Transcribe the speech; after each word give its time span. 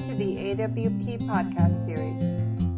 to 0.00 0.14
the 0.14 0.36
AWP 0.36 1.28
podcast 1.28 1.84
series. 1.84 2.20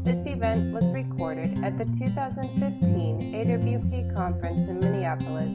This 0.02 0.26
event 0.26 0.74
was 0.74 0.90
recorded 0.90 1.62
at 1.62 1.78
the 1.78 1.84
2015 1.84 3.32
AWP 3.32 4.12
conference 4.12 4.66
in 4.66 4.80
Minneapolis. 4.80 5.52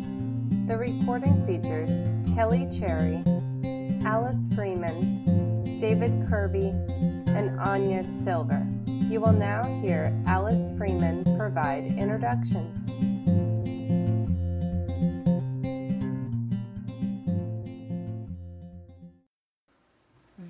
The 0.68 0.78
recording 0.78 1.46
features 1.46 2.04
Kelly 2.34 2.70
Cherry, 2.72 3.22
Alice 4.06 4.48
Friman, 4.56 5.78
David 5.82 6.26
Kirby, 6.30 6.70
and 7.28 7.60
Anya 7.60 8.06
Silver. 8.06 8.66
You 8.86 9.20
will 9.20 9.34
now 9.34 9.66
hear 9.82 10.18
Alice 10.26 10.72
Friman 10.78 11.36
provide 11.38 11.86
introductions. 11.86 13.07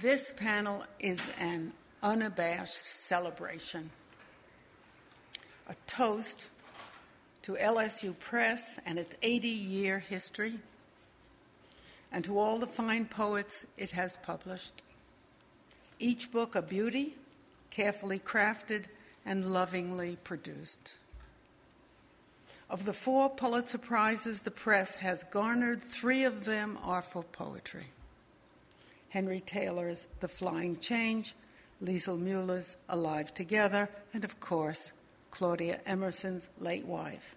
This 0.08 0.32
panel 0.32 0.86
is 1.02 1.20
an 1.38 1.74
unabashed 2.02 2.86
celebration, 2.86 3.90
a 5.68 5.76
toast 5.86 6.48
to 7.42 7.56
LSU 7.56 8.18
Press 8.18 8.80
and 8.86 8.98
its 8.98 9.18
80 9.22 9.50
year 9.50 10.00
history, 10.00 10.60
and 12.10 12.24
to 12.24 12.40
all 12.40 12.58
the 12.58 12.68
fine 12.68 13.04
poets 13.04 13.66
it 13.76 13.92
has 13.92 14.16
published. 14.24 14.82
Each 16.00 16.32
book 16.32 16.56
a 16.56 16.62
beauty, 16.62 17.18
carefully 17.70 18.18
crafted 18.18 18.86
and 19.26 19.52
lovingly 19.52 20.16
produced. 20.24 20.94
Of 22.70 22.86
the 22.86 22.94
four 22.94 23.30
Pulitzer 23.30 23.78
Prizes 23.78 24.40
the 24.40 24.52
press 24.52 24.96
has 24.96 25.26
garnered, 25.26 25.84
three 25.84 26.24
of 26.24 26.46
them 26.46 26.80
are 26.82 27.02
for 27.02 27.24
poetry. 27.24 27.88
Henry 29.10 29.40
Taylor's 29.40 30.08
The 30.20 30.28
Flying 30.28 30.80
Change, 30.80 31.36
Lisel 31.84 32.20
Mueller's 32.20 32.76
Alive 32.90 33.34
Together, 33.34 33.90
and 34.14 34.24
of 34.24 34.40
course, 34.40 34.92
Claudia 35.32 35.80
Emerson's 35.86 36.48
late 36.60 36.86
wife. 36.86 37.36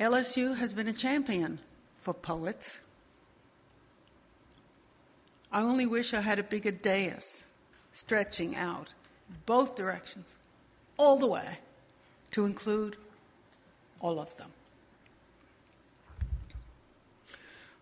LSU 0.00 0.56
has 0.56 0.72
been 0.72 0.88
a 0.88 0.92
champion 0.92 1.58
for 2.00 2.14
poets. 2.14 2.80
I 5.52 5.62
only 5.62 5.86
wish 5.86 6.14
I 6.14 6.20
had 6.20 6.38
a 6.38 6.42
bigger 6.42 6.72
dais 6.72 7.44
stretching 7.92 8.56
out 8.56 8.88
both 9.46 9.76
directions, 9.76 10.34
all 10.96 11.16
the 11.16 11.26
way, 11.26 11.58
to 12.32 12.44
include 12.44 12.96
all 14.00 14.18
of 14.18 14.36
them. 14.36 14.50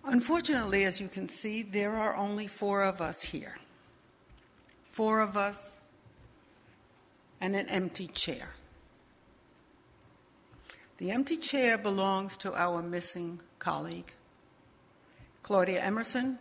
Unfortunately, 0.04 0.84
as 0.84 1.00
you 1.00 1.08
can 1.08 1.28
see, 1.28 1.62
there 1.62 1.96
are 1.96 2.16
only 2.16 2.46
four 2.46 2.82
of 2.82 3.00
us 3.00 3.22
here. 3.22 3.58
Four 4.90 5.20
of 5.20 5.36
us 5.36 5.76
and 7.40 7.54
an 7.54 7.68
empty 7.68 8.08
chair. 8.08 8.50
The 10.98 11.10
empty 11.10 11.36
chair 11.36 11.78
belongs 11.78 12.36
to 12.38 12.54
our 12.54 12.82
missing 12.82 13.40
colleague, 13.58 14.12
Claudia 15.42 15.80
Emerson, 15.80 16.38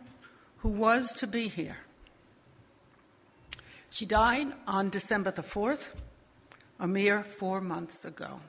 who 0.58 0.68
was 0.68 1.12
to 1.14 1.26
be 1.26 1.48
here. 1.48 1.78
She 3.90 4.06
died 4.06 4.52
on 4.66 4.90
December 4.90 5.32
the 5.32 5.42
4th, 5.42 5.88
a 6.78 6.86
mere 6.86 7.22
four 7.22 7.60
months 7.60 8.04
ago. 8.04 8.40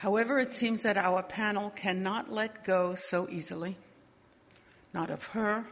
However, 0.00 0.38
it 0.38 0.54
seems 0.54 0.80
that 0.80 0.96
our 0.96 1.22
panel 1.22 1.68
cannot 1.68 2.32
let 2.32 2.64
go 2.64 2.94
so 2.94 3.28
easily, 3.28 3.76
not 4.94 5.10
of 5.10 5.24
her, 5.26 5.66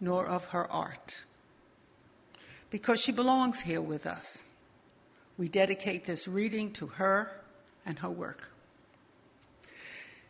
nor 0.00 0.24
of 0.24 0.44
her 0.46 0.70
art. 0.70 1.22
Because 2.70 3.00
she 3.00 3.10
belongs 3.10 3.62
here 3.62 3.80
with 3.80 4.06
us, 4.06 4.44
we 5.36 5.48
dedicate 5.48 6.06
this 6.06 6.28
reading 6.28 6.70
to 6.74 6.86
her 6.86 7.40
and 7.84 7.98
her 7.98 8.08
work. 8.08 8.52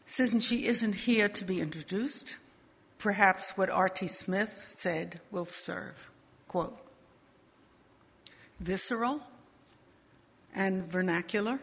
Since 0.08 0.42
she 0.42 0.64
isn't 0.64 0.94
here 0.94 1.28
to 1.28 1.44
be 1.44 1.60
introduced, 1.60 2.36
perhaps 2.96 3.50
what 3.50 3.68
R.T. 3.68 4.06
Smith 4.08 4.64
said 4.78 5.20
will 5.30 5.44
serve. 5.44 6.08
Quote 6.48 6.78
Visceral 8.60 9.20
and 10.54 10.90
vernacular 10.90 11.60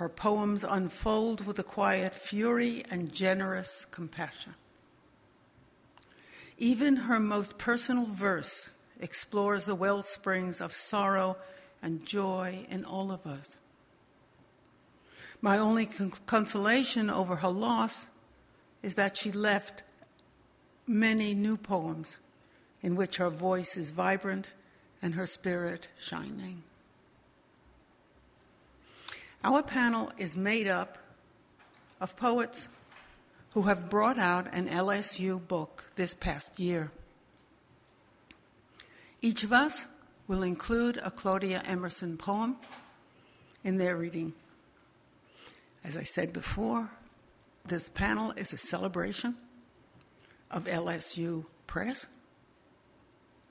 her 0.00 0.08
poems 0.08 0.64
unfold 0.64 1.46
with 1.46 1.58
a 1.58 1.62
quiet 1.62 2.14
fury 2.14 2.82
and 2.90 3.12
generous 3.12 3.86
compassion. 3.90 4.54
Even 6.56 6.96
her 6.96 7.20
most 7.20 7.58
personal 7.58 8.06
verse 8.06 8.70
explores 8.98 9.66
the 9.66 9.74
well 9.74 10.02
springs 10.02 10.58
of 10.58 10.72
sorrow 10.72 11.36
and 11.82 12.06
joy 12.06 12.66
in 12.70 12.82
all 12.82 13.12
of 13.12 13.26
us. 13.26 13.58
My 15.42 15.58
only 15.58 15.84
con- 15.84 16.14
consolation 16.24 17.10
over 17.10 17.36
her 17.36 17.50
loss 17.50 18.06
is 18.82 18.94
that 18.94 19.18
she 19.18 19.30
left 19.30 19.82
many 20.86 21.34
new 21.34 21.58
poems 21.58 22.16
in 22.80 22.96
which 22.96 23.18
her 23.18 23.28
voice 23.28 23.76
is 23.76 23.90
vibrant 23.90 24.52
and 25.02 25.14
her 25.14 25.26
spirit 25.26 25.88
shining. 25.98 26.62
Our 29.42 29.62
panel 29.62 30.12
is 30.18 30.36
made 30.36 30.68
up 30.68 30.98
of 31.98 32.14
poets 32.14 32.68
who 33.52 33.62
have 33.62 33.88
brought 33.88 34.18
out 34.18 34.52
an 34.52 34.68
LSU 34.68 35.46
book 35.48 35.90
this 35.96 36.12
past 36.12 36.60
year. 36.60 36.92
Each 39.22 39.42
of 39.42 39.52
us 39.52 39.86
will 40.28 40.42
include 40.42 40.98
a 40.98 41.10
Claudia 41.10 41.62
Emerson 41.64 42.18
poem 42.18 42.56
in 43.64 43.78
their 43.78 43.96
reading. 43.96 44.34
As 45.82 45.96
I 45.96 46.02
said 46.02 46.34
before, 46.34 46.90
this 47.64 47.88
panel 47.88 48.32
is 48.36 48.52
a 48.52 48.58
celebration 48.58 49.36
of 50.50 50.66
LSU 50.66 51.46
Press, 51.66 52.06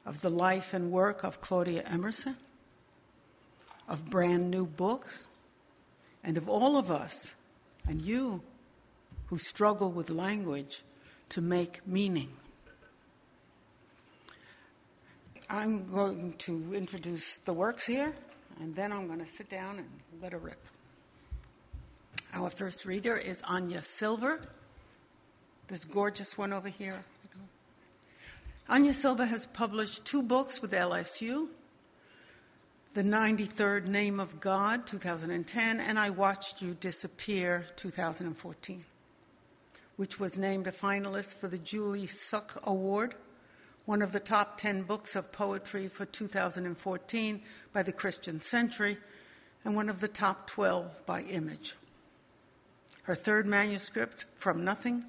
of 0.05 0.21
the 0.21 0.29
life 0.29 0.73
and 0.73 0.91
work 0.91 1.23
of 1.23 1.41
Claudia 1.41 1.81
Emerson, 1.83 2.37
of 3.87 4.09
brand 4.09 4.51
new 4.51 4.67
books 4.67 5.23
and 6.23 6.37
of 6.37 6.49
all 6.49 6.77
of 6.77 6.91
us, 6.91 7.35
and 7.87 8.01
you 8.01 8.41
who 9.27 9.37
struggle 9.37 9.91
with 9.91 10.09
language 10.09 10.83
to 11.29 11.41
make 11.41 11.85
meaning. 11.87 12.29
I'm 15.49 15.89
going 15.91 16.33
to 16.39 16.73
introduce 16.73 17.37
the 17.37 17.53
works 17.53 17.85
here, 17.85 18.13
and 18.59 18.75
then 18.75 18.91
I'm 18.91 19.07
going 19.07 19.19
to 19.19 19.25
sit 19.25 19.49
down 19.49 19.79
and 19.79 19.87
let 20.21 20.31
her 20.31 20.37
rip. 20.37 20.63
Our 22.33 22.49
first 22.49 22.85
reader 22.85 23.17
is 23.17 23.41
Anya 23.45 23.81
Silver, 23.81 24.41
this 25.67 25.85
gorgeous 25.85 26.37
one 26.37 26.53
over 26.53 26.69
here. 26.69 27.03
Anya 28.67 28.93
Silver 28.93 29.25
has 29.25 29.47
published 29.47 30.05
two 30.05 30.21
books 30.21 30.61
with 30.61 30.71
LSU 30.71 31.47
the 32.95 33.03
93rd 33.03 33.85
Name 33.85 34.19
of 34.19 34.39
God, 34.39 34.87
2010, 34.87 35.79
and 35.79 35.99
I 35.99 36.09
Watched 36.09 36.59
You 36.59 36.73
Disappear, 36.73 37.67
2014, 37.75 38.83
which 39.95 40.19
was 40.19 40.39
named 40.39 40.65
a 40.65 40.71
finalist 40.71 41.35
for 41.35 41.47
the 41.47 41.59
Julie 41.59 42.07
Suk 42.07 42.59
Award, 42.63 43.13
one 43.85 44.01
of 44.01 44.11
the 44.11 44.19
top 44.19 44.57
10 44.57 44.83
books 44.83 45.15
of 45.15 45.31
poetry 45.31 45.87
for 45.87 46.05
2014 46.05 47.41
by 47.71 47.83
the 47.83 47.91
Christian 47.91 48.41
Century, 48.41 48.97
and 49.63 49.75
one 49.75 49.89
of 49.89 50.01
the 50.01 50.07
top 50.07 50.47
12 50.47 51.05
by 51.05 51.21
Image. 51.21 51.75
Her 53.03 53.15
third 53.15 53.45
manuscript, 53.45 54.25
From 54.33 54.63
Nothing, 54.63 55.03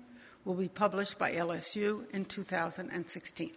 will 0.45 0.55
be 0.55 0.69
published 0.69 1.19
by 1.19 1.33
LSU 1.33 2.05
in 2.11 2.27
2016. 2.27 3.53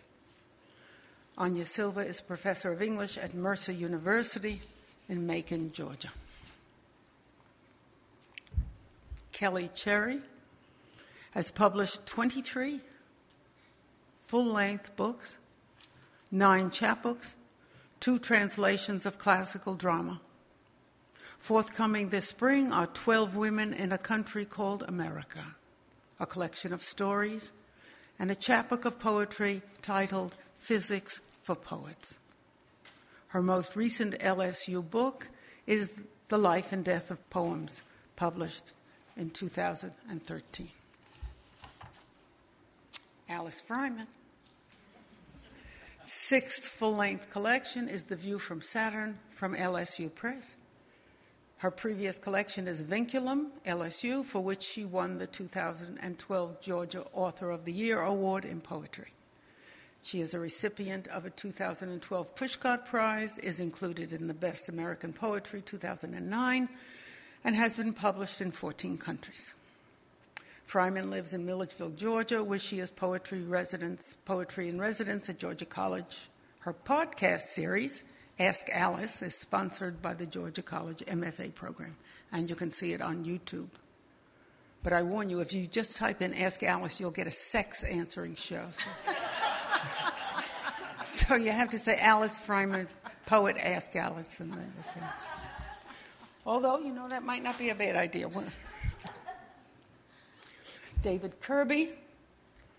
Anya 1.37 1.65
Silver 1.65 2.03
is 2.03 2.21
professor 2.21 2.71
of 2.71 2.81
English 2.81 3.17
at 3.17 3.33
Mercer 3.33 3.71
University 3.71 4.61
in 5.09 5.25
Macon, 5.25 5.71
Georgia. 5.71 6.09
Kelly 9.31 9.71
Cherry 9.73 10.21
has 11.31 11.49
published 11.49 12.05
23 12.05 12.79
full 14.27 14.45
length 14.45 14.95
books, 14.95 15.37
nine 16.31 16.69
chapbooks, 16.69 17.33
two 17.99 18.19
translations 18.19 19.05
of 19.05 19.17
classical 19.17 19.73
drama. 19.73 20.21
Forthcoming 21.39 22.09
this 22.09 22.27
spring 22.27 22.71
are 22.71 22.87
12 22.87 23.35
Women 23.35 23.73
in 23.73 23.91
a 23.91 23.97
Country 23.97 24.45
Called 24.45 24.83
America, 24.87 25.55
a 26.19 26.25
collection 26.25 26.71
of 26.71 26.83
stories, 26.83 27.51
and 28.19 28.29
a 28.29 28.35
chapbook 28.35 28.85
of 28.85 28.99
poetry 28.99 29.61
titled 29.81 30.35
Physics 30.57 31.19
for 31.43 31.55
Poets. 31.55 32.17
Her 33.27 33.41
most 33.41 33.75
recent 33.75 34.17
LSU 34.19 34.89
book 34.89 35.27
is 35.67 35.89
The 36.29 36.37
Life 36.37 36.71
and 36.71 36.83
Death 36.83 37.11
of 37.11 37.29
Poems, 37.29 37.81
published 38.15 38.71
in 39.17 39.29
2013. 39.29 40.69
Alice 43.29 43.61
Friman. 43.61 44.07
sixth 46.05 46.63
full 46.63 46.95
length 46.95 47.29
collection 47.29 47.89
is 47.89 48.03
The 48.03 48.15
View 48.15 48.39
from 48.39 48.61
Saturn 48.61 49.19
from 49.35 49.55
LSU 49.55 50.13
Press. 50.13 50.55
Her 51.57 51.71
previous 51.71 52.17
collection 52.17 52.67
is 52.67 52.81
Vinculum, 52.81 53.47
LSU, 53.65 54.23
for 54.23 54.41
which 54.41 54.63
she 54.63 54.85
won 54.85 55.17
the 55.17 55.27
2012 55.27 56.61
Georgia 56.61 57.05
Author 57.13 57.51
of 57.51 57.65
the 57.65 57.73
Year 57.73 58.01
Award 58.01 58.45
in 58.45 58.61
Poetry. 58.61 59.13
She 60.05 60.19
is 60.19 60.33
a 60.33 60.39
recipient 60.39 61.07
of 61.07 61.25
a 61.25 61.29
2012 61.29 62.35
Pushcart 62.35 62.85
Prize, 62.85 63.37
is 63.37 63.61
included 63.61 64.11
in 64.11 64.27
the 64.27 64.33
Best 64.33 64.67
American 64.67 65.13
Poetry 65.13 65.61
2009, 65.61 66.67
and 67.45 67.55
has 67.55 67.77
been 67.77 67.93
published 67.93 68.41
in 68.41 68.51
14 68.51 68.97
countries. 68.97 69.53
Friman 70.65 71.09
lives 71.09 71.31
in 71.31 71.45
Milledgeville, 71.45 71.91
Georgia, 71.91 72.43
where 72.43 72.59
she 72.59 72.79
is 72.79 72.91
poetry 72.91 73.43
residence, 73.43 74.17
poetry 74.25 74.67
in 74.67 74.77
residence 74.77 75.29
at 75.29 75.39
Georgia 75.39 75.65
College. 75.65 76.17
Her 76.59 76.73
podcast 76.73 77.43
series, 77.43 78.03
Ask 78.37 78.67
Alice 78.73 79.21
is 79.21 79.35
sponsored 79.35 80.01
by 80.01 80.15
the 80.15 80.25
Georgia 80.25 80.63
College 80.63 80.99
MFA 81.07 81.55
program, 81.55 81.95
and 82.29 82.49
you 82.49 82.57
can 82.57 82.71
see 82.71 82.91
it 82.91 83.01
on 83.01 83.23
YouTube. 83.23 83.69
But 84.83 84.91
I 84.91 85.01
warn 85.01 85.29
you, 85.29 85.39
if 85.39 85.53
you 85.53 85.65
just 85.65 85.95
type 85.95 86.21
in 86.21 86.33
Ask 86.33 86.61
Alice, 86.61 86.99
you'll 86.99 87.11
get 87.11 87.27
a 87.27 87.31
sex 87.31 87.83
answering 87.83 88.35
show. 88.35 88.65
So, 88.73 89.13
so 91.05 91.35
you 91.35 91.51
have 91.51 91.69
to 91.71 91.79
say 91.79 91.97
Alice 91.99 92.37
Friman, 92.37 92.87
poet 93.25 93.57
Ask 93.59 93.95
Alice. 93.95 94.39
And 94.39 94.51
then 94.51 94.73
you 94.77 94.83
say. 94.93 95.01
Although, 96.45 96.79
you 96.79 96.93
know, 96.93 97.07
that 97.07 97.23
might 97.23 97.43
not 97.43 97.57
be 97.57 97.69
a 97.69 97.75
bad 97.75 97.95
idea. 97.95 98.29
David 101.01 101.39
Kirby, 101.41 101.91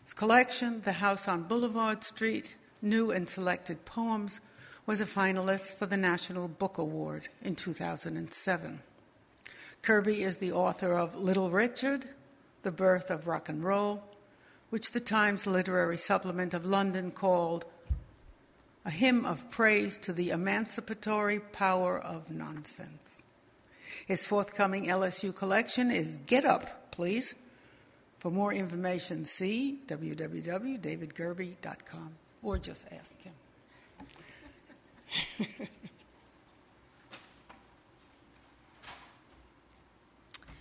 his 0.05 0.15
collection, 0.15 0.83
The 0.85 0.93
House 0.93 1.29
on 1.29 1.43
Boulevard 1.43 2.05
Street, 2.05 2.57
New 2.81 3.11
and 3.11 3.29
Selected 3.29 3.85
Poems, 3.85 4.41
was 4.87 5.01
a 5.01 5.07
finalist 5.07 5.75
for 5.79 5.87
the 5.87 5.97
National 5.97 6.49
Book 6.49 6.77
Award 6.77 7.29
in 7.43 7.55
2007. 7.57 8.81
Kirby 9.81 10.23
is 10.23 10.39
the 10.39 10.53
author 10.53 10.97
of 10.97 11.15
Little 11.15 11.51
Richard, 11.51 12.07
The 12.63 12.71
Birth 12.71 13.11
of 13.11 13.27
Rock 13.27 13.49
and 13.49 13.65
Roll, 13.65 14.03
which 14.75 14.91
the 14.91 14.99
Times 14.99 15.47
Literary 15.47 15.97
Supplement 15.97 16.53
of 16.53 16.65
London 16.65 17.13
called 17.13 17.65
a 18.85 18.91
hymn 18.91 19.25
of 19.25 19.49
praise 19.49 19.97
to 19.99 20.13
the 20.13 20.31
emancipatory 20.31 21.39
power 21.39 21.97
of 21.97 22.29
nonsense. 22.29 23.19
His 24.05 24.27
forthcoming 24.27 24.87
LSU 24.87 25.33
collection 25.33 25.93
is 25.93 26.19
Get 26.27 26.45
Up, 26.45 26.91
Please. 26.91 27.37
For 28.19 28.33
more 28.33 28.53
information, 28.53 29.25
see 29.25 29.79
www.davidkirby.com 29.87 32.11
or 32.43 32.59
just 32.59 32.85
ask 32.91 33.15
him. 33.23 33.35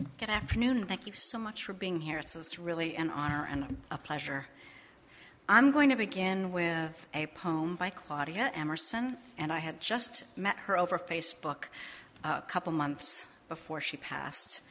Good 0.03 0.29
afternoon, 0.29 0.77
and 0.77 0.87
thank 0.87 1.07
you 1.07 1.13
so 1.13 1.37
much 1.37 1.63
for 1.63 1.71
being 1.71 2.01
here. 2.01 2.17
This 2.17 2.35
is 2.35 2.59
really 2.59 2.95
an 2.95 3.09
honor 3.09 3.47
and 3.49 3.77
a, 3.91 3.95
a 3.95 3.97
pleasure. 3.97 4.47
I'm 5.47 5.71
going 5.71 5.91
to 5.91 5.95
begin 5.95 6.51
with 6.51 7.07
a 7.13 7.27
poem 7.27 7.75
by 7.75 7.89
Claudia 7.89 8.51
Emerson, 8.53 9.17
and 9.37 9.53
I 9.53 9.59
had 9.59 9.79
just 9.79 10.23
met 10.35 10.57
her 10.65 10.77
over 10.77 10.97
Facebook 10.97 11.65
a 12.23 12.41
couple 12.41 12.73
months 12.73 13.25
before 13.47 13.79
she 13.79 13.95
passed. 13.95 14.61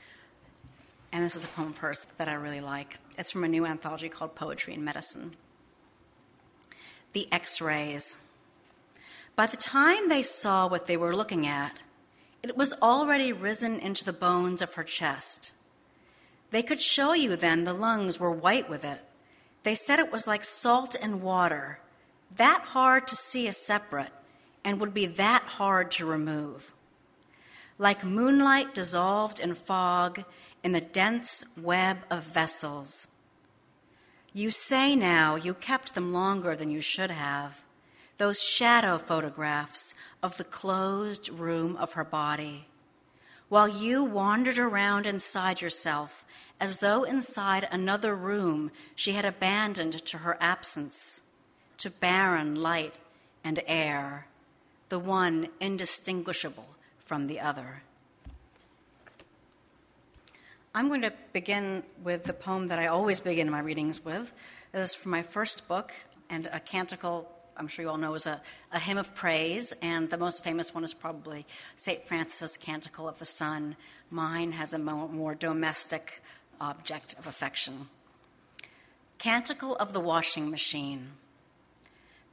And 1.12 1.24
this 1.24 1.34
is 1.34 1.44
a 1.44 1.48
poem 1.48 1.68
of 1.68 1.78
hers 1.78 2.06
that 2.18 2.28
I 2.28 2.34
really 2.34 2.60
like. 2.60 2.98
It's 3.16 3.30
from 3.30 3.44
a 3.44 3.48
new 3.48 3.64
anthology 3.64 4.10
called 4.10 4.34
Poetry 4.34 4.74
and 4.74 4.84
Medicine. 4.84 5.36
The 7.14 7.26
X 7.32 7.60
rays. 7.60 8.18
By 9.34 9.46
the 9.46 9.56
time 9.56 10.08
they 10.08 10.22
saw 10.22 10.68
what 10.68 10.86
they 10.86 10.96
were 10.96 11.16
looking 11.16 11.46
at, 11.46 11.72
it 12.42 12.56
was 12.56 12.74
already 12.82 13.32
risen 13.32 13.78
into 13.78 14.04
the 14.04 14.12
bones 14.12 14.60
of 14.60 14.74
her 14.74 14.82
chest. 14.82 15.52
They 16.50 16.62
could 16.62 16.80
show 16.80 17.12
you 17.12 17.36
then 17.36 17.64
the 17.64 17.72
lungs 17.72 18.18
were 18.18 18.30
white 18.30 18.68
with 18.68 18.84
it. 18.84 19.00
They 19.62 19.74
said 19.74 19.98
it 19.98 20.12
was 20.12 20.26
like 20.26 20.44
salt 20.44 20.96
and 21.00 21.22
water, 21.22 21.78
that 22.36 22.62
hard 22.68 23.06
to 23.08 23.16
see 23.16 23.46
as 23.46 23.56
separate, 23.56 24.12
and 24.64 24.80
would 24.80 24.92
be 24.92 25.06
that 25.06 25.42
hard 25.42 25.90
to 25.92 26.06
remove. 26.06 26.72
Like 27.78 28.04
moonlight 28.04 28.74
dissolved 28.74 29.40
in 29.40 29.54
fog 29.54 30.24
in 30.62 30.72
the 30.72 30.80
dense 30.80 31.44
web 31.56 31.98
of 32.10 32.24
vessels. 32.24 33.08
You 34.32 34.50
say 34.50 34.96
now 34.96 35.36
you 35.36 35.54
kept 35.54 35.94
them 35.94 36.12
longer 36.12 36.56
than 36.56 36.70
you 36.70 36.80
should 36.80 37.10
have 37.10 37.61
those 38.18 38.42
shadow 38.42 38.98
photographs 38.98 39.94
of 40.22 40.36
the 40.36 40.44
closed 40.44 41.28
room 41.28 41.76
of 41.76 41.92
her 41.92 42.04
body, 42.04 42.66
while 43.48 43.68
you 43.68 44.02
wandered 44.04 44.58
around 44.58 45.06
inside 45.06 45.60
yourself 45.60 46.24
as 46.60 46.78
though 46.78 47.02
inside 47.02 47.66
another 47.70 48.14
room 48.14 48.70
she 48.94 49.12
had 49.12 49.24
abandoned 49.24 49.92
to 49.92 50.18
her 50.18 50.36
absence, 50.40 51.20
to 51.76 51.90
barren 51.90 52.54
light 52.54 52.94
and 53.42 53.60
air, 53.66 54.26
the 54.88 54.98
one 54.98 55.48
indistinguishable 55.58 56.68
from 57.04 57.26
the 57.26 57.40
other. 57.40 57.82
I'm 60.74 60.88
going 60.88 61.02
to 61.02 61.12
begin 61.32 61.82
with 62.02 62.24
the 62.24 62.32
poem 62.32 62.68
that 62.68 62.78
I 62.78 62.86
always 62.86 63.20
begin 63.20 63.50
my 63.50 63.60
readings 63.60 64.02
with. 64.04 64.32
This 64.70 64.90
is 64.90 64.94
from 64.94 65.10
my 65.10 65.22
first 65.22 65.68
book 65.68 65.92
and 66.30 66.48
a 66.52 66.60
canticle 66.60 67.30
I'm 67.62 67.68
sure 67.68 67.84
you 67.84 67.90
all 67.92 67.96
know 67.96 68.14
is 68.14 68.26
a, 68.26 68.40
a 68.72 68.80
hymn 68.80 68.98
of 68.98 69.14
praise, 69.14 69.72
and 69.80 70.10
the 70.10 70.16
most 70.16 70.42
famous 70.42 70.74
one 70.74 70.82
is 70.82 70.92
probably 70.92 71.46
St. 71.76 72.04
Francis' 72.04 72.56
Canticle 72.56 73.06
of 73.06 73.20
the 73.20 73.24
Sun. 73.24 73.76
Mine 74.10 74.50
has 74.50 74.72
a 74.72 74.80
more, 74.80 75.08
more 75.08 75.36
domestic 75.36 76.24
object 76.60 77.14
of 77.20 77.28
affection. 77.28 77.86
Canticle 79.18 79.76
of 79.76 79.92
the 79.92 80.00
Washing 80.00 80.50
Machine. 80.50 81.10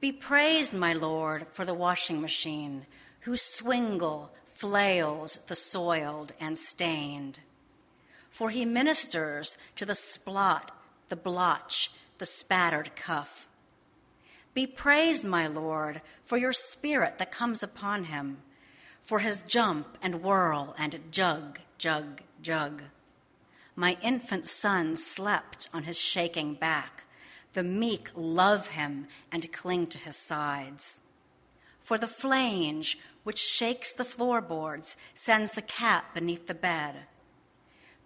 Be 0.01 0.11
praised, 0.11 0.73
my 0.73 0.93
Lord, 0.93 1.45
for 1.51 1.63
the 1.63 1.75
washing 1.75 2.19
machine, 2.21 2.87
whose 3.19 3.43
swingle 3.43 4.31
flails 4.55 5.41
the 5.45 5.53
soiled 5.53 6.33
and 6.39 6.57
stained. 6.57 7.37
For 8.31 8.49
he 8.49 8.65
ministers 8.65 9.59
to 9.75 9.85
the 9.85 9.93
splot, 9.93 10.69
the 11.09 11.15
blotch, 11.15 11.91
the 12.17 12.25
spattered 12.25 12.95
cuff 12.95 13.45
be 14.53 14.65
praised, 14.65 15.24
my 15.24 15.48
Lord, 15.48 16.01
for 16.24 16.38
your 16.38 16.53
spirit 16.53 17.18
that 17.18 17.32
comes 17.32 17.63
upon 17.63 18.06
him, 18.06 18.38
for 19.03 19.20
his 19.20 19.41
jump 19.41 19.98
and 20.01 20.22
whirl 20.24 20.75
and 20.77 21.00
jug, 21.12 21.60
jug, 21.77 22.22
jug. 22.41 22.84
My 23.75 23.98
infant 24.01 24.48
son 24.48 24.96
slept 24.96 25.70
on 25.74 25.84
his 25.84 25.98
shaking 25.98 26.56
back. 26.56 27.06
The 27.53 27.63
meek 27.63 28.12
love 28.15 28.70
him 28.70 29.08
and 29.32 29.51
cling 29.51 29.88
to 29.88 29.98
his 29.98 30.18
sides. 30.18 31.00
For 31.82 31.98
the 31.98 32.08
flange 32.08 33.00
which 33.24 33.39
shakes 33.39 33.94
the 33.94 34.06
floorboards 34.06 34.98
sends 35.15 35.53
the 35.53 35.62
cat 35.62 36.06
beneath 36.13 36.48
the 36.48 36.53
bed. 36.53 36.96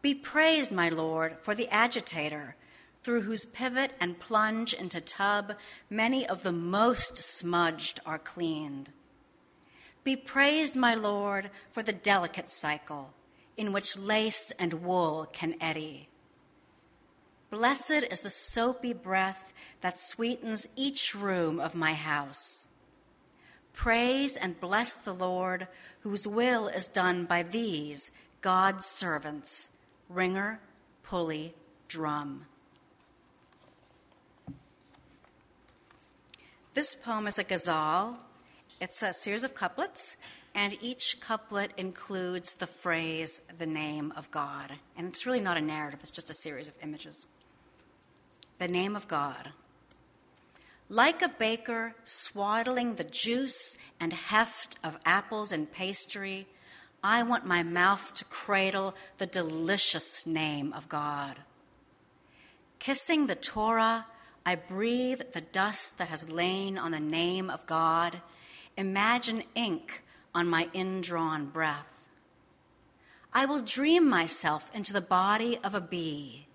Be 0.02 0.14
praised, 0.14 0.72
my 0.72 0.90
Lord, 0.90 1.38
for 1.42 1.56
the 1.56 1.70
agitator 1.70 2.56
through 3.04 3.22
whose 3.22 3.46
pivot 3.46 3.92
and 4.00 4.20
plunge 4.20 4.74
into 4.74 5.02
tub 5.02 5.54
many 5.90 6.26
of 6.26 6.44
the 6.44 6.52
most 6.52 7.18
smudged 7.18 8.00
are 8.06 8.20
cleaned. 8.20 8.92
Be 10.04 10.16
praised, 10.16 10.76
my 10.76 10.96
Lord, 10.96 11.50
for 11.72 11.84
the 11.84 11.94
delicate 11.94 12.52
cycle 12.52 13.14
in 13.56 13.72
which 13.72 13.98
lace 13.98 14.52
and 14.58 14.74
wool 14.84 15.28
can 15.32 15.56
eddy. 15.62 16.10
Blessed 17.50 18.06
is 18.10 18.22
the 18.22 18.30
soapy 18.30 18.94
breath 18.94 19.54
that 19.82 20.00
sweetens 20.00 20.68
each 20.76 21.14
room 21.14 21.60
of 21.60 21.76
my 21.76 21.94
house. 21.94 22.68
Praise 23.74 24.36
and 24.36 24.60
bless 24.60 24.96
the 24.96 25.14
Lord, 25.14 25.68
whose 26.02 26.28
will 26.28 26.68
is 26.68 26.88
done 26.88 27.26
by 27.26 27.44
these, 27.44 28.12
God's 28.42 28.86
servants, 28.86 29.70
wringer, 30.10 30.60
pulley, 31.04 31.54
drum. 31.88 32.46
This 36.74 36.96
poem 36.96 37.28
is 37.28 37.38
a 37.38 37.44
ghazal. 37.44 38.18
It's 38.82 39.04
a 39.04 39.14
series 39.14 39.44
of 39.44 39.54
couplets, 39.54 40.18
and 40.56 40.76
each 40.82 41.22
couplet 41.22 41.72
includes 41.78 42.56
the 42.56 42.66
phrase, 42.66 43.42
the 43.60 43.68
name 43.68 44.12
of 44.18 44.32
God. 44.32 44.72
And 44.98 45.08
it's 45.08 45.28
really 45.28 45.40
not 45.40 45.56
a 45.56 45.62
narrative, 45.62 46.00
it's 46.02 46.10
just 46.10 46.32
a 46.32 46.34
series 46.34 46.68
of 46.68 46.74
images. 46.82 47.28
The 48.58 48.68
name 48.68 48.96
of 48.96 49.08
God. 49.08 49.52
Like 50.90 51.22
a 51.22 51.30
baker 51.30 51.94
swaddling 52.06 52.96
the 52.96 53.04
juice 53.04 53.78
and 54.00 54.12
heft 54.12 54.80
of 54.84 54.98
apples 55.06 55.52
and 55.52 55.72
pastry, 55.72 56.48
I 57.04 57.22
want 57.22 57.46
my 57.46 57.62
mouth 57.62 58.16
to 58.16 58.26
cradle 58.26 58.96
the 59.20 59.28
delicious 59.28 60.26
name 60.26 60.74
of 60.74 60.90
God. 60.90 61.38
Kissing 62.80 63.28
the 63.28 63.36
Torah, 63.36 64.08
I 64.46 64.56
breathe 64.56 65.22
the 65.32 65.42
dust 65.42 65.98
that 65.98 66.10
has 66.10 66.30
lain 66.30 66.78
on 66.78 66.92
the 66.92 67.00
name 67.00 67.50
of 67.50 67.66
God. 67.66 68.22
Imagine 68.76 69.44
ink 69.56 70.04
on 70.36 70.48
my 70.48 70.70
indrawn 70.74 71.46
breath. 71.46 71.88
I 73.34 73.46
will 73.46 73.62
dream 73.62 74.08
myself 74.08 74.70
into 74.74 74.94
the 74.94 75.02
body 75.02 75.58
of 75.64 75.74
a 75.74 75.82
bee. 75.82 76.48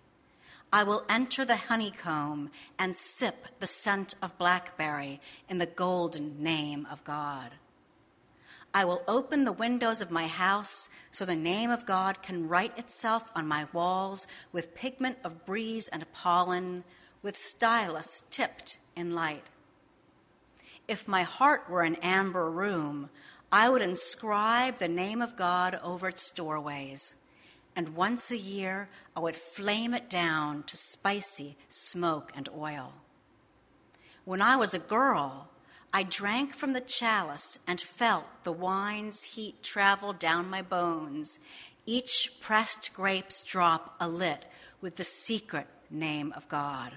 I 0.72 0.82
will 0.82 1.04
enter 1.08 1.44
the 1.46 1.56
honeycomb 1.56 2.50
and 2.78 2.96
sip 2.96 3.46
the 3.58 3.66
scent 3.66 4.14
of 4.20 4.36
blackberry 4.36 5.20
in 5.48 5.58
the 5.58 5.66
golden 5.66 6.42
name 6.42 6.86
of 6.90 7.02
God. 7.04 7.52
I 8.74 8.84
will 8.84 9.02
open 9.08 9.44
the 9.44 9.52
windows 9.52 10.02
of 10.02 10.10
my 10.10 10.26
house 10.26 10.90
so 11.10 11.24
the 11.24 11.34
name 11.34 11.70
of 11.70 11.86
God 11.86 12.22
can 12.22 12.48
write 12.48 12.78
itself 12.78 13.30
on 13.34 13.48
my 13.48 13.66
walls 13.72 14.26
with 14.52 14.74
pigment 14.74 15.16
of 15.24 15.46
breeze 15.46 15.88
and 15.88 16.10
pollen, 16.12 16.84
with 17.22 17.36
stylus 17.36 18.22
tipped 18.30 18.78
in 18.96 19.14
light. 19.14 19.44
If 20.86 21.06
my 21.06 21.22
heart 21.22 21.68
were 21.68 21.82
an 21.82 21.96
amber 21.96 22.50
room, 22.50 23.10
I 23.50 23.68
would 23.68 23.82
inscribe 23.82 24.78
the 24.78 24.88
name 24.88 25.22
of 25.22 25.36
God 25.36 25.78
over 25.82 26.08
its 26.08 26.30
doorways, 26.30 27.14
and 27.74 27.96
once 27.96 28.30
a 28.30 28.38
year 28.38 28.88
I 29.16 29.20
would 29.20 29.36
flame 29.36 29.94
it 29.94 30.10
down 30.10 30.62
to 30.64 30.76
spicy 30.76 31.56
smoke 31.68 32.32
and 32.34 32.48
oil. 32.56 32.94
When 34.24 34.42
I 34.42 34.56
was 34.56 34.74
a 34.74 34.78
girl, 34.78 35.48
I 35.92 36.02
drank 36.02 36.54
from 36.54 36.74
the 36.74 36.82
chalice 36.82 37.58
and 37.66 37.80
felt 37.80 38.26
the 38.44 38.52
wine's 38.52 39.24
heat 39.24 39.62
travel 39.62 40.12
down 40.12 40.50
my 40.50 40.60
bones, 40.60 41.40
each 41.86 42.32
pressed 42.40 42.92
grape's 42.92 43.42
drop 43.42 43.98
alit 43.98 44.42
with 44.82 44.96
the 44.96 45.04
secret 45.04 45.66
name 45.90 46.34
of 46.36 46.46
God. 46.48 46.92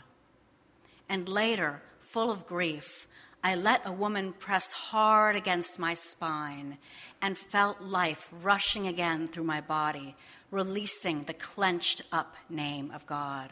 And 1.11 1.27
later, 1.27 1.81
full 1.99 2.31
of 2.31 2.47
grief, 2.47 3.05
I 3.43 3.53
let 3.53 3.81
a 3.85 3.91
woman 3.91 4.31
press 4.31 4.71
hard 4.71 5.35
against 5.35 5.77
my 5.77 5.93
spine 5.93 6.77
and 7.21 7.37
felt 7.37 7.81
life 7.81 8.29
rushing 8.31 8.87
again 8.87 9.27
through 9.27 9.43
my 9.43 9.59
body, 9.59 10.15
releasing 10.51 11.23
the 11.23 11.33
clenched 11.33 12.03
up 12.13 12.37
name 12.49 12.91
of 12.91 13.05
God. 13.05 13.49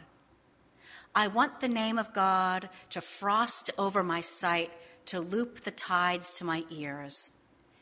I 1.14 1.28
want 1.28 1.60
the 1.60 1.68
name 1.68 1.98
of 1.98 2.14
God 2.14 2.70
to 2.92 3.02
frost 3.02 3.72
over 3.78 4.04
my 4.04 4.22
sight, 4.22 4.72
to 5.08 5.20
loop 5.20 5.60
the 5.60 5.72
tides 5.72 6.36
to 6.36 6.46
my 6.46 6.64
ears. 6.70 7.30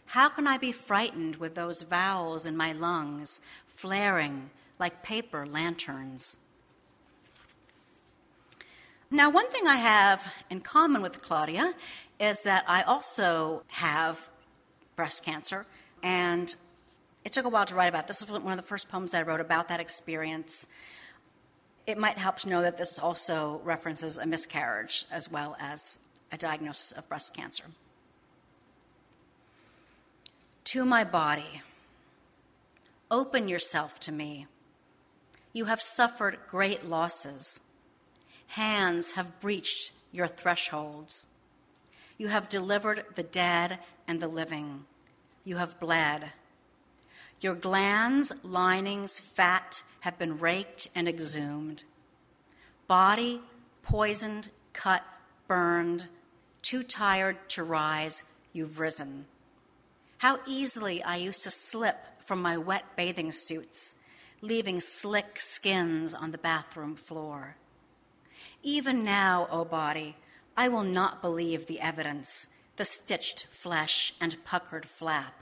How 0.08 0.28
can 0.28 0.48
I 0.48 0.58
be 0.58 0.72
frightened 0.72 1.36
with 1.36 1.54
those 1.54 1.84
vowels 1.84 2.48
in 2.48 2.58
my 2.58 2.74
lungs, 2.74 3.42
flaring 3.68 4.50
like 4.80 5.04
paper 5.04 5.46
lanterns? 5.46 6.36
Now, 9.10 9.30
one 9.30 9.50
thing 9.50 9.68
I 9.68 9.78
have 9.78 10.22
in 10.50 10.60
common 10.60 11.02
with 11.02 11.22
Claudia 11.22 11.74
is 12.20 12.44
that 12.44 12.66
I 12.68 12.82
also 12.82 13.64
have 13.68 14.30
breast 14.98 15.24
cancer, 15.24 15.66
and 16.04 16.54
it 17.24 17.32
took 17.32 17.46
a 17.46 17.50
while 17.50 17.66
to 17.66 17.76
write 17.76 17.88
about. 17.88 18.08
This 18.08 18.22
is 18.22 18.30
one 18.30 18.52
of 18.52 18.58
the 18.58 18.68
first 18.68 18.90
poems 18.90 19.14
I 19.14 19.22
wrote 19.22 19.40
about 19.40 19.70
that 19.70 19.80
experience. 19.80 20.68
It 21.86 21.98
might 21.98 22.18
help 22.18 22.40
to 22.40 22.50
know 22.50 22.62
that 22.62 22.76
this 22.76 23.00
also 23.00 23.62
references 23.64 24.18
a 24.18 24.26
miscarriage 24.26 25.06
as 25.10 25.32
well 25.32 25.56
as 25.58 26.00
a 26.34 26.38
diagnosis 26.38 26.92
of 26.92 27.08
breast 27.08 27.34
cancer. 27.34 27.64
To 30.66 30.84
my 30.84 31.06
body, 31.06 31.62
open 33.10 33.48
yourself 33.48 34.02
to 34.02 34.12
me. 34.12 34.48
You 35.54 35.66
have 35.66 35.82
suffered 35.82 36.40
great 36.50 36.86
losses 36.86 37.62
hands 38.48 39.14
have 39.14 39.40
breached 39.40 39.92
your 40.12 40.28
thresholds. 40.28 41.28
You 42.18 42.30
have 42.30 42.50
delivered 42.50 43.06
the 43.16 43.24
dead 43.24 43.80
and 44.08 44.20
the 44.20 44.28
living. 44.28 44.86
You 45.44 45.58
have 45.58 45.80
bled. 45.80 46.32
Your 47.40 47.56
glands, 47.56 48.34
linings, 48.44 49.20
fat 49.20 49.84
have 50.02 50.18
been 50.18 50.40
raked 50.40 50.90
and 50.96 51.08
exhumed. 51.08 51.84
Body 52.88 53.42
poisoned, 53.84 54.50
cut, 54.74 55.04
burned, 55.48 56.08
too 56.62 56.84
tired 56.84 57.38
to 57.50 57.64
rise, 57.64 58.24
you've 58.52 58.80
risen. 58.80 59.26
How 60.18 60.40
easily 60.48 61.04
I 61.04 61.18
used 61.18 61.44
to 61.44 61.52
slip 61.52 61.98
from 62.20 62.42
my 62.42 62.58
wet 62.58 62.84
bathing 62.96 63.32
suits, 63.32 63.96
leaving 64.42 64.80
slick 64.80 65.40
skins 65.40 66.16
on 66.16 66.32
the 66.32 66.38
bathroom 66.38 66.96
floor. 66.96 67.56
Even 68.68 69.06
now, 69.06 69.48
O 69.50 69.64
body, 69.64 70.18
I 70.58 70.68
will 70.68 70.84
not 70.84 71.22
believe 71.22 71.68
the 71.68 71.80
evidence, 71.80 72.48
the 72.76 72.84
stitched 72.84 73.48
flesh 73.50 74.14
and 74.20 74.36
puckered 74.44 74.86
flap. 74.86 75.42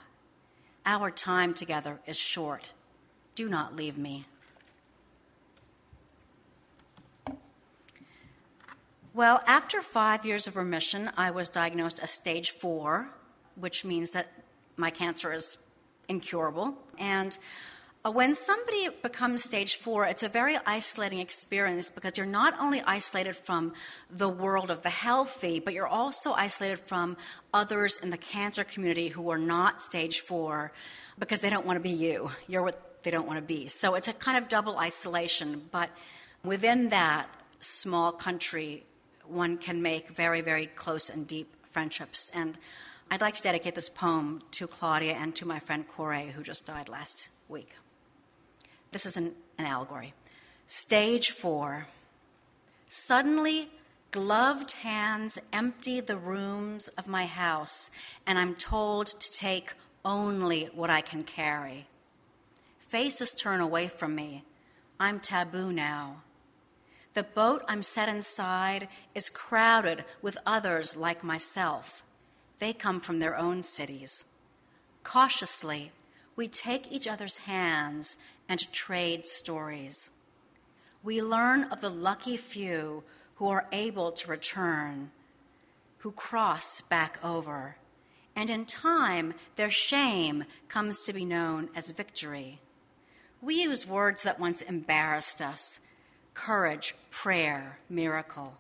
Our 0.86 1.10
time 1.10 1.56
together 1.56 2.00
is 2.06 2.20
short. 2.20 2.72
Do 3.34 3.50
not 3.50 3.76
leave 3.76 3.98
me. 3.98 4.26
Well, 9.16 9.42
after 9.48 9.82
five 9.82 10.24
years 10.24 10.46
of 10.46 10.56
remission, 10.56 11.10
I 11.18 11.32
was 11.32 11.50
diagnosed 11.50 12.00
as 12.04 12.12
stage 12.12 12.52
four, 12.52 13.10
which 13.56 13.84
means 13.84 14.12
that 14.12 14.32
my 14.78 14.92
cancer 14.92 15.34
is 15.34 15.58
incurable. 16.08 16.76
And 17.00 17.36
Uh, 18.06 18.12
when 18.12 18.36
somebody 18.36 18.88
becomes 19.02 19.44
stage 19.44 19.78
four, 19.78 20.06
it's 20.06 20.22
a 20.22 20.30
very 20.30 20.58
isolating 20.68 21.18
experience 21.18 21.90
because 21.90 22.18
you're 22.18 22.28
not 22.28 22.54
only 22.60 22.80
isolated 22.84 23.36
from 23.36 23.74
the 24.12 24.30
world 24.30 24.70
of 24.70 24.84
the 24.84 24.92
healthy, 24.92 25.60
but 25.60 25.74
you're 25.74 25.88
also 25.88 26.32
isolated 26.34 26.78
from 26.78 27.18
others 27.52 27.98
in 27.98 28.12
the 28.12 28.18
cancer 28.18 28.64
community 28.64 29.08
who 29.08 29.32
are 29.32 29.40
not 29.40 29.82
stage 29.82 30.20
four 30.20 30.72
because 31.18 31.40
they 31.40 31.50
don't 31.50 31.66
want 31.66 31.78
to 31.78 31.82
be 31.82 31.90
you. 31.90 32.30
You're 32.48 32.62
what 32.62 33.02
they 33.02 33.10
don't 33.10 33.26
want 33.26 33.40
to 33.40 33.46
be. 33.46 33.68
So 33.70 33.96
it's 33.96 34.08
a 34.08 34.14
kind 34.14 34.38
of 34.38 34.50
double 34.50 34.78
isolation. 34.78 35.64
But 35.72 35.90
within 36.44 36.90
that 36.90 37.28
small 37.60 38.12
country, 38.12 38.84
one 39.26 39.58
can 39.58 39.82
make 39.82 40.10
very, 40.10 40.42
very 40.42 40.68
close 40.68 41.10
and 41.10 41.26
deep 41.26 41.56
friendships. 41.72 42.30
And 42.36 42.60
I'd 43.10 43.22
like 43.22 43.34
to 43.34 43.42
dedicate 43.42 43.74
this 43.74 43.90
poem 43.90 44.44
to 44.52 44.68
Claudia 44.68 45.14
and 45.14 45.34
to 45.38 45.48
my 45.48 45.58
friend 45.58 45.88
Corey, 45.88 46.28
who 46.36 46.44
just 46.44 46.68
died 46.68 46.88
last 46.88 47.30
week. 47.50 47.76
This 48.96 49.06
is 49.06 49.18
an, 49.18 49.34
an 49.58 49.66
allegory. 49.66 50.14
Stage 50.68 51.32
four. 51.32 51.88
Suddenly, 52.88 53.68
gloved 54.12 54.72
hands 54.72 55.38
empty 55.52 56.00
the 56.00 56.16
rooms 56.16 56.88
of 56.98 57.06
my 57.06 57.26
house, 57.26 57.92
and 58.26 58.40
I'm 58.40 58.56
told 58.56 59.08
to 59.08 59.30
take 59.30 59.74
only 60.06 60.70
what 60.74 60.90
I 60.90 61.02
can 61.02 61.26
carry. 61.26 61.88
Faces 62.80 63.34
turn 63.34 63.60
away 63.60 63.90
from 63.90 64.16
me. 64.16 64.46
I'm 64.98 65.20
taboo 65.20 65.74
now. 65.74 66.22
The 67.16 67.24
boat 67.24 67.66
I'm 67.68 67.84
set 67.84 68.08
inside 68.08 68.88
is 69.14 69.28
crowded 69.28 70.06
with 70.22 70.38
others 70.46 70.96
like 70.96 71.22
myself. 71.22 72.02
They 72.60 72.72
come 72.72 73.02
from 73.02 73.20
their 73.20 73.38
own 73.38 73.62
cities. 73.62 74.24
Cautiously, 75.04 75.92
we 76.38 76.48
take 76.48 76.92
each 76.92 77.10
other's 77.10 77.40
hands 77.40 78.18
and 78.48 78.72
trade 78.72 79.26
stories. 79.26 80.12
We 81.04 81.22
learn 81.22 81.66
of 81.66 81.82
the 81.82 81.90
lucky 81.90 82.38
few 82.38 83.04
who 83.36 83.50
are 83.50 83.68
able 83.72 84.12
to 84.12 84.30
return, 84.30 85.12
who 86.00 86.12
cross 86.12 86.82
back 86.82 87.20
over, 87.24 87.78
and 88.36 88.50
in 88.50 88.66
time 88.66 89.34
their 89.56 89.70
shame 89.70 90.46
comes 90.68 91.02
to 91.02 91.14
be 91.14 91.26
known 91.26 91.70
as 91.76 91.92
victory. 91.92 92.60
We 93.42 93.62
use 93.64 93.88
words 93.88 94.24
that 94.24 94.40
once 94.40 94.62
embarrassed 94.62 95.42
us 95.42 95.80
courage, 96.34 96.96
prayer, 97.12 97.80
miracle. 97.90 98.58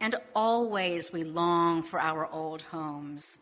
And 0.00 0.14
always 0.34 1.12
we 1.12 1.24
long 1.24 1.82
for 1.82 2.00
our 2.00 2.26
old 2.30 2.62
homes 2.62 3.38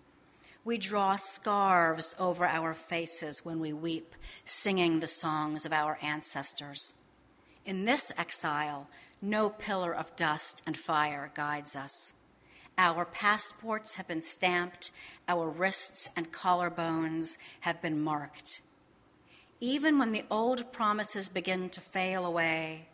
we 0.64 0.76
draw 0.76 1.16
scarves 1.16 2.14
over 2.18 2.46
our 2.46 2.74
faces 2.74 3.44
when 3.44 3.60
we 3.60 3.72
weep, 3.72 4.14
singing 4.44 5.00
the 5.00 5.06
songs 5.06 5.64
of 5.64 5.72
our 5.72 5.98
ancestors. 6.02 6.94
In 7.64 7.84
this 7.84 8.12
exile, 8.16 8.88
no 9.22 9.50
pillar 9.50 9.94
of 9.94 10.14
dust 10.16 10.62
and 10.66 10.76
fire 10.76 11.30
guides 11.34 11.76
us. 11.76 12.14
Our 12.78 13.04
passports 13.04 13.94
have 13.94 14.08
been 14.08 14.22
stamped, 14.22 14.90
our 15.28 15.48
wrists 15.48 16.08
and 16.16 16.32
collarbones 16.32 17.36
have 17.60 17.82
been 17.82 18.00
marked. 18.00 18.62
Even 19.60 19.98
when 19.98 20.12
the 20.12 20.24
old 20.30 20.72
promises 20.72 21.28
begin 21.28 21.68
to 21.70 21.80
fail 21.80 22.24
away, 22.24 22.88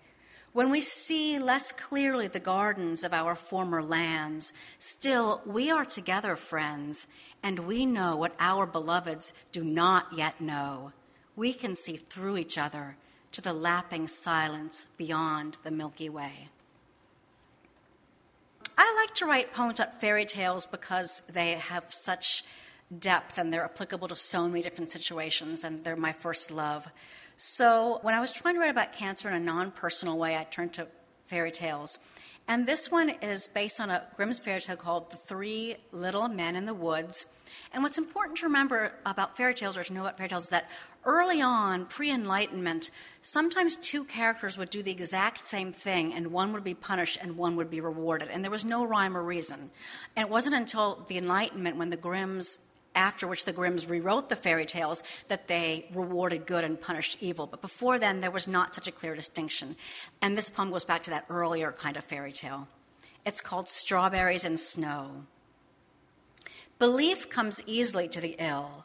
when 0.52 0.70
we 0.70 0.80
see 0.80 1.38
less 1.38 1.70
clearly 1.70 2.28
the 2.28 2.40
gardens 2.40 3.04
of 3.04 3.12
our 3.12 3.34
former 3.36 3.82
lands, 3.82 4.52
still 4.78 5.42
we 5.44 5.70
are 5.70 5.84
together, 5.84 6.34
friends, 6.34 7.06
and 7.42 7.60
we 7.60 7.86
know 7.86 8.16
what 8.16 8.34
our 8.38 8.66
beloveds 8.66 9.32
do 9.52 9.62
not 9.62 10.12
yet 10.16 10.40
know. 10.40 10.92
We 11.36 11.52
can 11.52 11.74
see 11.74 11.96
through 11.96 12.38
each 12.38 12.58
other 12.58 12.96
to 13.32 13.40
the 13.40 13.52
lapping 13.52 14.08
silence 14.08 14.88
beyond 14.96 15.58
the 15.62 15.70
Milky 15.70 16.08
Way. 16.08 16.48
I 18.78 18.94
like 18.96 19.14
to 19.16 19.26
write 19.26 19.52
poems 19.52 19.80
about 19.80 20.00
fairy 20.00 20.24
tales 20.24 20.66
because 20.66 21.22
they 21.30 21.52
have 21.52 21.86
such 21.90 22.44
depth 22.98 23.38
and 23.38 23.52
they're 23.52 23.64
applicable 23.64 24.08
to 24.08 24.16
so 24.16 24.46
many 24.48 24.62
different 24.62 24.90
situations, 24.90 25.64
and 25.64 25.82
they're 25.82 25.96
my 25.96 26.12
first 26.12 26.50
love. 26.50 26.88
So, 27.36 27.98
when 28.02 28.14
I 28.14 28.20
was 28.20 28.32
trying 28.32 28.54
to 28.54 28.60
write 28.60 28.70
about 28.70 28.92
cancer 28.92 29.28
in 29.28 29.34
a 29.34 29.40
non 29.40 29.70
personal 29.70 30.16
way, 30.18 30.36
I 30.36 30.44
turned 30.44 30.72
to 30.74 30.86
fairy 31.26 31.50
tales. 31.50 31.98
And 32.48 32.66
this 32.66 32.90
one 32.92 33.10
is 33.10 33.48
based 33.48 33.80
on 33.80 33.90
a 33.90 34.04
Grimm's 34.16 34.38
fairy 34.38 34.60
tale 34.60 34.76
called 34.76 35.10
The 35.10 35.16
Three 35.16 35.76
Little 35.90 36.28
Men 36.28 36.54
in 36.54 36.64
the 36.64 36.74
Woods. 36.74 37.26
And 37.72 37.82
what's 37.82 37.98
important 37.98 38.38
to 38.38 38.46
remember 38.46 38.92
about 39.04 39.36
fairy 39.36 39.54
tales 39.54 39.76
or 39.76 39.82
to 39.82 39.92
know 39.92 40.02
about 40.02 40.16
fairy 40.16 40.28
tales 40.28 40.44
is 40.44 40.50
that 40.50 40.68
early 41.04 41.42
on, 41.42 41.86
pre 41.86 42.10
Enlightenment, 42.10 42.90
sometimes 43.20 43.76
two 43.76 44.04
characters 44.04 44.56
would 44.56 44.70
do 44.70 44.82
the 44.82 44.92
exact 44.92 45.44
same 45.44 45.72
thing, 45.72 46.12
and 46.14 46.28
one 46.28 46.52
would 46.52 46.62
be 46.62 46.74
punished 46.74 47.18
and 47.20 47.36
one 47.36 47.56
would 47.56 47.70
be 47.70 47.80
rewarded. 47.80 48.28
And 48.28 48.44
there 48.44 48.50
was 48.50 48.64
no 48.64 48.84
rhyme 48.84 49.16
or 49.16 49.24
reason. 49.24 49.70
And 50.14 50.26
it 50.26 50.30
wasn't 50.30 50.54
until 50.54 51.04
the 51.08 51.18
Enlightenment 51.18 51.76
when 51.76 51.90
the 51.90 51.96
Grimms 51.96 52.60
after 52.96 53.28
which 53.28 53.44
the 53.44 53.52
Grimms 53.52 53.86
rewrote 53.86 54.28
the 54.28 54.34
fairy 54.34 54.66
tales 54.66 55.04
that 55.28 55.46
they 55.46 55.86
rewarded 55.94 56.46
good 56.46 56.64
and 56.64 56.80
punished 56.80 57.18
evil. 57.20 57.46
But 57.46 57.60
before 57.60 57.98
then, 57.98 58.20
there 58.20 58.30
was 58.30 58.48
not 58.48 58.74
such 58.74 58.88
a 58.88 58.92
clear 58.92 59.14
distinction. 59.14 59.76
And 60.20 60.36
this 60.36 60.50
poem 60.50 60.70
goes 60.72 60.84
back 60.84 61.04
to 61.04 61.10
that 61.10 61.26
earlier 61.28 61.70
kind 61.70 61.96
of 61.96 62.04
fairy 62.04 62.32
tale. 62.32 62.66
It's 63.24 63.40
called 63.40 63.68
Strawberries 63.68 64.44
and 64.44 64.58
Snow. 64.58 65.26
Belief 66.78 67.28
comes 67.28 67.62
easily 67.66 68.08
to 68.08 68.20
the 68.20 68.36
ill. 68.38 68.84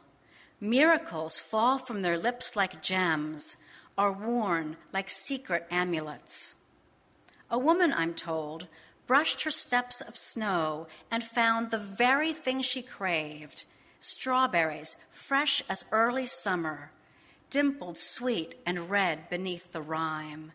Miracles 0.60 1.40
fall 1.40 1.78
from 1.78 2.02
their 2.02 2.18
lips 2.18 2.54
like 2.54 2.82
gems, 2.82 3.56
are 3.98 4.12
worn 4.12 4.76
like 4.92 5.10
secret 5.10 5.66
amulets. 5.70 6.56
A 7.50 7.58
woman, 7.58 7.92
I'm 7.92 8.14
told, 8.14 8.68
brushed 9.06 9.42
her 9.42 9.50
steps 9.50 10.00
of 10.00 10.16
snow 10.16 10.86
and 11.10 11.22
found 11.22 11.70
the 11.70 11.78
very 11.78 12.32
thing 12.32 12.62
she 12.62 12.80
craved 12.80 13.64
strawberries, 14.02 14.96
fresh 15.10 15.62
as 15.68 15.84
early 15.92 16.26
summer, 16.26 16.90
dimpled 17.50 17.96
sweet 17.96 18.56
and 18.66 18.90
red 18.90 19.30
beneath 19.30 19.70
the 19.70 19.80
rime. 19.80 20.52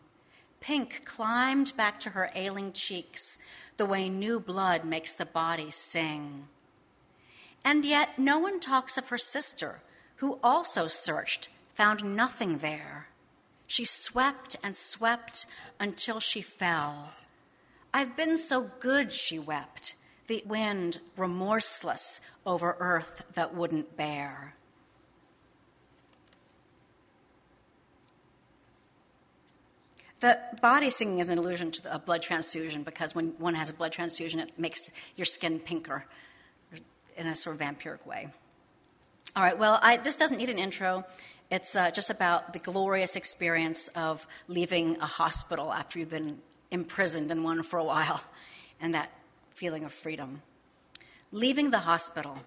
Pink 0.60 1.02
climbed 1.04 1.74
back 1.76 1.98
to 2.00 2.10
her 2.10 2.30
ailing 2.34 2.72
cheeks, 2.72 3.38
the 3.78 3.86
way 3.86 4.08
new 4.08 4.38
blood 4.38 4.84
makes 4.84 5.14
the 5.14 5.24
body 5.24 5.70
sing. 5.70 6.48
And 7.64 7.84
yet, 7.84 8.18
no 8.18 8.38
one 8.38 8.60
talks 8.60 8.98
of 8.98 9.08
her 9.08 9.18
sister, 9.18 9.80
who 10.16 10.38
also 10.42 10.86
searched, 10.86 11.48
found 11.74 12.16
nothing 12.16 12.58
there. 12.58 13.08
She 13.66 13.84
swept 13.84 14.56
and 14.62 14.76
swept 14.76 15.46
until 15.80 16.20
she 16.20 16.42
fell. 16.42 17.12
I've 17.94 18.16
been 18.16 18.36
so 18.36 18.70
good, 18.78 19.10
she 19.10 19.38
wept 19.38 19.94
the 20.28 20.42
wind 20.46 21.00
remorseless 21.16 22.20
over 22.46 22.76
earth 22.78 23.24
that 23.34 23.54
wouldn't 23.54 23.96
bear. 23.96 24.54
The 30.20 30.38
body 30.60 30.90
singing 30.90 31.20
is 31.20 31.28
an 31.28 31.38
allusion 31.38 31.70
to 31.72 31.94
a 31.94 31.98
blood 31.98 32.22
transfusion 32.22 32.82
because 32.82 33.14
when 33.14 33.28
one 33.38 33.54
has 33.54 33.70
a 33.70 33.72
blood 33.72 33.92
transfusion, 33.92 34.40
it 34.40 34.58
makes 34.58 34.90
your 35.16 35.24
skin 35.24 35.60
pinker 35.60 36.04
in 37.16 37.26
a 37.26 37.34
sort 37.34 37.56
of 37.56 37.62
vampiric 37.62 38.04
way. 38.04 38.28
All 39.34 39.42
right, 39.42 39.56
well, 39.56 39.78
I, 39.80 39.96
this 39.96 40.16
doesn't 40.16 40.36
need 40.36 40.50
an 40.50 40.58
intro. 40.58 41.04
It's 41.50 41.76
uh, 41.76 41.90
just 41.90 42.10
about 42.10 42.52
the 42.52 42.58
glorious 42.58 43.16
experience 43.16 43.88
of 43.88 44.26
leaving 44.48 44.96
a 45.00 45.06
hospital 45.06 45.72
after 45.72 45.98
you've 45.98 46.10
been 46.10 46.38
imprisoned 46.70 47.30
in 47.30 47.42
one 47.42 47.62
for 47.62 47.78
a 47.78 47.84
while 47.84 48.20
and 48.80 48.94
that 48.94 49.10
feeling 49.58 49.82
of 49.82 49.92
freedom. 49.92 50.42
Leaving 51.32 51.70
the 51.70 51.80
hospital. 51.80 52.38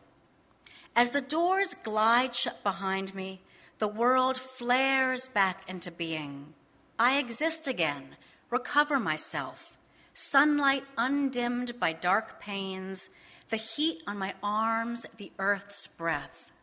As 0.96 1.12
the 1.12 1.20
doors 1.20 1.76
glide 1.84 2.34
shut 2.34 2.64
behind 2.64 3.14
me, 3.14 3.42
the 3.80 3.88
world 3.88 4.38
flares 4.38 5.28
back 5.28 5.68
into 5.68 5.92
being. 5.92 6.54
I 6.98 7.18
exist 7.18 7.68
again, 7.68 8.16
recover 8.50 8.98
myself. 8.98 9.78
Sunlight 10.14 10.86
undimmed 10.98 11.78
by 11.82 11.92
dark 11.92 12.40
pains, 12.40 13.10
the 13.50 13.58
heat 13.58 14.04
on 14.08 14.18
my 14.18 14.34
arms, 14.42 15.06
the 15.18 15.34
earth's 15.38 15.88
breath. 15.88 16.54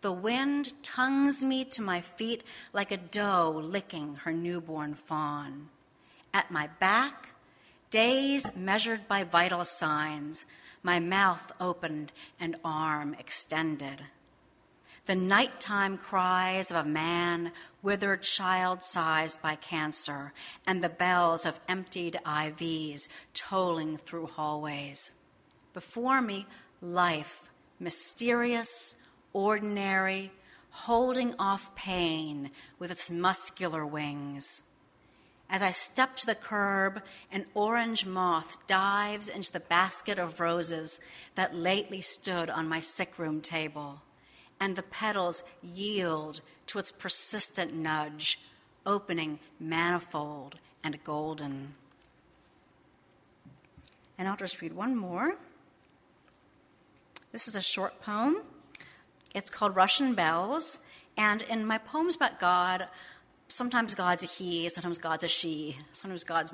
The 0.00 0.12
wind 0.12 0.72
tongues 0.82 1.44
me 1.44 1.66
to 1.66 1.82
my 1.82 2.00
feet 2.00 2.44
like 2.72 2.90
a 2.90 2.96
doe 2.96 3.50
licking 3.62 4.14
her 4.24 4.32
newborn 4.32 4.94
fawn. 4.94 5.68
At 6.32 6.50
my 6.50 6.68
back, 6.80 7.35
days 7.96 8.54
measured 8.54 9.08
by 9.08 9.24
vital 9.24 9.64
signs, 9.64 10.44
my 10.82 11.00
mouth 11.00 11.50
opened 11.58 12.12
and 12.38 12.54
arm 12.62 13.16
extended. 13.18 14.02
The 15.06 15.14
nighttime 15.14 15.96
cries 15.96 16.70
of 16.70 16.76
a 16.76 16.84
man, 16.84 17.52
withered 17.82 18.20
child 18.20 18.84
sized 18.84 19.40
by 19.40 19.54
cancer, 19.54 20.34
and 20.66 20.84
the 20.84 20.90
bells 20.90 21.46
of 21.46 21.58
emptied 21.70 22.20
IVs 22.26 23.08
tolling 23.32 23.96
through 23.96 24.26
hallways. 24.26 25.12
Before 25.72 26.20
me, 26.20 26.46
life, 26.82 27.48
mysterious, 27.80 28.94
ordinary, 29.32 30.32
holding 30.68 31.34
off 31.38 31.74
pain 31.74 32.50
with 32.78 32.90
its 32.90 33.10
muscular 33.10 33.86
wings. 33.86 34.60
As 35.48 35.62
I 35.62 35.70
step 35.70 36.16
to 36.16 36.26
the 36.26 36.34
curb, 36.34 37.02
an 37.30 37.46
orange 37.54 38.04
moth 38.04 38.56
dives 38.66 39.28
into 39.28 39.52
the 39.52 39.60
basket 39.60 40.18
of 40.18 40.40
roses 40.40 41.00
that 41.36 41.54
lately 41.54 42.00
stood 42.00 42.50
on 42.50 42.68
my 42.68 42.80
sick 42.80 43.18
room 43.18 43.40
table, 43.40 44.02
and 44.58 44.74
the 44.74 44.82
petals 44.82 45.44
yield 45.62 46.40
to 46.66 46.78
its 46.80 46.90
persistent 46.90 47.72
nudge, 47.74 48.40
opening 48.84 49.38
manifold 49.60 50.58
and 50.82 51.02
golden. 51.04 51.74
And 54.18 54.26
I'll 54.26 54.36
just 54.36 54.60
read 54.60 54.72
one 54.72 54.96
more. 54.96 55.36
This 57.32 57.46
is 57.48 57.54
a 57.54 57.62
short 57.62 58.00
poem. 58.00 58.38
It's 59.34 59.50
called 59.50 59.76
Russian 59.76 60.14
Bells. 60.14 60.78
And 61.18 61.42
in 61.42 61.66
my 61.66 61.78
poems 61.78 62.16
about 62.16 62.40
God, 62.40 62.88
sometimes 63.48 63.94
God's 63.94 64.24
a 64.24 64.26
he, 64.26 64.68
sometimes 64.68 64.98
God's 64.98 65.24
a 65.24 65.28
she, 65.28 65.76
sometimes 65.92 66.24
God 66.24 66.50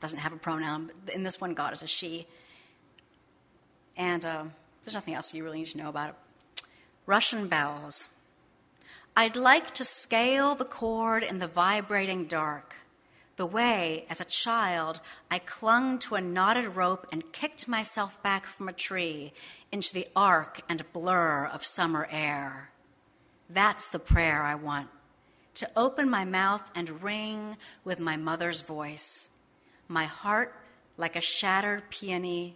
doesn't 0.00 0.18
have 0.18 0.32
a 0.32 0.36
pronoun, 0.36 0.90
but 1.04 1.14
in 1.14 1.22
this 1.22 1.40
one, 1.40 1.54
God 1.54 1.72
is 1.72 1.82
a 1.82 1.86
she. 1.86 2.26
And 3.96 4.24
uh, 4.24 4.44
there's 4.84 4.94
nothing 4.94 5.14
else 5.14 5.32
you 5.32 5.44
really 5.44 5.58
need 5.58 5.66
to 5.68 5.78
know 5.78 5.88
about 5.88 6.10
it. 6.10 6.14
Russian 7.06 7.48
bells. 7.48 8.08
I'd 9.16 9.36
like 9.36 9.72
to 9.74 9.84
scale 9.84 10.54
the 10.54 10.64
cord 10.64 11.22
in 11.22 11.38
the 11.38 11.46
vibrating 11.46 12.24
dark. 12.24 12.76
The 13.36 13.46
way, 13.46 14.06
as 14.08 14.20
a 14.20 14.26
child, 14.26 15.00
I 15.30 15.38
clung 15.38 15.98
to 16.00 16.14
a 16.14 16.20
knotted 16.20 16.76
rope 16.76 17.06
and 17.12 17.32
kicked 17.32 17.68
myself 17.68 18.22
back 18.22 18.46
from 18.46 18.68
a 18.68 18.72
tree 18.72 19.32
into 19.70 19.92
the 19.92 20.08
arc 20.14 20.60
and 20.68 20.90
blur 20.92 21.46
of 21.46 21.64
summer 21.64 22.08
air. 22.10 22.70
That's 23.48 23.88
the 23.88 23.98
prayer 23.98 24.42
I 24.42 24.54
want 24.54 24.88
to 25.54 25.68
open 25.76 26.08
my 26.08 26.24
mouth 26.24 26.62
and 26.74 27.02
ring 27.02 27.56
with 27.84 27.98
my 27.98 28.16
mother's 28.16 28.60
voice. 28.60 29.28
My 29.88 30.04
heart, 30.04 30.54
like 30.96 31.16
a 31.16 31.20
shattered 31.20 31.90
peony, 31.90 32.54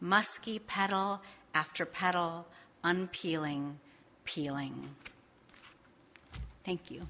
musky 0.00 0.58
petal 0.58 1.20
after 1.54 1.84
petal, 1.84 2.46
unpeeling, 2.82 3.78
peeling. 4.24 4.90
Thank 6.64 6.90
you. 6.90 7.06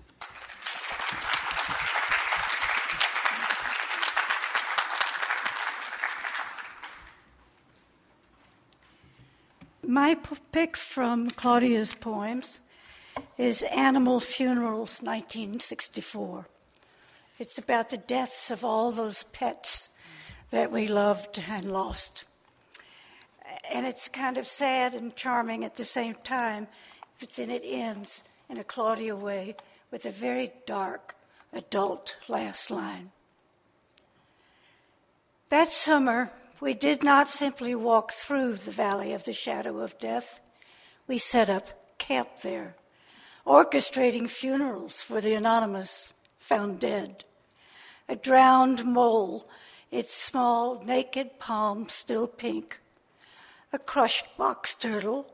My 9.87 10.17
pick 10.53 10.77
from 10.77 11.31
Claudia's 11.31 11.95
poems 11.95 12.61
is 13.39 13.63
Animal 13.63 14.19
Funerals 14.19 15.01
1964. 15.01 16.49
It's 17.39 17.57
about 17.57 17.91
the 17.91 17.97
deaths 17.97 18.51
of 18.51 18.65
all 18.65 18.91
those 18.91 19.23
pets 19.33 19.91
that 20.51 20.73
we 20.73 20.89
loved 20.89 21.41
and 21.49 21.71
lost. 21.71 22.25
And 23.73 23.87
it's 23.87 24.09
kind 24.09 24.39
of 24.39 24.47
sad 24.49 24.93
and 24.93 25.15
charming 25.15 25.65
at 25.65 25.77
the 25.77 25.85
same 25.85 26.17
time, 26.25 26.67
but 27.21 27.31
then 27.37 27.49
it 27.49 27.63
ends 27.65 28.25
in 28.51 28.59
a 28.59 28.65
Claudia 28.65 29.15
way 29.15 29.55
with 29.93 30.05
a 30.05 30.11
very 30.11 30.51
dark 30.67 31.15
adult 31.53 32.17
last 32.27 32.73
line. 32.73 33.13
That 35.49 35.71
summer, 35.71 36.33
we 36.61 36.75
did 36.75 37.05
not 37.05 37.29
simply 37.29 37.77
walk 37.77 38.11
through 38.11 38.55
the 38.55 38.73
valley 38.73 39.13
of 39.13 39.23
the 39.23 39.33
shadow 39.33 39.79
of 39.79 39.97
death, 39.99 40.41
we 41.07 41.19
set 41.19 41.49
up 41.49 41.99
camp 41.99 42.29
there 42.43 42.75
orchestrating 43.49 44.29
funerals 44.29 45.01
for 45.01 45.23
the 45.23 45.33
anonymous 45.33 46.13
found 46.39 46.79
dead. 46.79 47.25
A 48.07 48.15
drowned 48.15 48.85
mole 48.85 49.49
its 49.91 50.15
small, 50.15 50.83
naked 50.85 51.39
palm 51.39 51.89
still 51.89 52.27
pink, 52.27 52.79
a 53.73 53.79
crushed 53.79 54.27
box 54.37 54.75
turtle, 54.75 55.27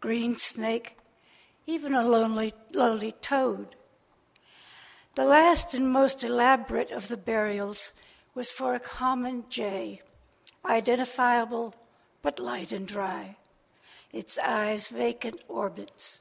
green 0.00 0.36
snake, 0.36 0.98
even 1.64 1.94
a 1.94 2.02
lonely, 2.02 2.52
lowly 2.74 3.12
toad. 3.22 3.76
The 5.14 5.24
last 5.24 5.72
and 5.72 5.92
most 5.92 6.24
elaborate 6.24 6.90
of 6.90 7.06
the 7.06 7.16
burials 7.16 7.92
was 8.34 8.50
for 8.50 8.74
a 8.74 8.80
common 8.80 9.44
jay, 9.48 10.02
identifiable 10.64 11.76
but 12.22 12.40
light 12.40 12.72
and 12.72 12.88
dry, 12.88 13.36
its 14.12 14.36
eyes 14.38 14.88
vacant 14.88 15.40
orbits. 15.48 16.18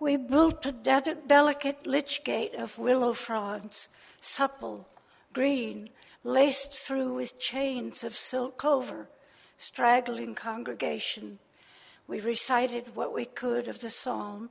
We 0.00 0.16
built 0.16 0.64
a 0.64 0.72
de- 0.72 1.18
delicate 1.26 1.86
lich 1.86 2.24
gate 2.24 2.54
of 2.54 2.78
willow 2.78 3.12
fronds, 3.12 3.88
supple, 4.18 4.88
green, 5.34 5.90
laced 6.24 6.72
through 6.72 7.14
with 7.14 7.38
chains 7.38 8.02
of 8.02 8.16
silk 8.16 8.56
clover, 8.56 9.10
straggling 9.58 10.34
congregation. 10.34 11.38
We 12.06 12.20
recited 12.20 12.96
what 12.96 13.12
we 13.12 13.26
could 13.26 13.68
of 13.68 13.80
the 13.80 13.90
psalm 13.90 14.48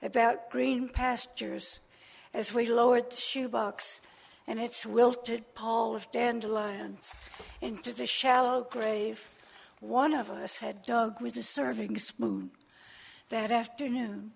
about 0.00 0.48
green 0.48 0.88
pastures 0.88 1.80
as 2.32 2.54
we 2.54 2.66
lowered 2.66 3.10
the 3.10 3.16
shoebox 3.16 4.00
and 4.46 4.60
its 4.60 4.86
wilted 4.86 5.54
pall 5.54 5.96
of 5.96 6.10
dandelions 6.12 7.16
into 7.60 7.92
the 7.92 8.06
shallow 8.06 8.62
grave 8.70 9.28
one 9.80 10.14
of 10.14 10.30
us 10.30 10.58
had 10.58 10.84
dug 10.84 11.20
with 11.20 11.36
a 11.36 11.42
serving 11.42 11.98
spoon 11.98 12.50
that 13.28 13.50
afternoon, 13.50 14.32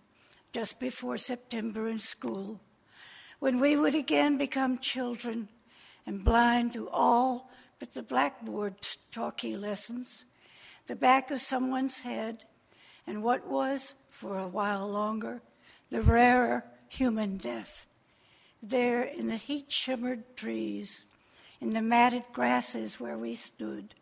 just 0.52 0.80
before 0.80 1.18
September 1.18 1.88
in 1.88 1.98
school, 1.98 2.61
when 3.38 3.61
we 3.61 3.76
would 3.76 3.94
again 3.94 4.37
become 4.37 4.78
children 4.78 5.48
and 6.06 6.24
blind 6.24 6.72
to 6.72 6.88
all 6.90 7.50
but 7.78 7.92
the 7.92 8.02
blackboard 8.02 8.74
talkie 9.12 9.56
lessons, 9.56 10.24
the 10.87 10.96
back 10.96 11.30
of 11.30 11.40
someone's 11.40 12.00
head, 12.00 12.44
and 13.06 13.22
what 13.22 13.46
was, 13.46 13.94
for 14.11 14.38
a 14.38 14.48
while 14.48 14.88
longer, 14.88 15.40
the 15.90 16.02
rarer 16.02 16.64
human 16.88 17.37
death. 17.37 17.87
There 18.62 19.02
in 19.02 19.28
the 19.28 19.37
heat 19.37 19.70
shimmered 19.70 20.37
trees, 20.37 21.04
in 21.61 21.70
the 21.70 21.82
matted 21.82 22.24
grasses 22.32 22.98
where 22.98 23.16
we 23.16 23.34
stood, 23.34 23.94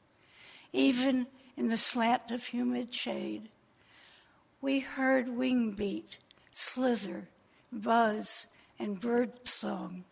even 0.72 1.26
in 1.56 1.68
the 1.68 1.76
slant 1.76 2.30
of 2.30 2.44
humid 2.46 2.94
shade, 2.94 3.48
we 4.60 4.80
heard 4.80 5.28
wing 5.28 5.72
beat, 5.72 6.16
slither, 6.56 7.28
buzz, 7.70 8.46
and 8.78 8.98
bird 8.98 9.46
song, 9.46 10.04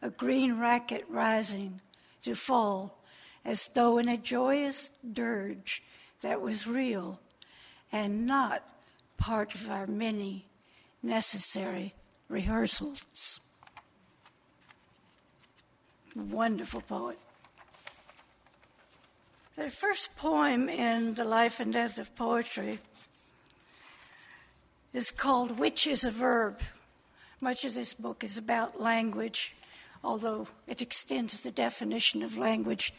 a 0.00 0.08
green 0.08 0.56
racket 0.56 1.04
rising 1.08 1.80
to 2.22 2.34
fall 2.36 3.02
as 3.44 3.68
though 3.74 3.98
in 3.98 4.08
a 4.08 4.16
joyous 4.16 4.90
dirge 5.12 5.82
that 6.20 6.40
was 6.40 6.66
real 6.66 7.18
and 7.90 8.24
not 8.24 8.62
part 9.16 9.52
of 9.56 9.68
our 9.68 9.86
many 9.88 10.46
necessary 11.02 11.92
rehearsals. 12.28 13.40
Wonderful 16.14 16.82
poet. 16.82 17.18
The 19.56 19.70
first 19.70 20.14
poem 20.14 20.68
in 20.68 21.14
The 21.14 21.24
Life 21.24 21.58
and 21.58 21.72
Death 21.72 21.98
of 21.98 22.14
Poetry 22.14 22.78
is 24.92 25.10
called 25.10 25.58
Which 25.58 25.86
is 25.86 26.04
a 26.04 26.10
Verb. 26.10 26.60
Much 27.40 27.64
of 27.64 27.74
this 27.74 27.94
book 27.94 28.24
is 28.24 28.36
about 28.36 28.80
language, 28.80 29.54
although 30.02 30.48
it 30.66 30.82
extends 30.82 31.40
the 31.40 31.50
definition 31.50 32.22
of 32.22 32.36
language 32.36 32.92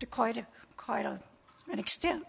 to 0.00 0.06
quite, 0.06 0.36
a, 0.36 0.46
quite 0.76 1.06
a, 1.06 1.18
an 1.70 1.78
extent. 1.78 2.24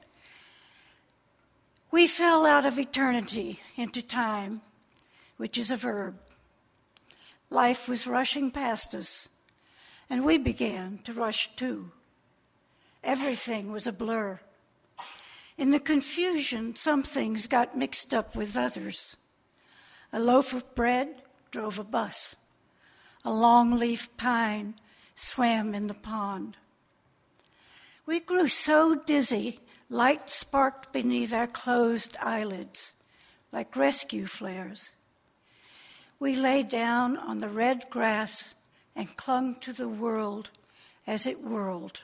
We 1.91 2.07
fell 2.07 2.45
out 2.45 2.65
of 2.65 2.79
eternity 2.79 3.59
into 3.75 4.01
time, 4.01 4.61
which 5.37 5.57
is 5.57 5.71
a 5.71 5.77
verb. 5.77 6.19
Life 7.49 7.89
was 7.89 8.05
rushing 8.05 8.51
past 8.51 8.93
us, 8.93 9.27
and 10.09 10.23
we 10.23 10.37
began 10.37 10.99
to 11.03 11.13
rush 11.13 11.49
too. 11.55 11.91
Everything 13.03 13.71
was 13.71 13.87
a 13.87 13.91
blur. 13.91 14.39
In 15.59 15.71
the 15.71 15.79
confusion, 15.81 16.77
some 16.77 17.03
things 17.03 17.45
got 17.47 17.77
mixed 17.77 18.13
up 18.13 18.33
with 18.33 18.55
others. 18.55 19.17
A 20.13 20.17
loaf 20.17 20.53
of 20.53 20.73
bread 20.73 21.21
drove 21.51 21.77
a 21.77 21.83
bus. 21.83 22.37
A 23.25 23.29
long 23.33 23.77
leaf 23.77 24.07
pine 24.15 24.75
swam 25.15 25.75
in 25.75 25.87
the 25.87 25.93
pond. 25.93 26.55
We 28.05 28.21
grew 28.21 28.47
so 28.47 28.95
dizzy, 28.95 29.59
light 29.89 30.29
sparked 30.29 30.93
beneath 30.93 31.33
our 31.33 31.45
closed 31.45 32.15
eyelids 32.21 32.93
like 33.51 33.75
rescue 33.75 34.27
flares. 34.27 34.91
We 36.21 36.37
lay 36.37 36.63
down 36.63 37.17
on 37.17 37.39
the 37.39 37.49
red 37.49 37.89
grass 37.89 38.55
and 38.95 39.17
clung 39.17 39.55
to 39.55 39.73
the 39.73 39.89
world 39.89 40.51
as 41.05 41.27
it 41.27 41.43
whirled. 41.43 42.03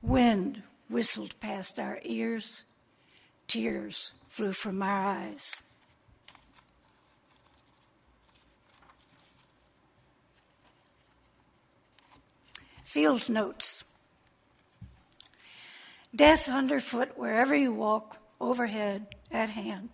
Wind 0.00 0.62
whistled 0.88 1.38
past 1.40 1.78
our 1.78 2.00
ears, 2.04 2.62
tears 3.46 4.12
flew 4.28 4.52
from 4.52 4.82
our 4.82 5.06
eyes. 5.06 5.56
Field 12.84 13.28
notes. 13.28 13.84
Death 16.14 16.48
underfoot 16.48 17.10
wherever 17.16 17.54
you 17.54 17.72
walk, 17.72 18.18
overhead, 18.40 19.06
at 19.30 19.50
hand. 19.50 19.90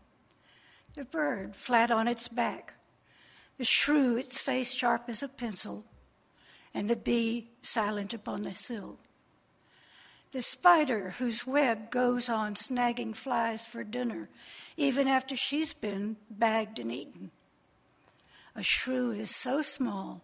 The 0.95 1.05
bird 1.05 1.57
flat 1.57 1.91
on 1.91 2.07
its 2.07 2.29
back, 2.29 2.75
the 3.59 3.65
shrew 3.65 4.17
its 4.17 4.41
face 4.41 4.73
sharp 4.73 5.05
as 5.09 5.23
a 5.23 5.29
pencil, 5.29 5.85
and 6.75 6.89
the 6.89 6.97
bee 6.97 7.51
silent 7.63 8.15
upon 8.15 8.43
the 8.43 8.55
sill 8.55 8.99
the 10.33 10.43
spider 10.43 11.11
whose 11.19 11.47
web 11.47 11.91
goes 11.91 12.29
on 12.29 12.55
snagging 12.55 13.15
flies 13.15 13.67
for 13.67 13.85
dinner, 13.85 14.29
even 14.79 15.07
after 15.07 15.37
she's 15.37 15.75
been 15.75 16.17
bagged 16.31 16.79
and 16.79 16.91
eaten. 16.91 17.31
A 18.57 18.63
shrew 18.63 19.13
is 19.13 19.35
so 19.35 19.61
small, 19.61 20.23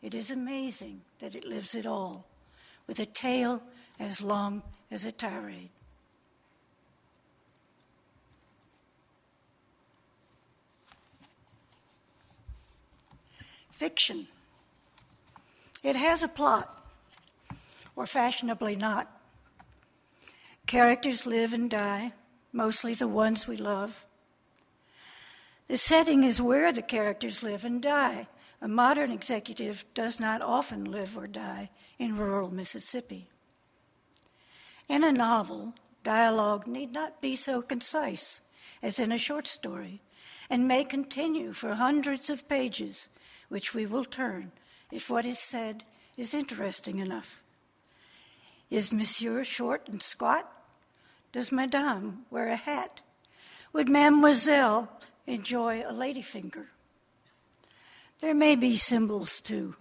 it 0.00 0.14
is 0.14 0.30
amazing 0.30 1.02
that 1.18 1.34
it 1.34 1.44
lives 1.44 1.74
at 1.74 1.86
all, 1.86 2.24
with 2.86 3.00
a 3.00 3.06
tail 3.06 3.62
as 3.98 4.22
long 4.22 4.62
as 4.90 5.06
a 5.06 5.12
tirade. 5.12 5.70
Fiction. 13.72 14.28
It 15.82 15.96
has 15.96 16.22
a 16.22 16.28
plot, 16.28 16.68
or 17.96 18.06
fashionably 18.06 18.76
not. 18.76 19.11
Characters 20.72 21.26
live 21.26 21.52
and 21.52 21.68
die, 21.68 22.14
mostly 22.50 22.94
the 22.94 23.06
ones 23.06 23.46
we 23.46 23.58
love. 23.58 24.06
The 25.68 25.76
setting 25.76 26.24
is 26.24 26.40
where 26.40 26.72
the 26.72 26.80
characters 26.80 27.42
live 27.42 27.66
and 27.66 27.82
die. 27.82 28.26
A 28.62 28.68
modern 28.68 29.12
executive 29.12 29.84
does 29.92 30.18
not 30.18 30.40
often 30.40 30.86
live 30.86 31.14
or 31.14 31.26
die 31.26 31.68
in 31.98 32.16
rural 32.16 32.50
Mississippi. 32.50 33.28
In 34.88 35.04
a 35.04 35.12
novel, 35.12 35.74
dialogue 36.04 36.66
need 36.66 36.90
not 36.90 37.20
be 37.20 37.36
so 37.36 37.60
concise 37.60 38.40
as 38.82 38.98
in 38.98 39.12
a 39.12 39.18
short 39.18 39.46
story 39.46 40.00
and 40.48 40.66
may 40.66 40.84
continue 40.84 41.52
for 41.52 41.74
hundreds 41.74 42.30
of 42.30 42.48
pages, 42.48 43.10
which 43.50 43.74
we 43.74 43.84
will 43.84 44.06
turn 44.06 44.52
if 44.90 45.10
what 45.10 45.26
is 45.26 45.38
said 45.38 45.84
is 46.16 46.32
interesting 46.32 46.98
enough. 46.98 47.42
Is 48.70 48.90
Monsieur 48.90 49.44
short 49.44 49.86
and 49.86 50.00
squat? 50.00 50.50
Does 51.32 51.50
Madame 51.50 52.26
wear 52.30 52.48
a 52.48 52.56
hat? 52.56 53.00
Would 53.72 53.88
Mademoiselle 53.88 54.88
enjoy 55.26 55.80
a 55.80 55.92
ladyfinger? 55.92 56.66
There 58.20 58.34
may 58.34 58.54
be 58.54 58.76
symbols 58.76 59.40
too. 59.40 59.74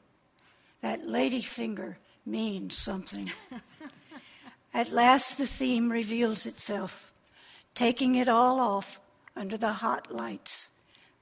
That 0.82 1.04
ladyfinger 1.04 1.96
means 2.26 2.76
something. 2.78 3.32
At 4.74 4.92
last, 4.92 5.38
the 5.38 5.46
theme 5.46 5.92
reveals 5.92 6.46
itself, 6.46 7.12
taking 7.76 8.16
it 8.16 8.30
all 8.30 8.60
off 8.60 9.00
under 9.36 9.58
the 9.58 9.74
hot 9.74 10.12
lights, 10.12 10.70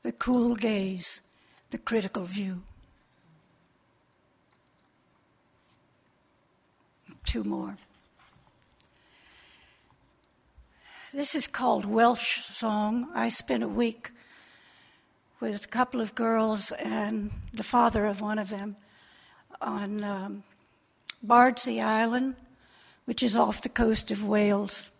the 0.03 0.11
cool 0.11 0.55
gaze, 0.55 1.21
the 1.71 1.79
critical 1.79 2.23
view. 2.23 2.61
Two 7.25 7.43
more. 7.43 7.77
This 11.11 11.33
is 11.33 11.47
called 11.47 11.85
Welsh 11.85 12.43
Song. 12.43 13.09
I 13.15 13.29
spent 13.29 13.63
a 13.63 13.67
week 13.67 14.11
with 15.39 15.65
a 15.65 15.67
couple 15.67 16.01
of 16.01 16.13
girls 16.13 16.71
and 16.73 17.31
the 17.51 17.63
father 17.63 18.05
of 18.05 18.21
one 18.21 18.37
of 18.37 18.51
them 18.51 18.75
on 19.59 20.03
um, 20.03 20.43
Bardsey 21.25 21.81
Island, 21.83 22.35
which 23.05 23.23
is 23.23 23.35
off 23.35 23.63
the 23.63 23.69
coast 23.69 24.11
of 24.11 24.23
Wales. 24.23 24.91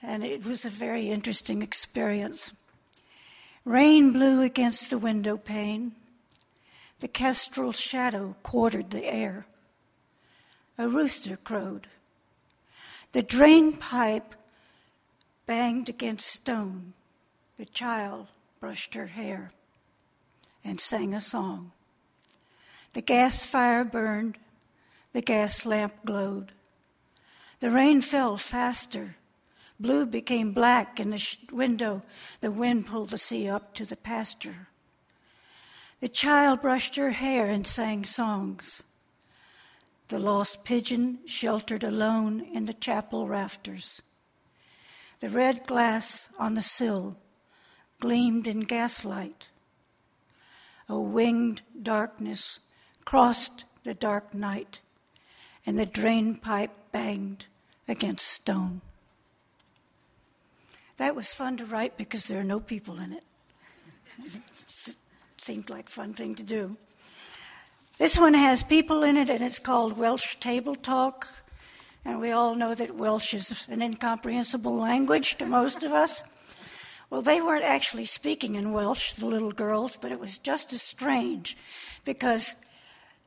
And 0.00 0.22
it 0.22 0.44
was 0.44 0.64
a 0.64 0.70
very 0.70 1.10
interesting 1.10 1.60
experience. 1.60 2.52
Rain 3.64 4.12
blew 4.12 4.42
against 4.42 4.90
the 4.90 4.98
window 4.98 5.36
pane. 5.36 5.90
The 7.00 7.08
kestrel 7.08 7.72
shadow 7.72 8.36
quartered 8.44 8.92
the 8.92 9.04
air. 9.04 9.44
A 10.78 10.86
rooster 10.88 11.36
crowed. 11.36 11.88
The 13.10 13.22
drain 13.22 13.72
pipe 13.72 14.36
banged 15.48 15.88
against 15.88 16.26
stone. 16.26 16.92
The 17.56 17.64
child 17.64 18.28
brushed 18.60 18.94
her 18.94 19.06
hair 19.06 19.50
and 20.62 20.78
sang 20.78 21.14
a 21.14 21.22
song. 21.22 21.72
The 22.92 23.00
gas 23.00 23.46
fire 23.46 23.82
burned, 23.82 24.36
the 25.14 25.22
gas 25.22 25.64
lamp 25.64 25.94
glowed. 26.04 26.52
The 27.60 27.70
rain 27.70 28.02
fell 28.02 28.36
faster. 28.36 29.16
Blue 29.80 30.04
became 30.04 30.52
black 30.52 31.00
in 31.00 31.08
the 31.08 31.18
sh- 31.18 31.38
window. 31.50 32.02
The 32.40 32.50
wind 32.50 32.86
pulled 32.86 33.08
the 33.08 33.18
sea 33.18 33.48
up 33.48 33.72
to 33.74 33.86
the 33.86 33.96
pasture. 33.96 34.68
The 36.00 36.08
child 36.08 36.60
brushed 36.60 36.96
her 36.96 37.12
hair 37.12 37.48
and 37.48 37.66
sang 37.66 38.04
songs. 38.04 38.82
The 40.08 40.18
lost 40.18 40.62
pigeon 40.64 41.20
sheltered 41.24 41.84
alone 41.84 42.40
in 42.40 42.64
the 42.64 42.74
chapel 42.74 43.26
rafters. 43.26 44.02
The 45.20 45.28
red 45.28 45.66
glass 45.66 46.28
on 46.38 46.54
the 46.54 46.62
sill 46.62 47.16
gleamed 48.00 48.46
in 48.46 48.60
gaslight. 48.60 49.46
A 50.88 50.98
winged 50.98 51.62
darkness 51.82 52.60
crossed 53.04 53.64
the 53.82 53.94
dark 53.94 54.32
night, 54.32 54.80
and 55.66 55.78
the 55.78 55.86
drain 55.86 56.36
pipe 56.36 56.70
banged 56.92 57.46
against 57.88 58.26
stone. 58.26 58.80
That 60.98 61.16
was 61.16 61.32
fun 61.32 61.56
to 61.56 61.64
write 61.64 61.96
because 61.96 62.26
there 62.26 62.40
are 62.40 62.44
no 62.44 62.60
people 62.60 62.98
in 62.98 63.12
it. 63.12 63.24
it 64.24 64.96
seemed 65.36 65.70
like 65.70 65.88
a 65.88 65.92
fun 65.92 66.12
thing 66.12 66.34
to 66.36 66.42
do. 66.42 66.76
This 67.98 68.18
one 68.18 68.34
has 68.34 68.62
people 68.62 69.02
in 69.02 69.16
it, 69.16 69.28
and 69.28 69.42
it's 69.42 69.58
called 69.58 69.96
Welsh 69.96 70.36
Table 70.36 70.76
Talk. 70.76 71.28
And 72.08 72.22
we 72.22 72.30
all 72.32 72.54
know 72.54 72.74
that 72.74 72.96
Welsh 72.96 73.34
is 73.34 73.66
an 73.68 73.82
incomprehensible 73.82 74.74
language 74.74 75.36
to 75.36 75.44
most 75.44 75.82
of 75.82 75.92
us. 75.92 76.22
Well, 77.10 77.20
they 77.20 77.42
weren't 77.42 77.66
actually 77.66 78.06
speaking 78.06 78.54
in 78.54 78.72
Welsh, 78.72 79.12
the 79.12 79.26
little 79.26 79.52
girls, 79.52 79.98
but 80.00 80.10
it 80.10 80.18
was 80.18 80.38
just 80.38 80.72
as 80.72 80.80
strange 80.80 81.54
because 82.06 82.54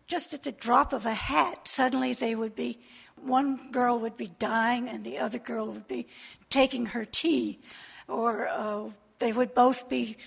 just 0.07 0.33
at 0.33 0.41
the 0.41 0.51
drop 0.51 0.93
of 0.93 1.05
a 1.05 1.13
hat, 1.13 1.67
suddenly 1.67 2.15
they 2.15 2.33
would 2.33 2.55
be, 2.55 2.79
one 3.17 3.69
girl 3.69 3.99
would 3.99 4.17
be 4.17 4.31
dying 4.39 4.89
and 4.89 5.03
the 5.03 5.19
other 5.19 5.37
girl 5.37 5.67
would 5.67 5.87
be 5.87 6.07
taking 6.49 6.87
her 6.87 7.05
tea, 7.05 7.59
or 8.07 8.47
uh, 8.47 8.89
they 9.19 9.31
would 9.31 9.53
both 9.53 9.89
be 9.89 10.17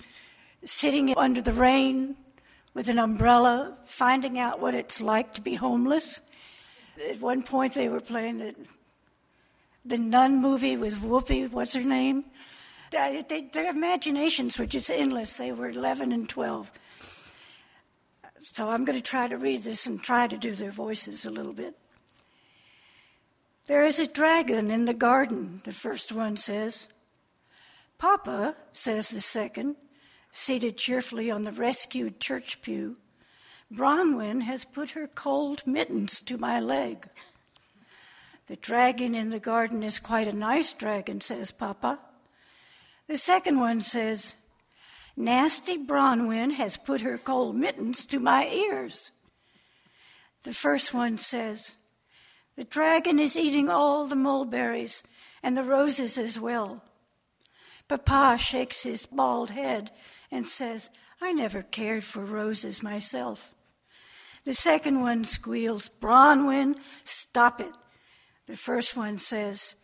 sitting 0.63 1.13
under 1.17 1.41
the 1.41 1.51
rain 1.51 2.15
with 2.73 2.87
an 2.87 2.99
umbrella, 2.99 3.75
finding 3.83 4.39
out 4.39 4.61
what 4.61 4.73
it's 4.73 5.01
like 5.01 5.33
to 5.33 5.41
be 5.41 5.55
homeless. 5.55 6.21
At 7.09 7.19
one 7.19 7.43
point, 7.43 7.73
they 7.73 7.89
were 7.89 7.99
playing 7.99 8.37
the, 8.37 8.55
the 9.83 9.97
Nun 9.97 10.41
movie 10.41 10.77
with 10.77 10.99
Whoopi, 11.01 11.51
what's 11.51 11.73
her 11.73 11.81
name? 11.81 12.25
They, 12.91 13.25
they, 13.27 13.41
their 13.41 13.69
imaginations 13.69 14.57
were 14.57 14.65
just 14.65 14.89
endless. 14.89 15.37
They 15.37 15.51
were 15.51 15.69
11 15.69 16.11
and 16.11 16.29
12. 16.29 16.71
So 18.43 18.69
I'm 18.69 18.85
going 18.85 18.97
to 18.97 19.03
try 19.03 19.27
to 19.27 19.37
read 19.37 19.63
this 19.63 19.85
and 19.87 20.01
try 20.01 20.27
to 20.27 20.37
do 20.37 20.53
their 20.53 20.71
voices 20.71 21.25
a 21.25 21.31
little 21.31 21.53
bit. 21.53 21.77
There 23.67 23.83
is 23.83 23.99
a 23.99 24.07
dragon 24.07 24.69
in 24.69 24.85
the 24.85 24.93
garden, 24.93 25.61
the 25.63 25.73
first 25.73 26.11
one 26.11 26.37
says. 26.37 26.87
Papa, 27.97 28.55
says 28.71 29.09
the 29.09 29.21
second, 29.21 29.75
seated 30.31 30.77
cheerfully 30.77 31.31
on 31.31 31.43
the 31.43 31.51
rescued 31.51 32.19
church 32.19 32.61
pew. 32.61 32.97
Bronwyn 33.75 34.43
has 34.43 34.63
put 34.63 34.91
her 34.91 35.07
cold 35.07 35.65
mittens 35.67 36.21
to 36.21 36.37
my 36.37 36.59
leg. 36.59 37.09
The 38.47 38.55
dragon 38.55 39.15
in 39.15 39.31
the 39.31 39.39
garden 39.39 39.83
is 39.83 39.99
quite 39.99 40.27
a 40.27 40.33
nice 40.33 40.73
dragon, 40.73 41.19
says 41.19 41.51
Papa. 41.51 41.99
The 43.07 43.17
second 43.17 43.59
one 43.59 43.81
says, 43.81 44.35
Nasty 45.17 45.77
Bronwyn 45.77 46.53
has 46.53 46.77
put 46.77 47.01
her 47.01 47.17
cold 47.17 47.55
mittens 47.55 48.05
to 48.07 48.19
my 48.19 48.47
ears. 48.47 49.11
The 50.43 50.53
first 50.53 50.93
one 50.93 51.17
says, 51.17 51.77
The 52.55 52.63
dragon 52.63 53.19
is 53.19 53.35
eating 53.35 53.69
all 53.69 54.05
the 54.05 54.15
mulberries 54.15 55.03
and 55.41 55.57
the 55.57 55.63
roses 55.63 56.17
as 56.17 56.39
well. 56.39 56.83
Papa 57.87 58.37
shakes 58.39 58.83
his 58.83 59.05
bald 59.05 59.49
head 59.49 59.91
and 60.31 60.47
says, 60.47 60.89
I 61.21 61.31
never 61.31 61.63
cared 61.63 62.03
for 62.03 62.23
roses 62.23 62.83
myself. 62.83 63.54
The 64.45 64.53
second 64.53 65.01
one 65.01 65.23
squeals, 65.23 65.89
Bronwyn, 65.99 66.75
stop 67.03 67.59
it. 67.59 67.75
The 68.45 68.55
first 68.55 68.95
one 68.95 69.17
says, 69.17 69.75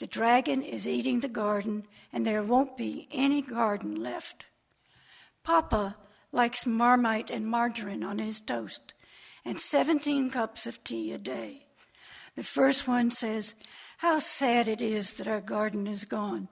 The 0.00 0.08
dragon 0.08 0.62
is 0.62 0.88
eating 0.88 1.20
the 1.20 1.28
garden 1.28 1.84
and 2.12 2.26
there 2.26 2.42
won't 2.42 2.76
be 2.76 3.08
any 3.12 3.42
garden 3.42 3.94
left. 3.94 4.46
Papa 5.44 5.96
likes 6.32 6.66
marmite 6.66 7.30
and 7.30 7.46
margarine 7.46 8.02
on 8.02 8.18
his 8.18 8.40
toast 8.40 8.92
and 9.44 9.60
17 9.60 10.30
cups 10.30 10.66
of 10.66 10.82
tea 10.82 11.12
a 11.12 11.18
day. 11.18 11.66
The 12.34 12.42
first 12.42 12.86
one 12.86 13.10
says, 13.10 13.54
How 13.98 14.18
sad 14.18 14.68
it 14.68 14.82
is 14.82 15.14
that 15.14 15.28
our 15.28 15.40
garden 15.40 15.86
is 15.86 16.04
gone. 16.04 16.48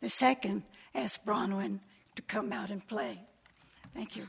The 0.00 0.08
second 0.08 0.62
asks 0.94 1.22
Bronwyn 1.24 1.80
to 2.16 2.22
come 2.22 2.52
out 2.52 2.70
and 2.70 2.86
play. 2.86 3.20
Thank 3.94 4.16
you. 4.16 4.28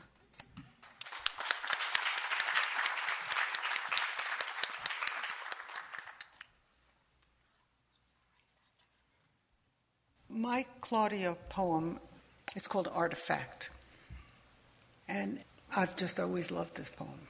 My 10.38 10.66
Claudia 10.80 11.34
poem 11.48 11.98
is 12.54 12.68
called 12.68 12.88
Artifact. 12.94 13.70
And 15.08 15.40
I've 15.74 15.96
just 15.96 16.20
always 16.20 16.52
loved 16.52 16.76
this 16.76 16.90
poem. 16.90 17.26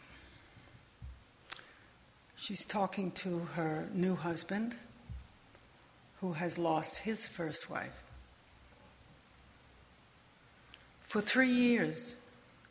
She's 2.36 2.66
talking 2.66 3.10
to 3.12 3.38
her 3.54 3.88
new 3.94 4.14
husband 4.14 4.76
who 6.20 6.34
has 6.34 6.58
lost 6.58 6.98
his 6.98 7.26
first 7.26 7.70
wife. 7.70 8.04
For 11.00 11.22
three 11.22 11.48
years, 11.48 12.14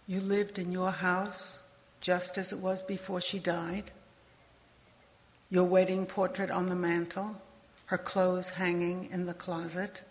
you 0.06 0.21
lived 0.21 0.60
in 0.60 0.71
your 0.71 0.91
house 0.91 1.58
just 2.00 2.38
as 2.38 2.52
it 2.52 2.60
was 2.60 2.84
before 2.84 3.21
she 3.21 3.39
died. 3.39 3.89
Your 5.50 5.63
wedding 5.63 6.06
portrait 6.06 6.52
on 6.52 6.67
the 6.67 6.76
mantel, 6.76 7.41
her 7.88 7.97
clothes 7.97 8.50
hanging 8.50 9.10
in 9.12 9.26
the 9.26 9.34
closet, 9.34 10.04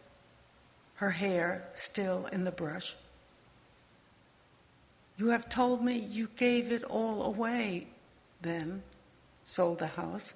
her 0.96 1.10
hair 1.10 1.64
still 1.74 2.26
in 2.32 2.44
the 2.44 2.50
brush. 2.50 2.96
You 5.18 5.28
have 5.28 5.48
told 5.48 5.82
me 5.82 5.98
you 5.98 6.28
gave 6.36 6.72
it 6.72 6.84
all 6.84 7.22
away 7.22 7.86
then, 8.42 8.82
sold 9.44 9.78
the 9.78 9.86
house, 9.86 10.34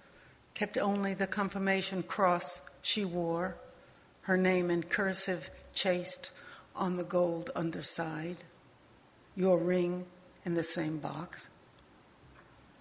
kept 0.54 0.78
only 0.78 1.14
the 1.14 1.26
confirmation 1.26 2.02
cross 2.02 2.60
she 2.82 3.04
wore, 3.04 3.56
her 4.22 4.36
name 4.36 4.70
in 4.70 4.82
cursive 4.82 5.50
chased 5.74 6.30
on 6.74 6.96
the 6.96 7.04
gold 7.04 7.50
underside, 7.54 8.38
your 9.36 9.58
ring 9.58 10.06
in 10.44 10.54
the 10.54 10.62
same 10.62 10.98
box. 10.98 11.48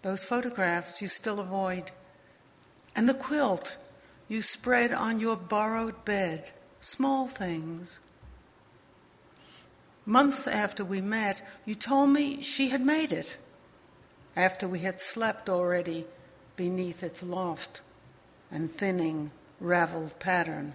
Those 0.02 0.24
photographs 0.24 1.02
you 1.02 1.10
still 1.10 1.40
avoid, 1.40 1.92
and 2.96 3.08
the 3.08 3.14
quilt 3.14 3.76
you 4.28 4.42
spread 4.42 4.94
on 4.94 5.20
your 5.20 5.36
borrowed 5.36 6.06
bed 6.06 6.52
small 6.80 7.28
things. 7.28 8.00
Months 10.06 10.48
after 10.48 10.84
we 10.84 11.02
met, 11.02 11.46
you 11.66 11.76
told 11.76 12.10
me 12.10 12.42
she 12.42 12.70
had 12.70 12.82
made 12.82 13.12
it, 13.12 13.38
after 14.36 14.68
we 14.68 14.80
had 14.80 15.00
slept 15.00 15.50
already 15.50 16.06
beneath 16.56 17.04
its 17.04 17.22
loft 17.22 17.82
and 18.52 18.72
thinning, 18.72 19.32
raveled 19.60 20.18
pattern, 20.20 20.74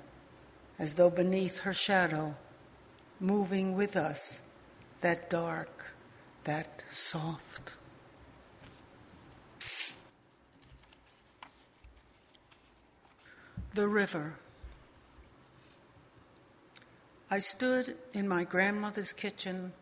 as 0.79 0.95
though 0.95 1.11
beneath 1.11 1.61
her 1.61 1.75
shadow, 1.75 2.35
moving 3.19 3.75
with 3.75 3.97
us, 3.97 4.41
that 5.01 5.29
dark, 5.29 5.93
that 6.45 6.83
soft. 6.91 7.75
The 13.75 13.89
river. 13.89 14.35
I 17.31 17.39
stood 17.39 17.97
in 18.13 18.29
my 18.29 18.45
grandmother's 18.45 19.15
kitchen 19.15 19.73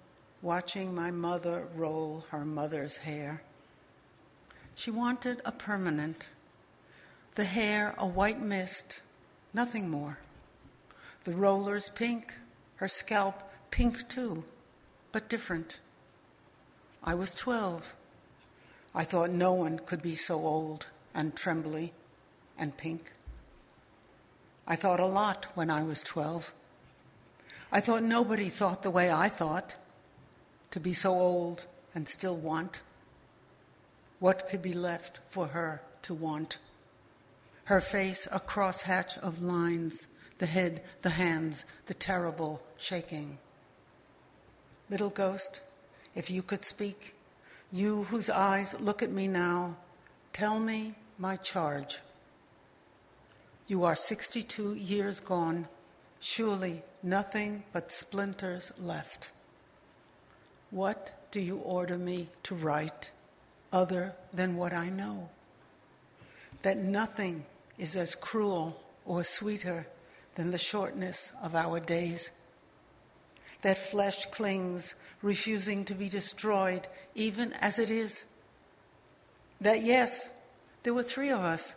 watching 0.42 0.94
my 0.94 1.11
mother 1.11 1.66
roll 1.74 2.24
her 2.31 2.44
mother's 2.44 2.98
hair. 2.98 3.42
She 4.76 4.90
wanted 4.90 5.42
a 5.44 5.52
permanent. 5.52 6.28
The 7.35 7.44
hair 7.44 7.94
a 7.98 8.07
white 8.07 8.40
mist, 8.40 9.00
nothing 9.52 9.90
more. 9.90 10.18
The 11.24 11.35
rollers 11.35 11.88
pink, 11.88 12.33
her 12.76 12.88
scalp 12.88 13.42
pink 13.70 14.09
too, 14.09 14.44
but 15.11 15.28
different. 15.28 15.81
I 17.02 17.14
was 17.14 17.35
12. 17.35 17.94
I 18.94 19.02
thought 19.05 19.31
no 19.31 19.52
one 19.52 19.81
could 19.81 20.02
be 20.02 20.14
so 20.14 20.46
old 20.46 20.87
and 21.12 21.35
trembly 21.35 21.92
and 22.57 22.76
pink. 22.76 23.12
I 24.66 24.76
thought 24.76 25.00
a 25.00 25.07
lot 25.07 25.46
when 25.55 25.70
I 25.70 25.83
was 25.83 26.02
12. 26.02 26.52
I 27.74 27.80
thought 27.80 28.02
nobody 28.02 28.50
thought 28.50 28.82
the 28.82 28.90
way 28.90 29.11
I 29.11 29.30
thought, 29.30 29.76
to 30.72 30.78
be 30.78 30.92
so 30.92 31.14
old 31.14 31.64
and 31.94 32.06
still 32.06 32.37
want. 32.37 32.82
What 34.18 34.46
could 34.46 34.61
be 34.61 34.74
left 34.74 35.20
for 35.30 35.48
her 35.48 35.80
to 36.02 36.12
want? 36.12 36.58
Her 37.64 37.80
face 37.80 38.28
a 38.30 38.40
crosshatch 38.40 39.16
of 39.18 39.42
lines, 39.42 40.06
the 40.37 40.44
head, 40.44 40.82
the 41.00 41.11
hands, 41.11 41.64
the 41.87 41.94
terrible 41.94 42.62
shaking. 42.76 43.38
Little 44.90 45.11
ghost, 45.11 45.62
if 46.14 46.30
you 46.30 46.42
could 46.42 46.66
speak, 46.66 47.14
you 47.72 48.04
whose 48.04 48.28
eyes 48.28 48.74
look 48.80 49.02
at 49.02 49.11
me 49.11 49.28
now, 49.28 49.76
tell 50.35 50.61
me 50.61 50.94
my 51.18 51.37
charge. 51.37 52.00
You 53.66 53.85
are 53.85 53.94
62 53.94 54.74
years 54.74 55.20
gone, 55.20 55.68
surely 56.20 56.82
nothing 57.02 57.64
but 57.72 57.90
splinters 57.90 58.72
left. 58.78 59.30
What 60.70 61.28
do 61.30 61.40
you 61.40 61.56
order 61.58 61.98
me 61.98 62.28
to 62.44 62.54
write 62.54 63.10
other 63.72 64.14
than 64.32 64.56
what 64.56 64.72
I 64.72 64.88
know? 64.88 65.28
That 66.62 66.78
nothing 66.78 67.44
is 67.78 67.96
as 67.96 68.14
cruel 68.14 68.80
or 69.04 69.24
sweeter 69.24 69.86
than 70.34 70.50
the 70.50 70.58
shortness 70.58 71.32
of 71.42 71.54
our 71.54 71.80
days. 71.80 72.30
That 73.62 73.76
flesh 73.76 74.26
clings, 74.26 74.94
refusing 75.20 75.84
to 75.84 75.94
be 75.94 76.08
destroyed, 76.08 76.88
even 77.14 77.52
as 77.54 77.78
it 77.78 77.90
is. 77.90 78.24
That, 79.60 79.82
yes, 79.82 80.30
there 80.82 80.94
were 80.94 81.02
three 81.02 81.30
of 81.30 81.40
us 81.40 81.74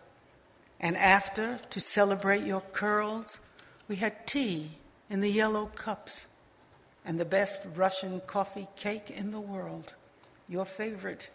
and 0.79 0.97
after, 0.97 1.59
to 1.69 1.79
celebrate 1.79 2.43
your 2.43 2.61
curls, 2.61 3.39
we 3.87 3.95
had 3.97 4.27
tea 4.27 4.71
in 5.09 5.21
the 5.21 5.29
yellow 5.29 5.67
cups 5.67 6.27
and 7.05 7.19
the 7.19 7.25
best 7.25 7.61
Russian 7.75 8.21
coffee 8.21 8.67
cake 8.75 9.11
in 9.11 9.31
the 9.31 9.39
world, 9.39 9.93
your 10.49 10.65
favorite, 10.65 11.29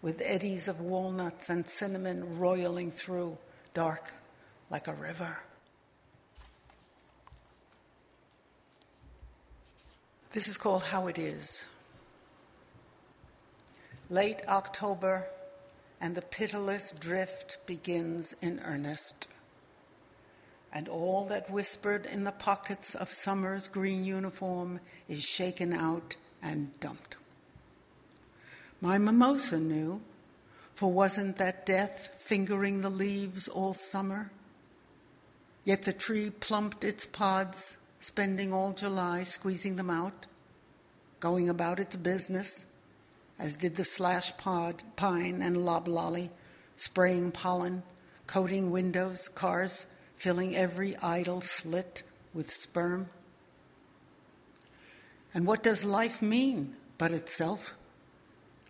with 0.00 0.20
eddies 0.24 0.68
of 0.68 0.80
walnuts 0.80 1.48
and 1.48 1.68
cinnamon 1.68 2.38
roiling 2.38 2.90
through, 2.90 3.36
dark 3.74 4.10
like 4.70 4.88
a 4.88 4.94
river. 4.94 5.38
This 10.32 10.48
is 10.48 10.56
called 10.56 10.84
How 10.84 11.08
It 11.08 11.18
Is. 11.18 11.64
Late 14.08 14.40
October, 14.48 15.26
and 16.00 16.14
the 16.14 16.22
pitiless 16.22 16.92
drift 16.98 17.58
begins 17.66 18.34
in 18.40 18.60
earnest. 18.64 19.28
And 20.72 20.88
all 20.88 21.26
that 21.26 21.50
whispered 21.50 22.06
in 22.06 22.24
the 22.24 22.32
pockets 22.32 22.94
of 22.94 23.12
summer's 23.12 23.68
green 23.68 24.04
uniform 24.04 24.80
is 25.08 25.22
shaken 25.22 25.72
out 25.72 26.16
and 26.42 26.78
dumped. 26.80 27.16
My 28.80 28.98
mimosa 28.98 29.58
knew, 29.58 30.00
for 30.74 30.90
wasn't 30.90 31.36
that 31.36 31.66
death 31.66 32.08
fingering 32.18 32.80
the 32.80 32.90
leaves 32.90 33.48
all 33.48 33.74
summer? 33.74 34.30
Yet 35.64 35.82
the 35.82 35.92
tree 35.92 36.30
plumped 36.30 36.82
its 36.82 37.06
pods, 37.06 37.76
spending 38.00 38.52
all 38.52 38.72
July 38.72 39.22
squeezing 39.22 39.76
them 39.76 39.90
out, 39.90 40.26
going 41.20 41.48
about 41.48 41.78
its 41.78 41.96
business 41.96 42.64
as 43.42 43.56
did 43.56 43.74
the 43.74 43.84
slash 43.84 44.36
pod, 44.36 44.82
pine 44.94 45.42
and 45.42 45.64
loblolly, 45.64 46.30
spraying 46.76 47.32
pollen, 47.32 47.82
coating 48.28 48.70
windows, 48.70 49.28
cars, 49.34 49.86
filling 50.16 50.56
every 50.56 50.96
idle 50.98 51.40
slit 51.40 52.02
with 52.34 52.50
sperm. 52.50 53.08
And 55.34 55.46
what 55.46 55.62
does 55.62 55.84
life 55.84 56.20
mean 56.20 56.76
but 56.98 57.12
itself? 57.12 57.74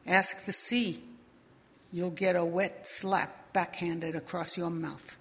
Ask 0.07 0.45
the 0.45 0.53
sea. 0.53 1.03
You'll 1.93 2.11
get 2.11 2.37
a 2.37 2.45
wet 2.45 2.87
slap 2.87 3.53
backhanded 3.53 4.15
across 4.15 4.57
your 4.57 4.71
mouth. 4.71 5.17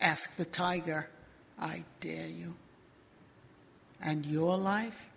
Ask 0.00 0.36
the 0.36 0.44
tiger. 0.44 1.08
I 1.58 1.84
dare 2.00 2.28
you. 2.28 2.54
And 4.00 4.24
your 4.24 4.56
life, 4.56 5.08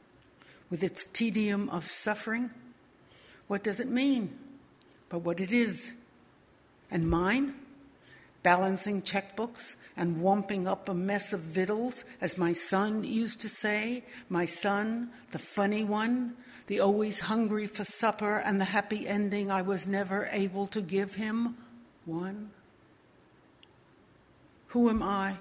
with 0.69 0.83
its 0.83 1.05
tedium 1.05 1.69
of 1.69 1.85
suffering, 1.85 2.49
what 3.47 3.63
does 3.63 3.79
it 3.79 3.87
mean? 3.87 4.37
But 5.09 5.19
what 5.19 5.39
it 5.39 5.51
is. 5.51 5.93
And 6.89 7.09
mine? 7.09 7.55
Balancing 8.43 9.01
checkbooks 9.01 9.75
and 9.95 10.17
womping 10.17 10.67
up 10.67 10.89
a 10.89 10.93
mess 10.93 11.33
of 11.33 11.39
victuals, 11.41 12.03
as 12.21 12.37
my 12.37 12.53
son 12.53 13.03
used 13.03 13.41
to 13.41 13.49
say. 13.49 14.03
My 14.29 14.45
son, 14.45 15.09
the 15.31 15.39
funny 15.39 15.83
one, 15.83 16.35
the 16.67 16.79
always 16.79 17.21
hungry 17.21 17.67
for 17.67 17.83
supper, 17.83 18.37
and 18.37 18.59
the 18.59 18.65
happy 18.65 19.07
ending 19.07 19.49
I 19.49 19.61
was 19.61 19.87
never 19.87 20.29
able 20.31 20.67
to 20.67 20.81
give 20.81 21.15
him. 21.15 21.57
One. 22.05 22.51
Who 24.67 24.89
am 24.89 25.01
I 25.01 25.37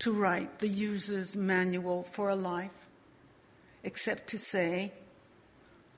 to 0.00 0.12
write 0.12 0.58
the 0.58 0.68
user's 0.68 1.36
manual 1.36 2.02
for 2.02 2.28
a 2.28 2.36
life? 2.36 2.70
Except 3.84 4.26
to 4.28 4.38
say, 4.38 4.92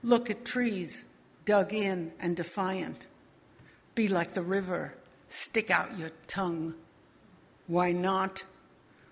look 0.02 0.30
at 0.30 0.44
trees 0.44 1.04
dug 1.44 1.72
in 1.72 2.12
and 2.20 2.36
defiant. 2.36 3.06
Be 3.94 4.08
like 4.08 4.34
the 4.34 4.42
river, 4.42 4.94
stick 5.32 5.70
out 5.70 5.98
your 5.98 6.10
tongue. 6.26 6.74
Why 7.66 7.92
not? 7.92 8.44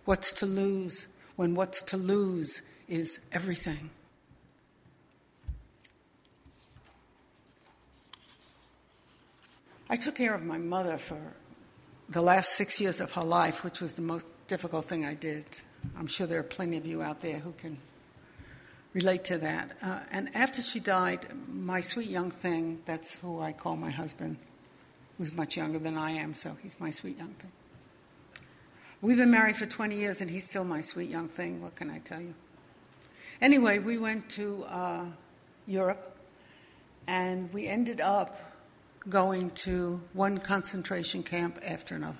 What's 0.04 0.32
to 0.34 0.46
lose 0.46 1.06
when 1.36 1.54
what's 1.54 1.82
to 1.82 1.96
lose 1.96 2.62
is 2.88 3.20
everything? 3.32 3.90
I 9.88 9.96
took 9.96 10.14
care 10.14 10.34
of 10.34 10.44
my 10.44 10.58
mother 10.58 10.98
for 10.98 11.18
the 12.08 12.20
last 12.20 12.52
six 12.52 12.80
years 12.80 13.00
of 13.00 13.12
her 13.12 13.22
life, 13.22 13.64
which 13.64 13.80
was 13.80 13.94
the 13.94 14.02
most 14.02 14.26
difficult 14.46 14.84
thing 14.84 15.04
I 15.04 15.14
did. 15.14 15.44
I'm 15.98 16.06
sure 16.06 16.26
there 16.26 16.40
are 16.40 16.44
plenty 16.44 16.76
of 16.76 16.86
you 16.86 17.02
out 17.02 17.20
there 17.20 17.38
who 17.38 17.52
can 17.52 17.78
relate 18.92 19.24
to 19.24 19.38
that. 19.38 19.76
Uh, 19.82 20.00
and 20.10 20.28
after 20.34 20.62
she 20.62 20.80
died, 20.80 21.26
my 21.48 21.80
sweet 21.80 22.08
young 22.08 22.30
thing, 22.30 22.80
that's 22.84 23.16
who 23.18 23.40
I 23.40 23.52
call 23.52 23.76
my 23.76 23.90
husband, 23.90 24.36
who's 25.20 25.34
much 25.34 25.54
younger 25.54 25.78
than 25.78 25.98
I 25.98 26.12
am, 26.12 26.32
so 26.32 26.56
he's 26.62 26.80
my 26.80 26.88
sweet 26.88 27.18
young 27.18 27.34
thing. 27.34 27.52
We've 29.02 29.18
been 29.18 29.30
married 29.30 29.54
for 29.54 29.66
20 29.66 29.94
years, 29.94 30.22
and 30.22 30.30
he's 30.30 30.48
still 30.48 30.64
my 30.64 30.80
sweet 30.80 31.10
young 31.10 31.28
thing. 31.28 31.60
What 31.60 31.76
can 31.76 31.90
I 31.90 31.98
tell 31.98 32.22
you? 32.22 32.32
Anyway, 33.42 33.80
we 33.80 33.98
went 33.98 34.30
to 34.30 34.64
uh, 34.64 35.04
Europe, 35.66 36.16
and 37.06 37.52
we 37.52 37.66
ended 37.66 38.00
up 38.00 38.54
going 39.10 39.50
to 39.66 40.00
one 40.14 40.38
concentration 40.38 41.22
camp 41.22 41.58
after 41.66 41.96
another. 41.96 42.16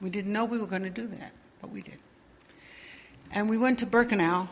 We 0.00 0.10
didn't 0.10 0.32
know 0.32 0.44
we 0.44 0.58
were 0.58 0.66
going 0.66 0.82
to 0.82 0.90
do 0.90 1.06
that, 1.06 1.30
but 1.60 1.70
we 1.70 1.80
did. 1.80 1.98
And 3.30 3.48
we 3.48 3.56
went 3.56 3.78
to 3.78 3.86
Birkenau, 3.86 4.48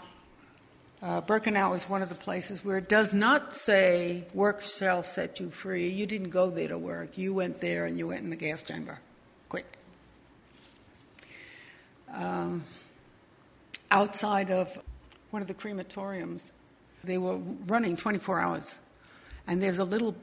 uh, 1.03 1.23
Birkenau 1.23 1.75
is 1.75 1.89
one 1.89 2.03
of 2.03 2.11
the 2.11 2.15
places 2.15 2.65
where 2.65 2.77
it 2.77 2.89
does 2.89 3.15
not 3.15 3.55
say, 3.55 4.25
work 4.35 4.61
shall 4.61 5.03
set 5.03 5.41
you 5.41 5.51
free. 5.51 5.89
You 5.89 6.05
didn't 6.05 6.29
go 6.31 6.51
there 6.51 6.69
to 6.69 6.77
work. 6.77 7.17
You 7.17 7.33
went 7.33 7.61
there 7.61 7.87
and 7.87 7.99
you 7.99 8.09
went 8.09 8.23
in 8.23 8.31
the 8.31 8.37
gas 8.37 8.63
chamber. 8.63 8.99
Quick. 9.49 9.67
Um, 12.13 12.65
outside 13.91 14.51
of 14.51 14.79
one 15.31 15.41
of 15.41 15.49
the 15.49 15.55
crematoriums, 15.55 16.51
they 17.03 17.17
were 17.17 17.39
running 17.67 17.97
24 17.97 18.41
hours. 18.41 18.79
And 19.47 19.63
there's 19.63 19.79
a 19.79 19.85
little 19.85 20.15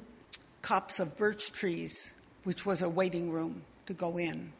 copse 0.61 0.99
of 0.99 1.17
birch 1.17 1.51
trees, 1.51 2.11
which 2.43 2.67
was 2.67 2.83
a 2.83 2.89
waiting 2.89 3.31
room 3.31 3.63
to 3.87 3.93
go 3.93 4.17
in, 4.17 4.51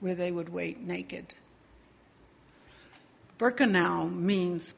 where 0.00 0.14
they 0.14 0.32
would 0.32 0.48
wait 0.48 0.80
naked. 0.80 1.34
Birkenau 3.38 4.10
means 4.12 4.72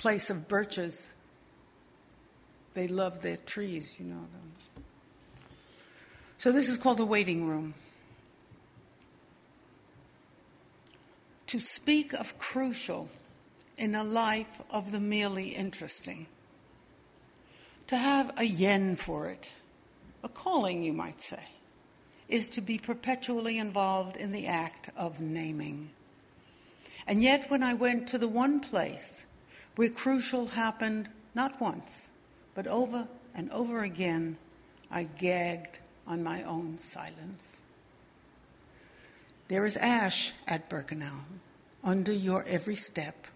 place 0.00 0.30
of 0.30 0.48
birches. 0.48 1.08
They 2.72 2.88
love 2.88 3.20
their 3.20 3.36
trees, 3.36 3.96
you 3.98 4.06
know. 4.06 4.26
So 6.38 6.52
this 6.52 6.70
is 6.70 6.78
called 6.78 6.96
the 6.96 7.04
waiting 7.04 7.46
room. 7.46 7.74
To 11.48 11.60
speak 11.60 12.14
of 12.14 12.38
crucial 12.38 13.10
in 13.76 13.94
a 13.94 14.02
life 14.02 14.62
of 14.70 14.90
the 14.90 15.00
merely 15.00 15.48
interesting. 15.48 16.26
To 17.88 17.98
have 17.98 18.32
a 18.38 18.44
yen 18.44 18.96
for 18.96 19.28
it, 19.28 19.52
a 20.24 20.30
calling, 20.30 20.82
you 20.82 20.94
might 20.94 21.20
say. 21.20 21.44
is 22.30 22.48
to 22.48 22.60
be 22.60 22.78
perpetually 22.78 23.58
involved 23.58 24.16
in 24.16 24.32
the 24.32 24.46
act 24.46 24.88
of 24.96 25.20
naming. 25.20 25.90
And 27.06 27.22
yet, 27.22 27.50
when 27.50 27.62
I 27.62 27.74
went 27.74 28.06
to 28.08 28.18
the 28.18 28.28
one 28.28 28.60
place 28.60 29.26
where 29.76 29.88
crucial 29.88 30.48
happened 30.48 31.08
not 31.34 31.60
once, 31.60 32.08
but 32.54 32.66
over 32.66 33.06
and 33.34 33.50
over 33.50 33.82
again, 33.82 34.36
I 34.90 35.04
gagged 35.04 35.78
on 36.06 36.22
my 36.22 36.42
own 36.42 36.78
silence. 36.78 37.58
There 39.48 39.64
is 39.64 39.76
ash 39.76 40.32
at 40.46 40.68
Birkenau 40.68 41.20
under 41.82 42.12
your 42.12 42.44
every 42.44 42.76
step. 42.76 43.26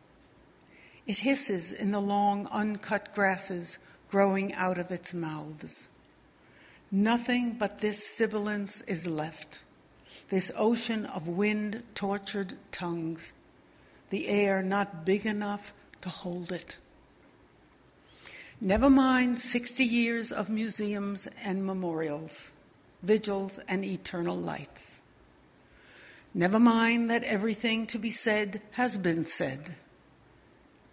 It 1.07 1.18
hisses 1.18 1.72
in 1.72 1.91
the 1.91 2.01
long, 2.01 2.47
uncut 2.49 3.14
grasses 3.14 3.78
growing 4.09 4.55
out 4.55 4.78
of 4.78 4.91
its 4.91 5.12
mouths. 5.12 5.89
Nothing 6.91 7.57
but 7.59 7.80
this 7.80 8.07
sibilance 8.07 8.80
is 8.82 9.07
left, 9.07 9.61
this 10.30 10.53
ocean 10.57 11.07
of 11.07 11.26
wind 11.26 11.82
tortured 11.95 12.55
tongues, 12.70 13.32
the 14.11 14.28
air 14.28 14.62
not 14.62 15.05
big 15.05 15.26
enough 15.26 15.72
to 16.05 16.11
hold 16.11 16.52
it. 16.52 16.76
Never 18.61 18.90
mind 18.90 19.40
60 19.40 19.82
years 19.82 20.30
of 20.30 20.50
museums 20.50 21.26
and 21.42 21.64
memorials, 21.64 22.50
vigils 23.02 23.59
and 23.68 23.82
eternal 23.82 24.36
lights. 24.36 25.00
Never 26.34 26.61
mind 26.61 27.11
that 27.11 27.24
everything 27.24 27.86
to 27.86 27.98
be 27.98 28.11
said 28.11 28.61
has 28.72 28.98
been 28.98 29.24
said. 29.24 29.76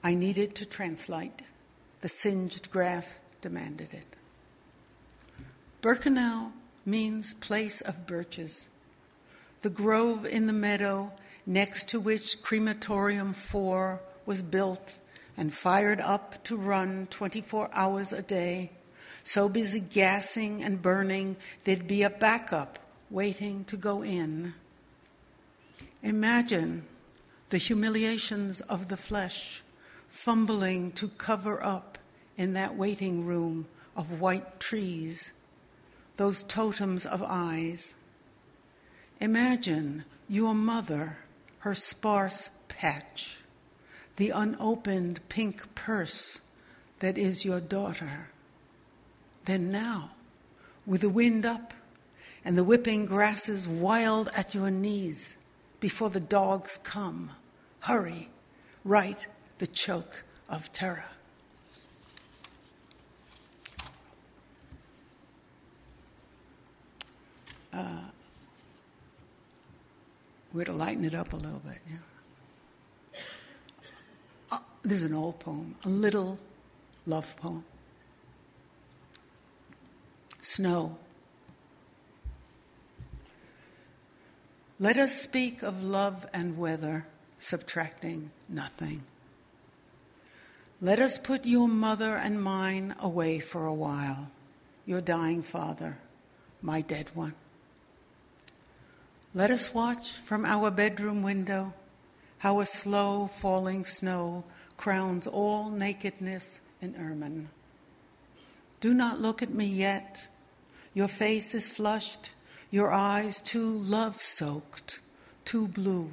I 0.01 0.13
needed 0.13 0.55
to 0.55 0.65
translate. 0.65 1.41
The 1.99 2.09
singed 2.09 2.71
grass 2.71 3.19
demanded 3.41 3.93
it. 3.93 4.15
Birkenau 5.81 6.53
means 6.85 7.33
place 7.33 7.81
of 7.81 8.07
birches. 8.07 8.69
The 9.61 9.69
grove 9.69 10.25
in 10.25 10.47
the 10.47 10.53
meadow 10.53 11.11
next 11.45 11.89
to 11.89 11.99
which 11.99 12.41
Crematorium 12.41 13.33
4 13.33 13.99
was 14.25 14.41
built 14.41 14.93
and 15.37 15.53
fired 15.53 15.99
up 15.99 16.43
to 16.45 16.55
run 16.55 17.07
24 17.09 17.69
hours 17.73 18.11
a 18.11 18.21
day, 18.21 18.71
so 19.23 19.47
busy 19.47 19.79
gassing 19.79 20.63
and 20.63 20.81
burning, 20.81 21.37
there'd 21.63 21.87
be 21.87 22.03
a 22.03 22.09
backup 22.09 22.79
waiting 23.09 23.63
to 23.65 23.77
go 23.77 24.03
in. 24.03 24.53
Imagine 26.03 26.83
the 27.49 27.57
humiliations 27.57 28.61
of 28.61 28.87
the 28.87 28.97
flesh 28.97 29.61
fumbling 30.07 30.91
to 30.93 31.07
cover 31.09 31.63
up 31.63 31.97
in 32.37 32.53
that 32.53 32.75
waiting 32.75 33.25
room 33.25 33.67
of 33.95 34.19
white 34.19 34.59
trees, 34.59 35.33
those 36.17 36.43
totems 36.43 37.05
of 37.05 37.21
eyes. 37.23 37.93
Imagine 39.19 40.05
your 40.27 40.55
mother, 40.55 41.17
her 41.59 41.75
sparse 41.75 42.49
patch, 42.67 43.37
the 44.21 44.29
unopened 44.29 45.19
pink 45.29 45.73
purse 45.73 46.41
that 46.99 47.17
is 47.17 47.43
your 47.43 47.59
daughter. 47.59 48.29
Then 49.45 49.71
now, 49.71 50.11
with 50.85 51.01
the 51.01 51.09
wind 51.09 51.43
up 51.43 51.73
and 52.45 52.55
the 52.55 52.63
whipping 52.63 53.07
grasses 53.07 53.67
wild 53.67 54.29
at 54.35 54.53
your 54.53 54.69
knees 54.69 55.35
before 55.79 56.11
the 56.11 56.19
dogs 56.19 56.77
come, 56.83 57.31
hurry, 57.81 58.29
right 58.85 59.25
the 59.57 59.65
choke 59.65 60.23
of 60.47 60.71
terror. 60.71 61.05
Uh, 67.73 68.03
we're 70.53 70.65
to 70.65 70.73
lighten 70.73 71.05
it 71.05 71.15
up 71.15 71.33
a 71.33 71.37
little 71.37 71.63
bit, 71.65 71.79
yeah. 71.89 71.97
This 74.83 74.97
is 74.97 75.03
an 75.03 75.13
old 75.13 75.39
poem, 75.39 75.75
a 75.85 75.89
little 75.89 76.39
love 77.05 77.35
poem. 77.37 77.63
Snow. 80.41 80.97
Let 84.79 84.97
us 84.97 85.21
speak 85.21 85.61
of 85.61 85.83
love 85.83 86.25
and 86.33 86.57
weather, 86.57 87.05
subtracting 87.37 88.31
nothing. 88.49 89.03
Let 90.81 90.97
us 90.97 91.19
put 91.19 91.45
your 91.45 91.67
mother 91.67 92.15
and 92.15 92.41
mine 92.41 92.95
away 92.99 93.39
for 93.39 93.67
a 93.67 93.73
while, 93.73 94.31
your 94.87 94.99
dying 94.99 95.43
father, 95.43 95.99
my 96.63 96.81
dead 96.81 97.11
one. 97.13 97.35
Let 99.35 99.51
us 99.51 99.75
watch 99.75 100.11
from 100.11 100.43
our 100.43 100.71
bedroom 100.71 101.21
window 101.21 101.75
how 102.39 102.59
a 102.59 102.65
slow 102.65 103.29
falling 103.39 103.85
snow 103.85 104.43
crowns 104.81 105.27
all 105.27 105.69
nakedness 105.69 106.59
in 106.81 106.95
ermine. 106.95 107.47
Do 108.79 108.95
not 108.95 109.21
look 109.21 109.43
at 109.43 109.53
me 109.53 109.67
yet. 109.67 110.27
Your 110.95 111.07
face 111.07 111.53
is 111.53 111.67
flushed, 111.67 112.33
your 112.71 112.91
eyes 112.91 113.41
too 113.41 113.77
love 113.77 114.19
soaked, 114.23 114.99
too 115.45 115.67
blue. 115.67 116.09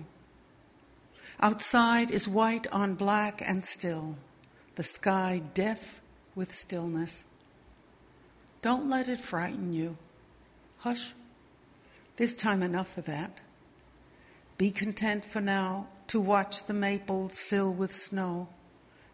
Outside 1.40 2.10
is 2.10 2.28
white 2.28 2.66
on 2.70 2.94
black 2.94 3.40
and 3.42 3.64
still 3.64 4.16
the 4.74 4.84
sky 4.84 5.40
deaf 5.54 6.02
with 6.34 6.54
stillness. 6.54 7.24
Don't 8.60 8.90
let 8.90 9.08
it 9.08 9.20
frighten 9.20 9.72
you. 9.72 9.96
Hush. 10.80 11.14
This 12.18 12.36
time 12.36 12.62
enough 12.62 12.98
of 12.98 13.06
that. 13.06 13.38
Be 14.58 14.70
content 14.70 15.24
for 15.24 15.40
now 15.40 15.86
to 16.08 16.20
watch 16.20 16.64
the 16.64 16.74
maples 16.74 17.38
fill 17.38 17.72
with 17.72 17.96
snow, 17.96 18.48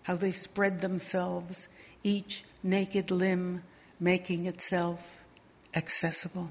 how 0.04 0.16
they 0.16 0.32
spread 0.32 0.80
themselves, 0.80 1.66
each 2.02 2.44
naked 2.62 3.10
limb 3.10 3.62
making 3.98 4.46
itself 4.46 5.18
accessible. 5.74 6.50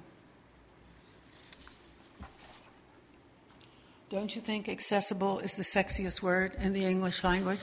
Don't 4.10 4.36
you 4.36 4.42
think 4.42 4.70
accessible 4.70 5.40
is 5.40 5.54
the 5.54 5.64
sexiest 5.64 6.22
word 6.22 6.56
in 6.60 6.74
the 6.74 6.86
English 6.86 7.24
language? 7.24 7.62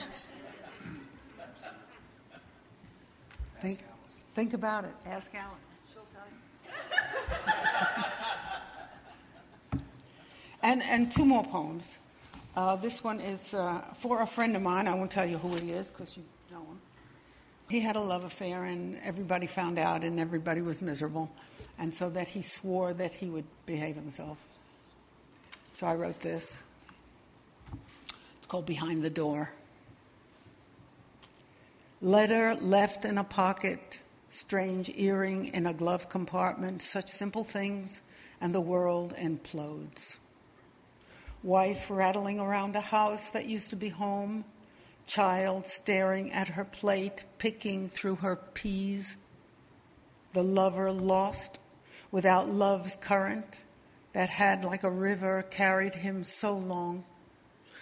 Think, 3.61 3.79
think 4.33 4.53
about 4.53 4.85
it. 4.85 4.93
Ask 5.05 5.33
Alan. 5.35 5.51
She'll 5.93 6.01
tell 6.13 6.25
you. 9.73 9.81
and, 10.63 10.83
and 10.83 11.11
two 11.11 11.25
more 11.25 11.43
poems. 11.43 11.95
Uh, 12.55 12.75
this 12.75 13.01
one 13.01 13.21
is 13.21 13.53
uh, 13.53 13.81
for 13.97 14.21
a 14.21 14.27
friend 14.27 14.55
of 14.57 14.61
mine. 14.61 14.87
I 14.87 14.93
won't 14.93 15.11
tell 15.11 15.25
you 15.25 15.37
who 15.37 15.55
he 15.55 15.71
is 15.71 15.87
because 15.87 16.17
you 16.17 16.23
know 16.51 16.59
him. 16.59 16.81
He 17.69 17.79
had 17.79 17.95
a 17.95 18.01
love 18.01 18.25
affair, 18.25 18.65
and 18.65 18.99
everybody 19.03 19.47
found 19.47 19.79
out, 19.79 20.03
and 20.03 20.19
everybody 20.19 20.61
was 20.61 20.81
miserable. 20.81 21.31
And 21.79 21.95
so 21.95 22.09
that 22.09 22.27
he 22.27 22.41
swore 22.41 22.93
that 22.93 23.13
he 23.13 23.27
would 23.27 23.45
behave 23.65 23.95
himself. 23.95 24.37
So 25.71 25.87
I 25.87 25.95
wrote 25.95 26.19
this. 26.19 26.59
It's 28.39 28.47
called 28.47 28.65
Behind 28.65 29.01
the 29.01 29.09
Door. 29.09 29.51
Letter 32.01 32.55
left 32.55 33.05
in 33.05 33.17
a 33.17 33.23
pocket, 33.23 33.99
strange 34.29 34.91
earring 34.95 35.53
in 35.53 35.67
a 35.67 35.73
glove 35.73 36.09
compartment, 36.09 36.81
such 36.81 37.09
simple 37.09 37.45
things, 37.45 38.01
and 38.41 38.53
the 38.53 38.59
world 38.59 39.15
implodes. 39.15 40.17
Wife 41.43 41.89
rattling 41.89 42.39
around 42.39 42.75
a 42.75 42.81
house 42.81 43.31
that 43.31 43.47
used 43.47 43.71
to 43.71 43.75
be 43.75 43.89
home, 43.89 44.45
child 45.07 45.65
staring 45.65 46.31
at 46.31 46.49
her 46.49 46.63
plate, 46.63 47.25
picking 47.39 47.89
through 47.89 48.17
her 48.17 48.35
peas. 48.35 49.17
The 50.33 50.43
lover 50.43 50.91
lost 50.91 51.57
without 52.11 52.47
love's 52.47 52.95
current 52.95 53.57
that 54.13 54.29
had, 54.29 54.63
like 54.63 54.83
a 54.83 54.91
river, 54.91 55.41
carried 55.49 55.95
him 55.95 56.23
so 56.23 56.55
long. 56.55 57.05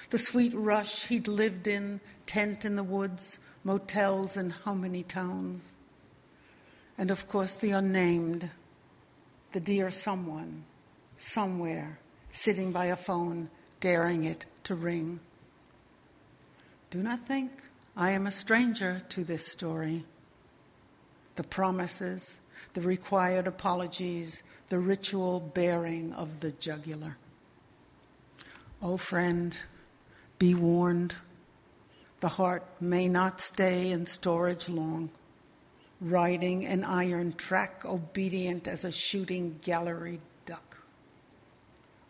The 0.09 0.19
sweet 0.19 0.53
rush 0.55 1.07
he'd 1.07 1.27
lived 1.27 1.67
in, 1.67 1.99
tent 2.25 2.63
in 2.63 2.75
the 2.75 2.83
woods, 2.83 3.39
motels 3.63 4.37
in 4.37 4.51
how 4.51 4.73
many 4.73 5.03
towns? 5.03 5.73
And 6.97 7.11
of 7.11 7.27
course, 7.27 7.55
the 7.55 7.71
unnamed, 7.71 8.49
the 9.51 9.59
dear 9.59 9.91
someone, 9.91 10.63
somewhere, 11.17 11.99
sitting 12.31 12.71
by 12.71 12.85
a 12.85 12.95
phone, 12.95 13.49
daring 13.79 14.23
it 14.23 14.45
to 14.63 14.75
ring. 14.75 15.19
Do 16.91 17.03
not 17.03 17.27
think 17.27 17.51
I 17.95 18.11
am 18.11 18.27
a 18.27 18.31
stranger 18.31 19.01
to 19.09 19.23
this 19.23 19.45
story. 19.45 20.05
The 21.35 21.43
promises, 21.43 22.37
the 22.73 22.81
required 22.81 23.47
apologies, 23.47 24.43
the 24.69 24.79
ritual 24.79 25.39
bearing 25.39 26.13
of 26.13 26.39
the 26.39 26.51
jugular. 26.51 27.17
Oh, 28.81 28.97
friend, 28.97 29.55
be 30.37 30.53
warned. 30.53 31.15
The 32.21 32.29
heart 32.29 32.65
may 32.79 33.07
not 33.07 33.41
stay 33.41 33.91
in 33.91 34.05
storage 34.05 34.69
long, 34.69 35.09
riding 36.01 36.65
an 36.65 36.83
iron 36.83 37.33
track, 37.33 37.85
obedient 37.85 38.67
as 38.67 38.83
a 38.83 38.91
shooting 38.91 39.59
gallery. 39.61 40.21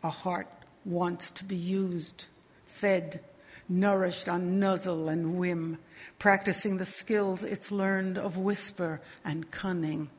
A 0.04 0.10
heart 0.10 0.48
wants 0.86 1.32
to 1.32 1.44
be 1.44 1.56
used, 1.56 2.26
fed, 2.66 3.22
nourished 3.68 4.28
on 4.28 4.60
nuzzle 4.60 5.10
and 5.10 5.38
whim, 5.38 5.78
practicing 6.18 6.78
the 6.78 6.86
skills 6.86 7.44
it's 7.44 7.72
learned 7.72 8.18
of 8.18 8.38
whisper 8.38 9.02
and 9.24 9.52
cunning. 9.52 10.10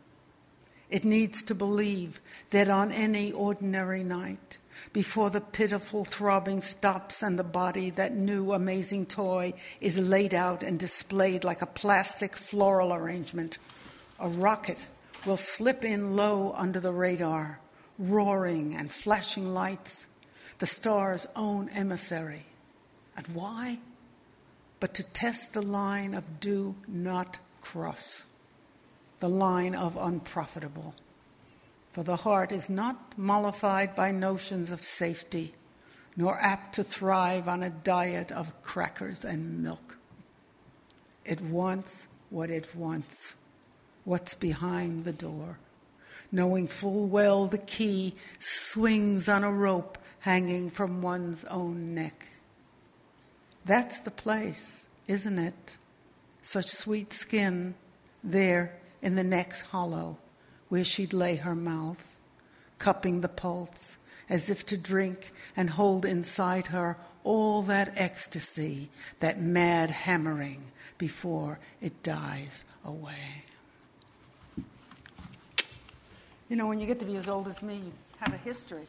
It 0.89 1.05
needs 1.05 1.43
to 1.45 1.55
believe 1.55 2.21
that 2.51 2.69
on 2.69 2.93
any 2.93 3.33
ordinary 3.33 4.05
night, 4.05 4.59
before 4.93 5.31
the 5.31 5.41
pitiful 5.41 6.05
throbbing 6.05 6.63
stops 6.63 7.23
and 7.23 7.39
the 7.39 7.45
body, 7.45 7.91
that 7.91 8.15
new 8.15 8.53
amazing 8.53 9.07
toy 9.07 9.55
is 9.81 9.99
laid 9.99 10.35
out 10.35 10.63
and 10.63 10.79
displayed 10.79 11.45
like 11.45 11.63
a 11.63 11.67
plastic 11.67 12.37
floral 12.37 12.93
arrangement, 12.93 13.59
a 14.19 14.29
rocket 14.29 14.87
will 15.27 15.37
slip 15.37 15.85
in 15.85 16.17
low 16.17 16.53
under 16.57 16.81
the 16.81 16.93
radar, 16.93 17.61
roaring 18.01 18.75
and 18.75 18.91
flashing 18.91 19.53
lights, 19.53 20.07
the 20.59 20.67
star's 20.67 21.27
own 21.37 21.69
emissary. 21.69 22.47
And 23.17 23.27
why? 23.29 23.79
But 24.81 24.95
to 24.95 25.03
test 25.03 25.53
the 25.53 25.63
line 25.63 26.15
of 26.15 26.41
do 26.41 26.75
not 26.89 27.39
cross, 27.61 28.23
the 29.21 29.29
line 29.29 29.75
of 29.75 29.97
unprofitable. 29.97 30.95
For 31.93 32.03
the 32.03 32.17
heart 32.17 32.53
is 32.53 32.71
not 32.71 33.19
mollified 33.19 33.95
by 33.95 34.13
notions 34.13 34.71
of 34.71 34.83
safety, 34.83 35.55
nor 36.17 36.41
apt 36.41 36.77
to 36.77 36.85
thrive 36.85 37.49
on 37.49 37.63
a 37.63 37.71
diet 37.71 38.33
of 38.33 38.63
crackers 38.63 39.25
and 39.25 39.63
milk. 39.63 39.99
It 41.25 41.41
wants 41.43 42.07
what 42.31 42.49
it 42.49 42.75
wants, 42.75 43.35
what's 44.05 44.35
behind 44.35 45.05
the 45.05 45.13
door, 45.13 45.59
knowing 46.33 46.67
full 46.67 47.07
well 47.07 47.47
the 47.47 47.59
key 47.59 48.15
swings 48.39 49.29
on 49.29 49.45
a 49.45 49.53
rope 49.53 49.99
hanging 50.21 50.71
from 50.71 51.03
one's 51.03 51.45
own 51.45 51.95
neck. 51.95 52.29
That's 53.65 54.01
the 54.01 54.11
place, 54.11 54.85
isn't 55.07 55.39
it? 55.39 55.77
Such 56.43 56.69
sweet 56.69 57.13
skin 57.13 57.75
there 58.23 58.79
in 59.03 59.15
the 59.15 59.25
neck's 59.25 59.61
hollow 59.61 60.19
where 60.69 60.85
she'd 60.85 61.13
lay 61.13 61.37
her 61.37 61.55
mouth, 61.55 62.17
cupping 62.79 63.21
the 63.21 63.29
pulse 63.29 63.97
as 64.29 64.49
if 64.49 64.65
to 64.65 64.77
drink 64.77 65.33
and 65.57 65.71
hold 65.71 66.05
inside 66.05 66.69
her 66.69 66.97
all 67.25 67.63
that 67.63 67.93
ecstasy, 67.97 68.89
that 69.19 69.43
mad 69.43 69.91
hammering 69.91 70.63
before 70.97 71.59
it 71.81 72.03
dies 72.03 72.65
away. 72.85 73.45
You 76.51 76.57
know, 76.57 76.67
when 76.67 76.81
you 76.81 76.87
get 76.87 76.99
to 76.99 77.05
be 77.05 77.15
as 77.15 77.29
old 77.29 77.47
as 77.47 77.63
me, 77.63 77.77
you 77.77 77.93
have 78.19 78.35
a 78.35 78.37
history. 78.39 78.89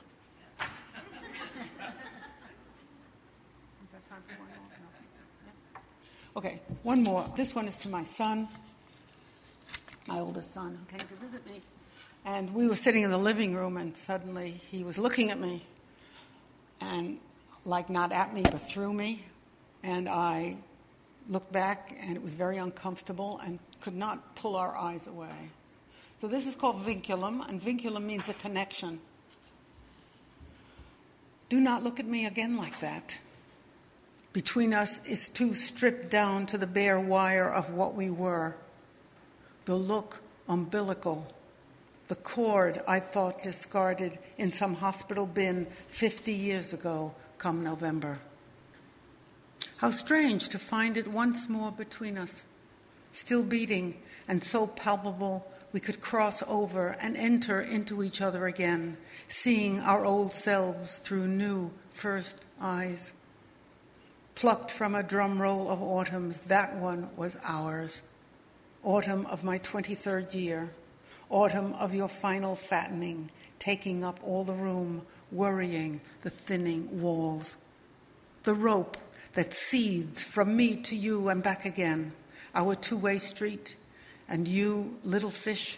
Okay, 6.36 6.60
one 6.82 7.04
more. 7.04 7.24
This 7.38 7.54
one 7.54 7.68
is 7.68 7.78
to 7.78 7.90
my 7.90 8.04
son, 8.04 8.48
my 10.08 10.20
oldest 10.20 10.56
son, 10.56 10.80
who 10.80 10.98
came 10.98 11.08
to 11.08 11.16
visit 11.24 11.46
me. 11.46 11.62
And 12.26 12.52
we 12.56 12.68
were 12.68 12.76
sitting 12.76 13.04
in 13.04 13.12
the 13.12 13.20
living 13.20 13.54
room, 13.54 13.78
and 13.78 13.96
suddenly 13.96 14.60
he 14.72 14.84
was 14.84 14.98
looking 14.98 15.30
at 15.30 15.40
me, 15.40 15.64
and 16.80 17.20
like 17.64 17.92
not 17.92 18.12
at 18.12 18.34
me, 18.34 18.42
but 18.42 18.68
through 18.68 18.94
me. 18.94 19.24
And 19.84 20.10
I 20.10 20.58
looked 21.30 21.52
back, 21.52 21.96
and 22.02 22.16
it 22.16 22.24
was 22.24 22.34
very 22.34 22.58
uncomfortable 22.58 23.40
and 23.46 23.60
could 23.82 23.96
not 23.96 24.34
pull 24.34 24.56
our 24.56 24.76
eyes 24.76 25.06
away. 25.06 25.52
So 26.22 26.28
this 26.28 26.46
is 26.46 26.54
called 26.54 26.86
vinculum, 26.86 27.50
and 27.50 27.60
vinculum 27.60 28.04
means 28.04 28.30
a 28.30 28.36
connection. 28.36 29.00
Do 31.50 31.60
not 31.60 31.84
look 31.84 32.00
at 32.00 32.06
me 32.06 32.28
again 32.28 32.58
like 32.58 32.80
that. 32.82 33.18
Between 34.32 34.72
us 34.72 35.04
is 35.04 35.30
too 35.30 35.56
stripped 35.56 36.12
down 36.12 36.46
to 36.46 36.60
the 36.60 36.68
bare 36.68 37.00
wire 37.00 37.50
of 37.50 37.72
what 37.72 37.96
we 37.96 38.12
were. 38.12 38.56
The 39.66 39.74
look 39.74 40.22
umbilical, 40.48 41.26
the 42.08 42.14
cord 42.14 42.84
I 42.88 43.00
thought 43.00 43.42
discarded 43.42 44.20
in 44.38 44.54
some 44.54 44.76
hospital 44.76 45.26
bin 45.26 45.66
50 45.88 46.32
years 46.32 46.72
ago, 46.72 47.16
come 47.40 47.64
November. 47.64 48.20
How 49.78 49.90
strange 49.90 50.50
to 50.50 50.60
find 50.60 50.98
it 50.98 51.08
once 51.08 51.50
more 51.50 51.72
between 51.72 52.20
us, 52.20 52.46
still 53.12 53.42
beating 53.42 53.96
and 54.28 54.44
so 54.44 54.68
palpable 54.68 55.51
we 55.74 55.80
could 55.80 56.02
cross 56.02 56.44
over 56.48 56.98
and 57.00 57.16
enter 57.16 57.62
into 57.62 58.04
each 58.04 58.22
other 58.22 58.48
again, 58.48 58.98
seeing 59.28 59.80
our 59.80 60.06
old 60.06 60.34
selves 60.34 60.98
through 60.98 61.28
new 61.28 61.72
first 61.92 62.38
eyes 62.60 63.14
plucked 64.42 64.72
from 64.72 64.96
a 64.96 65.04
drum 65.04 65.40
roll 65.40 65.70
of 65.70 65.84
autumns, 65.84 66.40
that 66.48 66.76
one 66.76 67.08
was 67.16 67.38
ours. 67.44 68.02
Autumn 68.84 69.26
of 69.28 69.44
my 69.44 69.60
23rd 69.60 70.34
year, 70.34 70.74
autumn 71.30 71.74
of 71.74 71.94
your 71.94 72.08
final 72.08 72.56
fattening, 72.56 73.30
taking 73.60 74.04
up 74.04 74.20
all 74.24 74.44
the 74.44 74.54
room, 74.54 75.04
worrying 75.32 76.02
the 76.24 76.30
thinning 76.32 77.02
walls. 77.02 77.56
The 78.42 78.56
rope 78.56 78.98
that 79.34 79.54
seethed 79.54 80.20
from 80.20 80.56
me 80.56 80.76
to 80.78 80.96
you 80.96 81.30
and 81.30 81.44
back 81.44 81.64
again, 81.64 82.12
our 82.56 82.74
two 82.74 82.98
way 82.98 83.20
street, 83.20 83.76
and 84.32 84.48
you, 84.48 84.98
little 85.04 85.30
fish, 85.30 85.78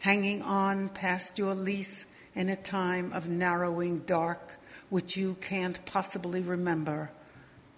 hanging 0.00 0.42
on 0.42 0.88
past 0.88 1.38
your 1.38 1.54
lease 1.54 2.04
in 2.34 2.48
a 2.48 2.56
time 2.56 3.12
of 3.12 3.28
narrowing 3.28 4.00
dark, 4.00 4.58
which 4.90 5.16
you 5.16 5.36
can't 5.40 5.86
possibly 5.86 6.40
remember 6.40 7.12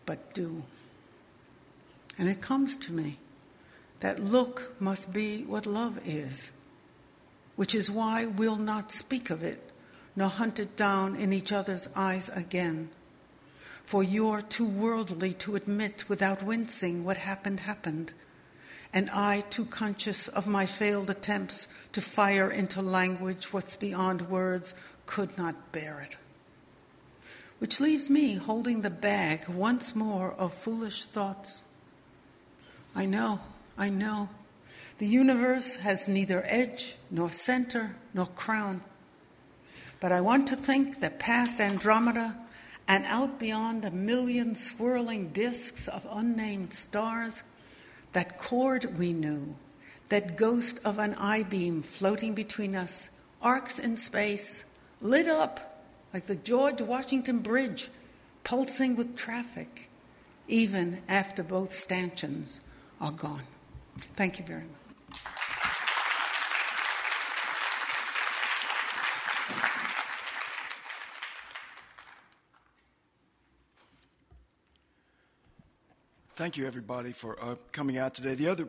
but 0.06 0.32
do. 0.32 0.64
And 2.18 2.26
it 2.26 2.40
comes 2.40 2.74
to 2.78 2.92
me 2.92 3.18
that 4.00 4.18
look 4.18 4.72
must 4.80 5.12
be 5.12 5.42
what 5.42 5.66
love 5.66 6.00
is, 6.06 6.50
which 7.56 7.74
is 7.74 7.90
why 7.90 8.24
we'll 8.24 8.56
not 8.56 8.92
speak 8.92 9.28
of 9.28 9.42
it, 9.42 9.72
nor 10.16 10.30
hunt 10.30 10.58
it 10.58 10.74
down 10.74 11.16
in 11.16 11.34
each 11.34 11.52
other's 11.52 11.86
eyes 11.94 12.30
again. 12.34 12.88
For 13.84 14.02
you're 14.02 14.40
too 14.40 14.66
worldly 14.66 15.34
to 15.34 15.54
admit 15.54 16.08
without 16.08 16.42
wincing 16.42 17.04
what 17.04 17.18
happened 17.18 17.60
happened, 17.60 18.14
and 18.94 19.10
I 19.10 19.40
too 19.40 19.66
conscious 19.66 20.28
of 20.28 20.46
my 20.46 20.64
failed 20.64 21.10
attempts 21.10 21.66
to 21.92 22.00
fire 22.00 22.50
into 22.50 22.80
language 22.80 23.52
what's 23.52 23.76
beyond 23.76 24.30
words 24.30 24.72
could 25.04 25.36
not 25.36 25.72
bear 25.72 26.00
it 26.00 26.16
which 27.64 27.80
leaves 27.80 28.10
me 28.10 28.34
holding 28.34 28.82
the 28.82 28.90
bag 28.90 29.48
once 29.48 29.94
more 29.94 30.32
of 30.32 30.52
foolish 30.52 31.06
thoughts. 31.06 31.62
I 32.94 33.06
know, 33.06 33.40
I 33.78 33.88
know. 33.88 34.28
The 34.98 35.06
universe 35.06 35.76
has 35.76 36.06
neither 36.06 36.44
edge, 36.46 36.96
nor 37.10 37.30
center, 37.30 37.96
nor 38.12 38.26
crown. 38.26 38.82
But 39.98 40.12
I 40.12 40.20
want 40.20 40.46
to 40.48 40.56
think 40.56 41.00
that 41.00 41.18
past 41.18 41.58
Andromeda 41.58 42.36
and 42.86 43.06
out 43.06 43.38
beyond 43.38 43.84
a 43.84 43.90
million 43.90 44.54
swirling 44.54 45.28
disks 45.28 45.88
of 45.88 46.06
unnamed 46.10 46.74
stars, 46.74 47.42
that 48.14 48.38
chord 48.38 48.98
we 48.98 49.12
knew, 49.12 49.54
that 50.08 50.36
ghost 50.36 50.80
of 50.84 50.98
an 50.98 51.14
I 51.14 51.42
beam 51.42 51.82
floating 51.82 52.34
between 52.34 52.74
us, 52.74 53.10
arcs 53.42 53.78
in 53.78 53.96
space, 53.96 54.64
lit 55.02 55.28
up 55.28 55.84
like 56.12 56.26
the 56.26 56.36
George 56.36 56.80
Washington 56.80 57.40
Bridge, 57.40 57.90
pulsing 58.44 58.96
with 58.96 59.16
traffic, 59.16 59.90
even 60.48 61.02
after 61.08 61.42
both 61.42 61.74
stanchions 61.74 62.60
are 63.00 63.12
gone. 63.12 63.42
Thank 64.16 64.38
you 64.38 64.44
very 64.44 64.62
much. 64.62 65.20
Thank 76.36 76.56
you, 76.56 76.66
everybody, 76.66 77.12
for 77.12 77.40
uh, 77.40 77.54
coming 77.70 77.96
out 77.96 78.14
today. 78.14 78.34
The 78.34 78.48
other 78.48 78.68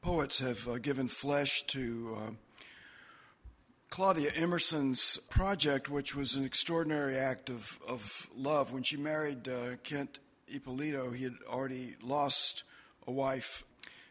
poets 0.00 0.38
have 0.38 0.66
uh, 0.66 0.78
given 0.78 1.06
flesh 1.06 1.64
to 1.64 2.16
uh, 2.16 2.30
Claudia 3.90 4.30
Emerson's 4.34 5.18
project, 5.28 5.90
which 5.90 6.16
was 6.16 6.34
an 6.34 6.46
extraordinary 6.46 7.18
act 7.18 7.50
of, 7.50 7.78
of 7.86 8.26
love. 8.34 8.72
When 8.72 8.82
she 8.82 8.96
married 8.96 9.50
uh, 9.50 9.76
Kent 9.84 10.20
Ippolito, 10.48 11.10
he 11.10 11.24
had 11.24 11.34
already 11.46 11.96
lost 12.02 12.64
a 13.06 13.10
wife 13.10 13.64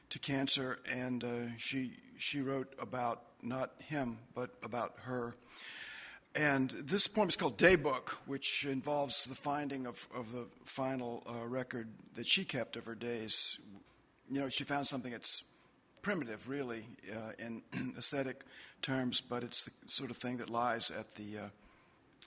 to 0.10 0.20
cancer, 0.20 0.78
and 0.88 1.24
uh, 1.24 1.58
she, 1.58 1.94
she 2.20 2.42
wrote 2.42 2.76
about 2.80 3.24
not 3.42 3.72
him, 3.80 4.20
but 4.36 4.52
about 4.62 4.94
her. 5.06 5.36
And 6.34 6.70
this 6.72 7.08
poem 7.08 7.28
is 7.28 7.36
called 7.36 7.58
Daybook, 7.58 8.12
which 8.26 8.66
involves 8.66 9.26
the 9.26 9.36
finding 9.36 9.86
of, 9.86 10.08
of 10.16 10.32
the 10.32 10.46
final 10.64 11.24
uh, 11.28 11.46
record 11.46 11.90
that 12.16 12.26
she 12.26 12.46
kept 12.46 12.78
of 12.78 12.86
her 12.86 12.96
days. 12.96 13.60
You 14.30 14.40
know, 14.40 14.48
she 14.48 14.64
found 14.64 14.88
something 14.88 15.12
that's 15.12 15.44
primitive, 16.02 16.48
really, 16.48 16.86
uh, 17.14 17.32
in 17.38 17.62
aesthetic 17.98 18.44
terms, 18.82 19.20
but 19.20 19.44
it's 19.44 19.66
the 19.66 19.72
sort 19.88 20.10
of 20.10 20.18
thing 20.18 20.38
that 20.38 20.50
lies 20.50 20.90
at 20.90 21.16
the 21.16 21.38
uh, 21.38 21.50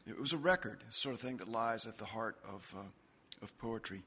It 0.07 0.21
was 0.21 0.35
a 0.35 0.39
record, 0.39 0.85
sort 0.91 1.15
of 1.15 1.21
thing 1.21 1.39
that 1.39 1.49
lies 1.49 1.87
at 1.87 1.97
the 1.97 2.05
heart 2.05 2.37
of, 2.47 2.75
uh, 2.77 2.83
of 3.43 3.57
poetry. 3.59 4.03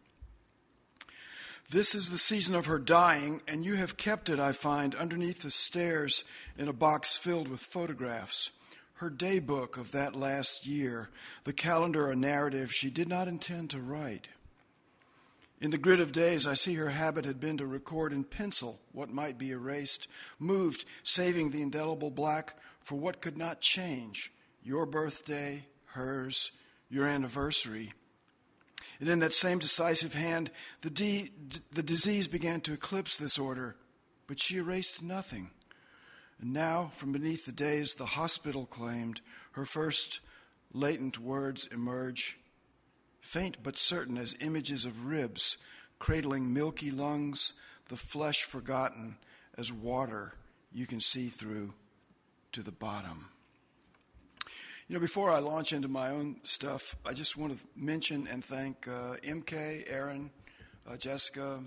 This 1.69 1.95
is 1.95 2.09
the 2.09 2.19
season 2.19 2.55
of 2.55 2.67
her 2.67 2.79
dying, 2.79 3.41
and 3.47 3.65
you 3.65 3.75
have 3.75 3.97
kept 3.97 4.29
it, 4.29 4.39
I 4.39 4.51
find, 4.51 4.95
underneath 4.95 5.41
the 5.41 5.51
stairs 5.51 6.23
in 6.57 6.67
a 6.67 6.73
box 6.73 7.17
filled 7.17 7.47
with 7.47 7.59
photographs. 7.59 8.51
Her 8.97 9.11
day 9.11 9.37
book 9.37 9.77
of 9.77 9.91
that 9.91 10.15
last 10.15 10.65
year, 10.65 11.09
the 11.43 11.53
calendar 11.53 12.09
a 12.09 12.15
narrative 12.15 12.73
she 12.73 12.89
did 12.89 13.07
not 13.07 13.27
intend 13.27 13.69
to 13.69 13.79
write. 13.79 14.27
In 15.61 15.69
the 15.69 15.77
grid 15.77 15.99
of 15.99 16.11
days, 16.11 16.47
I 16.47 16.55
see 16.55 16.73
her 16.75 16.89
habit 16.89 17.23
had 17.23 17.39
been 17.39 17.57
to 17.57 17.67
record 17.67 18.11
in 18.11 18.23
pencil 18.23 18.79
what 18.93 19.11
might 19.11 19.37
be 19.37 19.51
erased, 19.51 20.07
moved, 20.39 20.83
saving 21.03 21.51
the 21.51 21.61
indelible 21.61 22.09
black 22.09 22.55
for 22.81 22.95
what 22.95 23.21
could 23.21 23.37
not 23.37 23.61
change 23.61 24.31
your 24.63 24.87
birthday, 24.87 25.67
hers, 25.85 26.51
your 26.89 27.05
anniversary. 27.05 27.93
And 28.99 29.07
in 29.07 29.19
that 29.19 29.33
same 29.33 29.59
decisive 29.59 30.15
hand, 30.15 30.49
the, 30.81 30.89
de- 30.89 31.31
the 31.71 31.83
disease 31.83 32.27
began 32.27 32.61
to 32.61 32.73
eclipse 32.73 33.15
this 33.15 33.37
order, 33.37 33.75
but 34.25 34.39
she 34.39 34.57
erased 34.57 35.03
nothing. 35.03 35.51
And 36.39 36.53
now, 36.53 36.91
from 36.93 37.11
beneath 37.11 37.45
the 37.45 37.51
days, 37.51 37.95
the 37.95 38.05
hospital 38.05 38.65
claimed 38.65 39.21
her 39.53 39.65
first 39.65 40.19
latent 40.71 41.19
words 41.19 41.67
emerge, 41.71 42.37
faint 43.21 43.57
but 43.63 43.77
certain 43.77 44.17
as 44.17 44.35
images 44.39 44.85
of 44.85 45.05
ribs 45.05 45.57
cradling 45.99 46.53
milky 46.53 46.91
lungs, 46.91 47.53
the 47.89 47.95
flesh 47.95 48.43
forgotten 48.43 49.17
as 49.57 49.71
water 49.71 50.33
you 50.71 50.85
can 50.85 50.99
see 50.99 51.29
through 51.29 51.73
to 52.51 52.61
the 52.61 52.71
bottom. 52.71 53.29
You 54.87 54.95
know, 54.95 54.99
before 54.99 55.31
I 55.31 55.39
launch 55.39 55.73
into 55.73 55.87
my 55.87 56.09
own 56.09 56.37
stuff, 56.43 56.95
I 57.05 57.13
just 57.13 57.35
want 57.35 57.57
to 57.57 57.65
mention 57.75 58.27
and 58.31 58.43
thank 58.43 58.87
uh, 58.87 59.15
MK, 59.23 59.91
Aaron, 59.91 60.31
uh, 60.89 60.95
Jessica, 60.95 61.61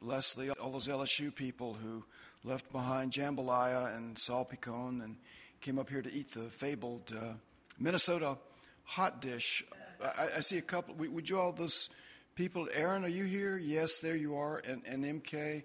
Leslie, 0.00 0.50
all 0.50 0.70
those 0.70 0.86
LSU 0.86 1.34
people 1.34 1.74
who 1.74 2.04
left 2.46 2.70
behind 2.70 3.12
jambalaya 3.12 3.96
and 3.96 4.14
salpicon 4.14 5.02
and 5.02 5.16
came 5.60 5.78
up 5.78 5.90
here 5.90 6.00
to 6.00 6.12
eat 6.12 6.30
the 6.30 6.42
fabled 6.42 7.12
uh, 7.16 7.32
Minnesota 7.78 8.38
hot 8.84 9.20
dish. 9.20 9.64
I, 10.02 10.28
I 10.36 10.40
see 10.40 10.58
a 10.58 10.62
couple. 10.62 10.94
Would 10.94 11.28
you 11.28 11.38
all 11.38 11.52
those 11.52 11.90
people? 12.36 12.68
Aaron, 12.72 13.04
are 13.04 13.08
you 13.08 13.24
here? 13.24 13.58
Yes, 13.58 13.98
there 13.98 14.14
you 14.14 14.36
are. 14.36 14.62
And, 14.66 14.82
and 14.86 15.22
MK. 15.22 15.64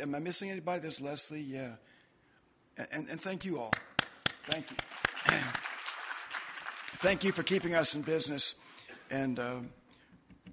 Am 0.00 0.14
I 0.14 0.18
missing 0.18 0.50
anybody? 0.50 0.80
There's 0.80 1.00
Leslie. 1.00 1.40
Yeah. 1.40 1.72
And, 2.92 3.08
and 3.08 3.20
thank 3.20 3.44
you 3.44 3.58
all. 3.58 3.72
Thank 4.48 4.70
you. 4.70 4.76
Thank 7.00 7.22
you 7.22 7.30
for 7.30 7.44
keeping 7.44 7.76
us 7.76 7.94
in 7.94 8.02
business 8.02 8.56
and 9.08 9.38
uh, 9.38 9.56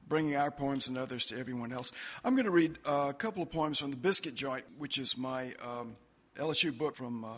bringing 0.07 0.35
our 0.35 0.51
poems 0.51 0.87
and 0.87 0.97
others 0.97 1.25
to 1.25 1.37
everyone 1.37 1.71
else. 1.71 1.91
I'm 2.23 2.35
going 2.35 2.45
to 2.45 2.51
read 2.51 2.77
uh, 2.85 3.07
a 3.09 3.13
couple 3.13 3.41
of 3.43 3.51
poems 3.51 3.79
from 3.79 3.91
The 3.91 3.97
Biscuit 3.97 4.35
Joint, 4.35 4.65
which 4.77 4.97
is 4.97 5.17
my 5.17 5.53
um, 5.61 5.95
LSU 6.37 6.75
book 6.75 6.95
from 6.95 7.23
uh, 7.23 7.29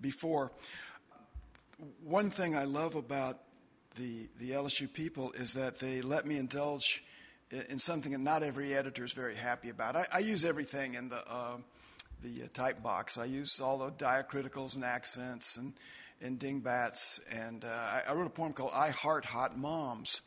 before. 0.00 0.52
One 2.02 2.30
thing 2.30 2.56
I 2.56 2.64
love 2.64 2.94
about 2.94 3.40
the, 3.96 4.28
the 4.38 4.50
LSU 4.50 4.92
people 4.92 5.32
is 5.32 5.54
that 5.54 5.78
they 5.78 6.02
let 6.02 6.26
me 6.26 6.36
indulge 6.36 7.04
in 7.50 7.78
something 7.78 8.12
that 8.12 8.20
not 8.20 8.42
every 8.42 8.74
editor 8.74 9.04
is 9.04 9.12
very 9.12 9.34
happy 9.34 9.68
about. 9.68 9.96
I, 9.96 10.06
I 10.12 10.18
use 10.18 10.44
everything 10.44 10.94
in 10.94 11.08
the, 11.08 11.22
uh, 11.30 11.56
the 12.22 12.48
type 12.48 12.82
box. 12.82 13.18
I 13.18 13.26
use 13.26 13.60
all 13.60 13.78
the 13.78 13.90
diacriticals 13.92 14.74
and 14.74 14.84
accents 14.84 15.56
and 15.56 15.72
and 16.24 16.38
dingbats. 16.38 17.20
And 17.30 17.64
uh, 17.64 17.68
I, 17.68 18.02
I, 18.08 18.12
wrote 18.14 18.26
a 18.26 18.30
poem 18.30 18.52
called 18.52 18.72
I 18.74 18.90
Heart 18.90 19.26
Hot 19.26 19.58
Moms. 19.58 20.22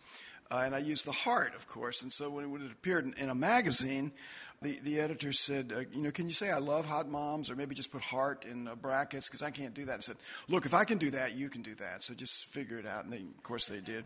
Uh, 0.49 0.63
and 0.65 0.73
I 0.73 0.79
used 0.79 1.05
the 1.05 1.11
heart, 1.11 1.55
of 1.55 1.67
course. 1.67 2.01
And 2.03 2.11
so 2.11 2.29
when 2.29 2.45
it, 2.45 2.71
appeared 2.71 3.05
in, 3.05 3.13
in, 3.13 3.29
a 3.29 3.35
magazine, 3.35 4.11
the, 4.61 4.79
the 4.81 4.99
editor 4.99 5.33
said, 5.33 5.73
uh, 5.75 5.79
You 5.91 6.03
know, 6.03 6.11
can 6.11 6.27
you 6.27 6.33
say 6.33 6.51
I 6.51 6.59
love 6.59 6.85
hot 6.85 7.09
moms? 7.09 7.51
Or 7.51 7.55
maybe 7.55 7.75
just 7.75 7.91
put 7.91 8.01
heart 8.01 8.45
in 8.45 8.67
uh, 8.67 8.75
brackets 8.75 9.27
because 9.27 9.41
I 9.41 9.51
can't 9.51 9.73
do 9.73 9.85
that. 9.85 9.95
And 9.95 10.03
said, 10.03 10.17
Look, 10.47 10.65
if 10.65 10.73
I 10.73 10.85
can 10.85 10.97
do 10.97 11.11
that, 11.11 11.35
you 11.35 11.49
can 11.49 11.61
do 11.61 11.75
that. 11.75 12.03
So 12.03 12.13
just 12.13 12.45
figure 12.45 12.79
it 12.79 12.85
out. 12.85 13.03
And 13.03 13.11
they, 13.11 13.17
of 13.17 13.43
course 13.43 13.65
they 13.65 13.81
did. 13.81 14.05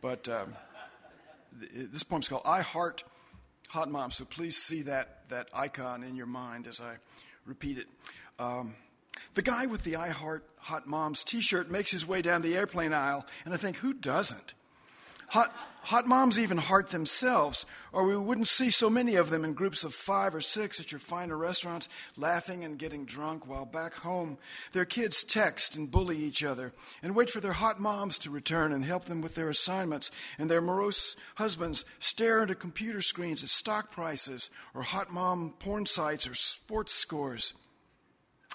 But 0.00 0.28
um, 0.28 0.54
th- 1.58 1.90
this 1.90 2.02
poem's 2.02 2.28
called 2.28 2.42
I 2.44 2.60
Heart 2.60 3.04
Hot 3.68 3.90
Moms. 3.90 4.16
So 4.16 4.24
please 4.24 4.56
see 4.56 4.82
that, 4.82 5.28
that 5.30 5.48
icon 5.54 6.04
in 6.04 6.16
your 6.16 6.26
mind 6.26 6.66
as 6.66 6.80
I 6.80 6.96
repeat 7.46 7.78
it. 7.78 7.86
Um, 8.38 8.74
the 9.34 9.42
guy 9.42 9.66
with 9.66 9.84
the 9.84 9.96
I 9.96 10.10
Heart 10.10 10.44
Hot 10.58 10.86
Moms 10.86 11.24
t 11.24 11.40
shirt 11.40 11.70
makes 11.70 11.90
his 11.90 12.06
way 12.06 12.22
down 12.22 12.42
the 12.42 12.56
airplane 12.56 12.92
aisle, 12.92 13.26
and 13.44 13.54
I 13.54 13.56
think, 13.56 13.78
who 13.78 13.92
doesn't? 13.94 14.54
Hot, 15.28 15.54
hot 15.82 16.06
moms 16.06 16.38
even 16.38 16.56
heart 16.56 16.88
themselves, 16.88 17.66
or 17.92 18.04
we 18.04 18.16
wouldn't 18.16 18.48
see 18.48 18.70
so 18.70 18.88
many 18.88 19.14
of 19.16 19.28
them 19.28 19.44
in 19.44 19.52
groups 19.52 19.84
of 19.84 19.94
five 19.94 20.34
or 20.34 20.40
six 20.40 20.80
at 20.80 20.90
your 20.90 20.98
finer 20.98 21.36
restaurants, 21.36 21.88
laughing 22.16 22.64
and 22.64 22.78
getting 22.78 23.04
drunk, 23.04 23.46
while 23.46 23.66
back 23.66 23.94
home 23.94 24.38
their 24.72 24.86
kids 24.86 25.22
text 25.22 25.76
and 25.76 25.90
bully 25.90 26.16
each 26.16 26.42
other 26.42 26.72
and 27.02 27.14
wait 27.14 27.30
for 27.30 27.40
their 27.40 27.52
hot 27.52 27.78
moms 27.78 28.18
to 28.18 28.30
return 28.30 28.72
and 28.72 28.86
help 28.86 29.04
them 29.04 29.20
with 29.20 29.34
their 29.34 29.50
assignments, 29.50 30.10
and 30.38 30.50
their 30.50 30.62
morose 30.62 31.14
husbands 31.34 31.84
stare 31.98 32.40
into 32.40 32.54
computer 32.54 33.02
screens 33.02 33.42
at 33.42 33.50
stock 33.50 33.90
prices 33.90 34.48
or 34.74 34.82
hot 34.82 35.12
mom 35.12 35.52
porn 35.58 35.84
sites 35.84 36.26
or 36.26 36.34
sports 36.34 36.94
scores. 36.94 37.52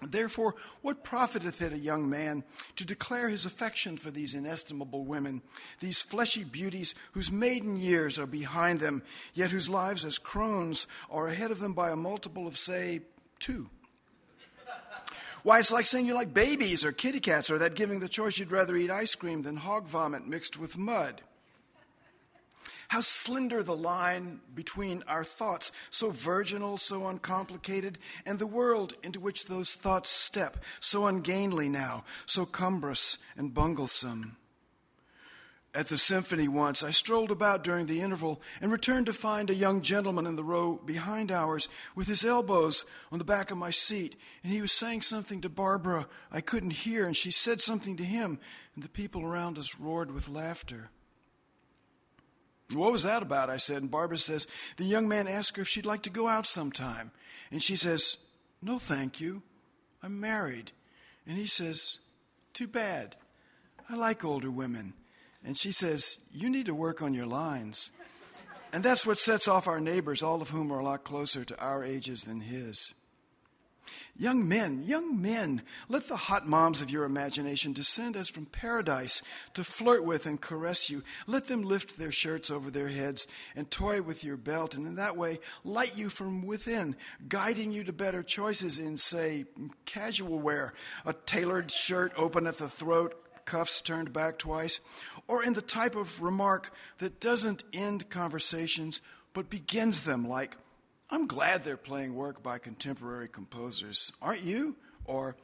Therefore, 0.09 0.55
what 0.81 1.03
profiteth 1.03 1.61
it 1.61 1.73
a 1.73 1.77
young 1.77 2.09
man 2.09 2.43
to 2.75 2.85
declare 2.85 3.29
his 3.29 3.45
affection 3.45 3.97
for 3.97 4.11
these 4.11 4.33
inestimable 4.33 5.05
women, 5.05 5.41
these 5.79 6.01
fleshy 6.01 6.43
beauties 6.43 6.95
whose 7.13 7.31
maiden 7.31 7.77
years 7.77 8.17
are 8.19 8.27
behind 8.27 8.79
them, 8.79 9.03
yet 9.33 9.51
whose 9.51 9.69
lives 9.69 10.05
as 10.05 10.17
crones 10.17 10.87
are 11.09 11.27
ahead 11.27 11.51
of 11.51 11.59
them 11.59 11.73
by 11.73 11.89
a 11.89 11.95
multiple 11.95 12.47
of, 12.47 12.57
say, 12.57 13.01
two? 13.39 13.69
Why, 15.43 15.59
it's 15.59 15.73
like 15.73 15.85
saying 15.85 16.05
you 16.05 16.13
like 16.13 16.33
babies 16.33 16.85
or 16.85 16.93
kitty 16.93 17.19
cats, 17.19 17.51
or 17.51 17.57
that 17.57 17.75
giving 17.75 17.99
the 17.99 18.07
choice 18.07 18.37
you'd 18.37 18.51
rather 18.51 18.77
eat 18.77 18.89
ice 18.89 19.13
cream 19.13 19.41
than 19.41 19.57
hog 19.57 19.87
vomit 19.87 20.25
mixed 20.25 20.57
with 20.57 20.77
mud. 20.77 21.21
How 22.93 23.01
slender 23.01 23.63
the 23.63 23.75
line 23.75 24.39
between 24.53 25.03
our 25.07 25.23
thoughts, 25.23 25.71
so 25.89 26.11
virginal, 26.11 26.77
so 26.77 27.07
uncomplicated, 27.07 27.97
and 28.23 28.37
the 28.37 28.45
world 28.45 28.93
into 29.01 29.19
which 29.19 29.47
those 29.47 29.73
thoughts 29.73 30.11
step, 30.11 30.63
so 30.79 31.07
ungainly 31.07 31.69
now, 31.69 32.03
so 32.27 32.45
cumbrous 32.45 33.17
and 33.35 33.51
bunglesome. 33.51 34.37
At 35.73 35.87
the 35.87 35.97
symphony 35.97 36.47
once, 36.47 36.83
I 36.83 36.91
strolled 36.91 37.31
about 37.31 37.63
during 37.63 37.87
the 37.87 37.99
interval 37.99 38.43
and 38.61 38.71
returned 38.71 39.07
to 39.07 39.13
find 39.13 39.49
a 39.49 39.55
young 39.55 39.81
gentleman 39.81 40.27
in 40.27 40.35
the 40.35 40.43
row 40.43 40.79
behind 40.85 41.31
ours 41.31 41.69
with 41.95 42.05
his 42.05 42.23
elbows 42.23 42.85
on 43.11 43.17
the 43.17 43.25
back 43.25 43.49
of 43.49 43.57
my 43.57 43.71
seat, 43.71 44.15
and 44.43 44.53
he 44.53 44.61
was 44.61 44.71
saying 44.71 45.01
something 45.01 45.41
to 45.41 45.49
Barbara 45.49 46.05
I 46.31 46.41
couldn't 46.41 46.69
hear, 46.69 47.07
and 47.07 47.17
she 47.17 47.31
said 47.31 47.59
something 47.59 47.97
to 47.97 48.03
him, 48.03 48.37
and 48.75 48.83
the 48.83 48.87
people 48.87 49.25
around 49.25 49.57
us 49.57 49.79
roared 49.79 50.11
with 50.11 50.29
laughter. 50.29 50.91
What 52.75 52.91
was 52.91 53.03
that 53.03 53.21
about? 53.21 53.49
I 53.49 53.57
said. 53.57 53.81
And 53.81 53.91
Barbara 53.91 54.17
says, 54.17 54.47
The 54.77 54.83
young 54.83 55.07
man 55.07 55.27
asked 55.27 55.55
her 55.57 55.61
if 55.61 55.67
she'd 55.67 55.85
like 55.85 56.03
to 56.03 56.09
go 56.09 56.27
out 56.27 56.45
sometime. 56.45 57.11
And 57.51 57.61
she 57.61 57.75
says, 57.75 58.17
No, 58.61 58.79
thank 58.79 59.21
you. 59.21 59.41
I'm 60.01 60.19
married. 60.19 60.71
And 61.27 61.37
he 61.37 61.45
says, 61.45 61.99
Too 62.53 62.67
bad. 62.67 63.15
I 63.89 63.95
like 63.95 64.23
older 64.25 64.51
women. 64.51 64.93
And 65.43 65.57
she 65.57 65.71
says, 65.71 66.19
You 66.31 66.49
need 66.49 66.65
to 66.67 66.75
work 66.75 67.01
on 67.01 67.13
your 67.13 67.25
lines. 67.25 67.91
And 68.71 68.83
that's 68.83 69.05
what 69.05 69.19
sets 69.19 69.47
off 69.47 69.67
our 69.67 69.79
neighbors, 69.79 70.23
all 70.23 70.41
of 70.41 70.49
whom 70.49 70.71
are 70.71 70.79
a 70.79 70.83
lot 70.83 71.03
closer 71.03 71.45
to 71.45 71.59
our 71.59 71.83
ages 71.83 72.23
than 72.23 72.41
his. 72.41 72.93
Young 74.15 74.47
men, 74.47 74.83
young 74.83 75.21
men, 75.21 75.63
let 75.89 76.07
the 76.07 76.15
hot 76.15 76.47
moms 76.47 76.81
of 76.81 76.89
your 76.89 77.03
imagination 77.03 77.73
descend 77.73 78.15
as 78.15 78.29
from 78.29 78.45
paradise 78.45 79.21
to 79.53 79.63
flirt 79.63 80.03
with 80.03 80.25
and 80.25 80.39
caress 80.39 80.89
you. 80.89 81.03
Let 81.25 81.47
them 81.47 81.63
lift 81.63 81.97
their 81.97 82.11
shirts 82.11 82.51
over 82.51 82.69
their 82.69 82.89
heads 82.89 83.27
and 83.55 83.69
toy 83.69 84.01
with 84.01 84.23
your 84.23 84.37
belt, 84.37 84.75
and 84.75 84.85
in 84.85 84.95
that 84.95 85.17
way 85.17 85.39
light 85.63 85.97
you 85.97 86.09
from 86.09 86.45
within, 86.45 86.95
guiding 87.27 87.71
you 87.71 87.83
to 87.83 87.93
better 87.93 88.23
choices 88.23 88.79
in, 88.79 88.97
say, 88.97 89.45
casual 89.85 90.39
wear, 90.39 90.73
a 91.05 91.13
tailored 91.13 91.71
shirt 91.71 92.13
open 92.15 92.47
at 92.47 92.57
the 92.57 92.69
throat, 92.69 93.19
cuffs 93.45 93.81
turned 93.81 94.13
back 94.13 94.37
twice, 94.37 94.79
or 95.27 95.43
in 95.43 95.53
the 95.53 95.61
type 95.61 95.95
of 95.95 96.21
remark 96.21 96.71
that 96.99 97.19
doesn't 97.19 97.63
end 97.73 98.09
conversations 98.09 99.01
but 99.33 99.49
begins 99.49 100.03
them, 100.03 100.27
like, 100.27 100.57
I'm 101.13 101.27
glad 101.27 101.63
they're 101.63 101.77
playing 101.77 102.15
work 102.15 102.41
by 102.41 102.57
contemporary 102.57 103.27
composers, 103.27 104.11
aren't 104.19 104.41
you? 104.41 104.75
Or, 105.05 105.35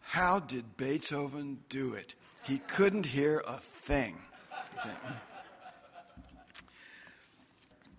how 0.00 0.38
did 0.38 0.76
Beethoven 0.76 1.60
do 1.70 1.94
it? 1.94 2.14
He 2.42 2.58
couldn't 2.58 3.06
hear 3.06 3.42
a 3.46 3.56
thing. 3.56 4.18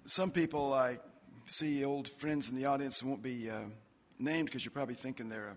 Some 0.06 0.30
people, 0.30 0.72
I 0.72 1.00
see 1.46 1.84
old 1.84 2.10
friends 2.10 2.48
in 2.48 2.56
the 2.56 2.66
audience 2.66 3.02
won't 3.02 3.24
be 3.24 3.50
uh, 3.50 3.62
named 4.20 4.46
because 4.46 4.64
you're 4.64 4.72
probably 4.72 4.94
thinking 4.94 5.28
they're 5.28 5.56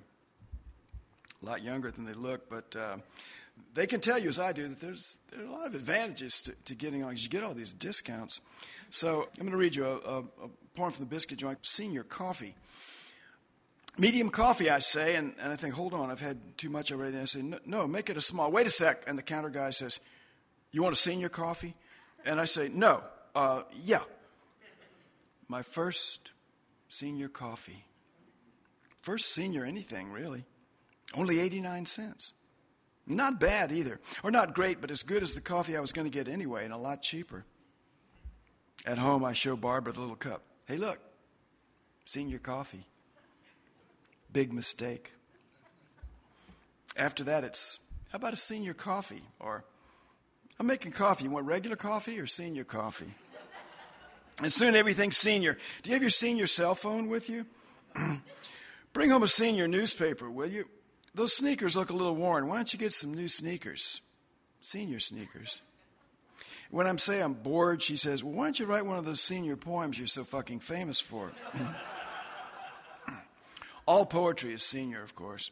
a 1.43 1.45
lot 1.45 1.63
younger 1.63 1.91
than 1.91 2.07
they 2.07 2.15
look, 2.15 2.49
but 2.49 2.75
uh, 2.77 2.97
they 3.75 3.87
can 3.87 4.01
tell 4.01 4.19
you, 4.19 4.31
as 4.31 4.39
I 4.39 4.53
do, 4.53 4.69
that 4.69 4.81
there's, 4.81 5.19
there 5.31 5.43
are 5.43 5.49
a 5.49 5.53
lot 5.53 5.67
of 5.67 5.75
advantages 5.75 6.41
to, 6.47 6.55
to 6.65 6.75
getting 6.75 7.03
on 7.03 7.11
because 7.11 7.25
you 7.25 7.29
get 7.31 7.45
all 7.45 7.53
these 7.53 7.75
discounts. 7.75 8.41
So 8.89 9.29
I'm 9.39 9.43
going 9.43 9.51
to 9.51 9.59
read 9.59 9.77
you 9.77 9.85
a, 9.85 9.97
a, 9.97 10.19
a 10.21 10.49
poem 10.79 10.93
from 10.93 11.05
the 11.05 11.11
Biscuit 11.11 11.39
Joint, 11.39 11.59
Senior 11.63 12.05
Coffee. 12.05 12.55
Medium 13.99 14.31
coffee, 14.31 14.71
I 14.71 14.79
say, 14.79 15.17
and, 15.17 15.35
and 15.41 15.53
I 15.53 15.57
think, 15.57 15.75
hold 15.75 15.93
on, 15.93 16.09
I've 16.09 16.21
had 16.21 16.57
too 16.57 16.71
much 16.71 16.93
already. 16.93 17.15
And 17.15 17.23
I 17.23 17.25
say, 17.25 17.43
no, 17.43 17.59
no, 17.67 17.87
make 17.89 18.09
it 18.09 18.17
a 18.17 18.21
small. 18.21 18.53
Wait 18.53 18.65
a 18.65 18.71
sec. 18.71 19.03
And 19.09 19.19
the 19.19 19.23
counter 19.23 19.51
guy 19.51 19.71
says, 19.71 19.99
You 20.71 20.85
want 20.85 20.93
a 20.93 20.99
senior 20.99 21.29
coffee? 21.29 21.75
And 22.25 22.41
I 22.41 22.45
say, 22.45 22.69
No, 22.69 23.03
uh, 23.35 23.63
yeah. 23.83 24.03
My 25.49 25.63
first 25.63 26.31
senior 26.89 27.29
coffee. 27.29 27.85
First 29.01 29.35
senior 29.35 29.65
anything, 29.65 30.13
really. 30.13 30.45
Only 31.15 31.41
89 31.41 31.87
cents. 31.87 32.35
Not 33.05 33.41
bad 33.41 33.73
either. 33.73 33.99
Or 34.23 34.31
not 34.31 34.55
great, 34.55 34.81
but 34.81 34.93
as 34.93 35.03
good 35.03 35.25
as 35.25 35.35
the 35.35 35.41
coffee 35.41 35.77
I 35.77 35.81
was 35.81 35.91
going 35.91 36.09
to 36.09 36.17
get 36.17 36.29
anyway, 36.29 36.65
and 36.65 36.73
a 36.73 36.79
lot 36.79 37.03
cheaper. 37.03 37.45
At 38.87 38.99
home, 38.99 39.25
I 39.25 39.33
show 39.33 39.57
Barbara 39.57 39.93
the 39.93 40.01
little 40.01 40.15
cup. 40.15 40.43
Hey, 40.69 40.77
look, 40.77 40.99
senior 42.05 42.39
coffee. 42.39 42.87
Big 44.31 44.53
mistake. 44.53 45.15
After 46.95 47.25
that, 47.25 47.43
it's 47.43 47.81
how 48.11 48.17
about 48.17 48.35
a 48.35 48.37
senior 48.37 48.75
coffee? 48.75 49.23
Or 49.41 49.65
I'm 50.61 50.67
making 50.67 50.93
coffee. 50.93 51.25
You 51.25 51.31
want 51.31 51.47
regular 51.47 51.77
coffee 51.77 52.21
or 52.21 52.27
senior 52.27 52.65
coffee? 52.65 53.15
And 54.43 54.53
soon 54.53 54.77
everything's 54.77 55.17
senior. 55.17 55.57
Do 55.83 55.89
you 55.89 55.95
have 55.95 56.03
your 56.03 56.11
senior 56.11 56.47
cell 56.47 56.75
phone 56.75 57.09
with 57.09 57.31
you? 57.31 57.47
Bring 58.93 59.09
home 59.09 59.23
a 59.23 59.29
senior 59.29 59.67
newspaper, 59.69 60.31
will 60.31 60.51
you? 60.51 60.67
Those 61.15 61.35
sneakers 61.35 61.77
look 61.77 61.89
a 61.89 61.95
little 61.95 62.15
worn. 62.15 62.47
Why 62.47 62.57
don't 62.57 62.73
you 62.75 62.79
get 62.79 62.93
some 62.93 63.15
new 63.15 63.27
sneakers? 63.27 64.03
Senior 64.61 65.01
sneakers. 65.01 65.63
When 66.71 66.87
I'm 66.87 66.99
saying 66.99 67.23
I'm 67.23 67.35
bored, 67.35 67.83
she 67.83 67.97
says, 67.97 68.23
Well, 68.23 68.35
why 68.35 68.45
don't 68.45 68.61
you 68.61 68.67
write 68.67 68.85
one 68.85 68.99
of 68.99 69.05
those 69.05 69.21
senior 69.21 69.57
poems 69.57 69.99
you're 69.99 70.07
so 70.07 70.25
fucking 70.25 70.61
famous 70.61 71.01
for? 71.01 71.33
All 73.87 74.05
poetry 74.05 74.53
is 74.53 74.63
senior, 74.63 75.03
of 75.03 75.15
course. 75.15 75.51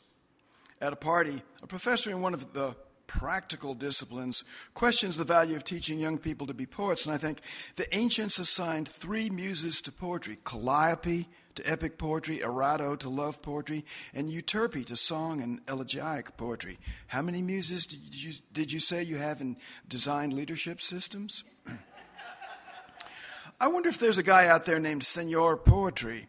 At 0.80 0.92
a 0.92 0.96
party, 0.96 1.42
a 1.62 1.66
professor 1.66 2.10
in 2.10 2.20
one 2.20 2.34
of 2.34 2.52
the 2.52 2.76
practical 3.06 3.74
disciplines 3.74 4.44
questions 4.74 5.16
the 5.16 5.24
value 5.24 5.56
of 5.56 5.64
teaching 5.64 5.98
young 5.98 6.18
people 6.18 6.46
to 6.46 6.54
be 6.54 6.66
poets. 6.66 7.06
And 7.06 7.14
I 7.14 7.18
think 7.18 7.40
the 7.76 7.94
ancients 7.96 8.38
assigned 8.38 8.88
three 8.88 9.30
muses 9.30 9.80
to 9.82 9.92
poetry 9.92 10.36
Calliope 10.44 11.28
to 11.56 11.70
epic 11.70 11.98
poetry, 11.98 12.38
Erato 12.38 12.98
to 12.98 13.08
love 13.08 13.42
poetry, 13.42 13.84
and 14.14 14.28
Euterpe 14.28 14.86
to 14.86 14.96
song 14.96 15.42
and 15.42 15.60
elegiac 15.68 16.36
poetry. 16.36 16.78
How 17.08 17.22
many 17.22 17.42
muses 17.42 17.86
did 17.86 18.22
you, 18.22 18.32
did 18.52 18.72
you 18.72 18.80
say 18.80 19.02
you 19.02 19.16
have 19.16 19.40
in 19.40 19.56
design 19.88 20.30
leadership 20.30 20.80
systems? 20.80 21.44
I 23.60 23.68
wonder 23.68 23.88
if 23.88 23.98
there's 23.98 24.18
a 24.18 24.22
guy 24.22 24.48
out 24.48 24.64
there 24.64 24.78
named 24.78 25.02
Senor 25.02 25.56
Poetry 25.56 26.28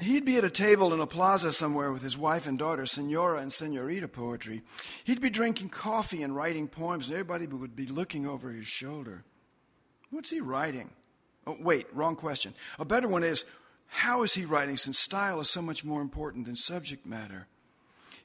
He'd 0.00 0.24
be 0.24 0.36
at 0.36 0.44
a 0.44 0.50
table 0.50 0.94
in 0.94 1.00
a 1.00 1.06
plaza 1.06 1.50
somewhere 1.52 1.90
with 1.90 2.02
his 2.02 2.16
wife 2.16 2.46
and 2.46 2.56
daughter, 2.56 2.86
Senora 2.86 3.40
and 3.40 3.52
Senorita 3.52 4.06
poetry. 4.06 4.62
He'd 5.04 5.20
be 5.20 5.30
drinking 5.30 5.70
coffee 5.70 6.22
and 6.22 6.36
writing 6.36 6.68
poems, 6.68 7.08
and 7.08 7.14
everybody 7.14 7.46
would 7.46 7.74
be 7.74 7.86
looking 7.86 8.24
over 8.24 8.50
his 8.50 8.68
shoulder. 8.68 9.24
What's 10.10 10.30
he 10.30 10.40
writing? 10.40 10.90
Oh, 11.48 11.56
wait, 11.60 11.86
wrong 11.92 12.14
question. 12.14 12.54
A 12.78 12.84
better 12.84 13.08
one 13.08 13.24
is 13.24 13.44
how 13.88 14.22
is 14.22 14.34
he 14.34 14.44
writing 14.44 14.76
since 14.76 14.98
style 14.98 15.40
is 15.40 15.50
so 15.50 15.62
much 15.62 15.84
more 15.84 16.00
important 16.00 16.46
than 16.46 16.56
subject 16.56 17.04
matter? 17.04 17.46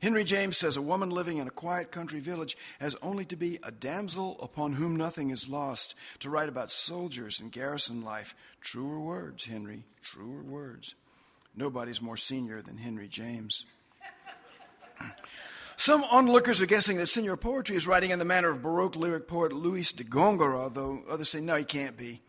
Henry 0.01 0.25
James 0.25 0.57
says 0.57 0.75
a 0.75 0.81
woman 0.81 1.09
living 1.09 1.37
in 1.37 1.47
a 1.47 1.51
quiet 1.51 1.89
country 1.89 2.19
village 2.19 2.57
has 2.81 2.93
only 3.01 3.23
to 3.23 3.37
be 3.37 3.57
a 3.63 3.71
damsel 3.71 4.37
upon 4.41 4.73
whom 4.73 4.97
nothing 4.97 5.29
is 5.29 5.47
lost 5.47 5.95
to 6.19 6.29
write 6.29 6.49
about 6.49 6.73
soldiers 6.73 7.39
and 7.39 7.53
garrison 7.53 8.03
life. 8.03 8.35
Truer 8.59 8.99
words, 8.99 9.45
Henry, 9.45 9.85
truer 10.01 10.43
words. 10.43 10.95
Nobody's 11.55 12.01
more 12.01 12.17
senior 12.17 12.61
than 12.61 12.77
Henry 12.77 13.07
James. 13.07 13.65
Some 15.77 16.03
onlookers 16.03 16.61
are 16.61 16.65
guessing 16.65 16.97
that 16.97 17.07
senior 17.07 17.37
poetry 17.37 17.77
is 17.77 17.87
writing 17.87 18.11
in 18.11 18.19
the 18.19 18.25
manner 18.25 18.49
of 18.49 18.61
Baroque 18.61 18.97
lyric 18.97 19.25
poet 19.25 19.53
Luis 19.53 19.93
de 19.93 20.03
Gongora, 20.03 20.73
though 20.73 21.03
others 21.09 21.29
say 21.29 21.39
no, 21.39 21.55
he 21.55 21.63
can't 21.63 21.95
be. 21.95 22.21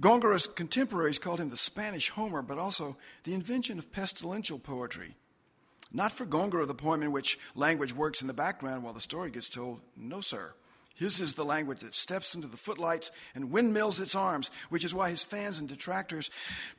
Gongora's 0.00 0.46
contemporaries 0.46 1.18
called 1.18 1.40
him 1.40 1.50
the 1.50 1.56
Spanish 1.56 2.10
Homer, 2.10 2.42
but 2.42 2.58
also 2.58 2.96
the 3.22 3.34
invention 3.34 3.78
of 3.78 3.92
pestilential 3.92 4.58
poetry. 4.58 5.14
Not 5.92 6.12
for 6.12 6.26
Gongora, 6.26 6.66
the 6.66 6.74
poem 6.74 7.02
in 7.02 7.12
which 7.12 7.38
language 7.54 7.94
works 7.94 8.20
in 8.20 8.26
the 8.26 8.32
background 8.32 8.82
while 8.82 8.92
the 8.92 9.00
story 9.00 9.30
gets 9.30 9.48
told. 9.48 9.80
No, 9.96 10.20
sir. 10.20 10.52
His 10.96 11.20
is 11.20 11.34
the 11.34 11.44
language 11.44 11.80
that 11.80 11.94
steps 11.94 12.34
into 12.34 12.48
the 12.48 12.56
footlights 12.56 13.10
and 13.34 13.50
windmills 13.50 14.00
its 14.00 14.14
arms, 14.14 14.50
which 14.68 14.84
is 14.84 14.94
why 14.94 15.10
his 15.10 15.24
fans 15.24 15.58
and 15.58 15.68
detractors 15.68 16.30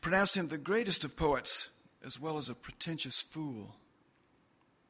pronounce 0.01 0.35
him 0.35 0.47
the 0.47 0.57
greatest 0.57 1.05
of 1.05 1.15
poets 1.15 1.69
as 2.05 2.19
well 2.19 2.37
as 2.37 2.49
a 2.49 2.55
pretentious 2.55 3.21
fool. 3.21 3.75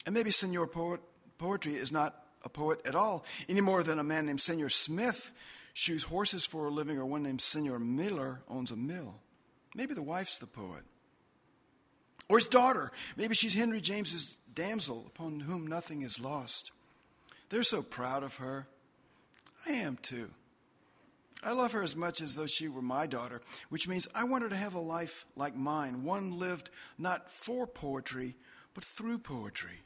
And 0.05 0.13
maybe 0.13 0.31
Senor 0.31 0.67
Poet, 0.67 1.01
Poetry 1.37 1.75
is 1.75 1.91
not 1.91 2.23
a 2.43 2.49
poet 2.49 2.79
at 2.85 2.95
all, 2.95 3.25
any 3.49 3.61
more 3.61 3.83
than 3.83 3.99
a 3.99 4.03
man 4.03 4.25
named 4.25 4.41
Senor 4.41 4.69
Smith 4.69 5.33
shoes 5.75 6.03
horses 6.03 6.45
for 6.45 6.67
a 6.67 6.71
living 6.71 6.97
or 6.97 7.05
one 7.05 7.21
named 7.21 7.41
Senor 7.41 7.79
Miller 7.79 8.39
owns 8.49 8.71
a 8.71 8.77
mill. 8.77 9.15
Maybe 9.75 9.93
the 9.93 10.01
wife's 10.01 10.37
the 10.37 10.47
poet. 10.47 10.83
Or 12.29 12.39
his 12.39 12.47
daughter. 12.47 12.93
Maybe 13.17 13.35
she's 13.35 13.53
Henry 13.53 13.81
James's 13.81 14.37
damsel 14.53 15.03
upon 15.05 15.41
whom 15.41 15.67
nothing 15.67 16.01
is 16.01 16.17
lost. 16.17 16.71
They're 17.49 17.61
so 17.61 17.83
proud 17.83 18.23
of 18.23 18.37
her. 18.37 18.67
I 19.67 19.73
am 19.73 19.97
too. 20.01 20.29
I 21.43 21.51
love 21.51 21.73
her 21.73 21.83
as 21.83 21.95
much 21.95 22.21
as 22.21 22.35
though 22.35 22.45
she 22.45 22.69
were 22.69 22.81
my 22.81 23.05
daughter, 23.05 23.41
which 23.67 23.87
means 23.87 24.07
I 24.15 24.23
want 24.23 24.43
her 24.43 24.49
to 24.49 24.55
have 24.55 24.75
a 24.75 24.79
life 24.79 25.25
like 25.35 25.57
mine, 25.57 26.05
one 26.05 26.39
lived 26.39 26.69
not 26.97 27.29
for 27.29 27.67
poetry, 27.67 28.37
but 28.73 28.85
through 28.85 29.17
poetry. 29.17 29.83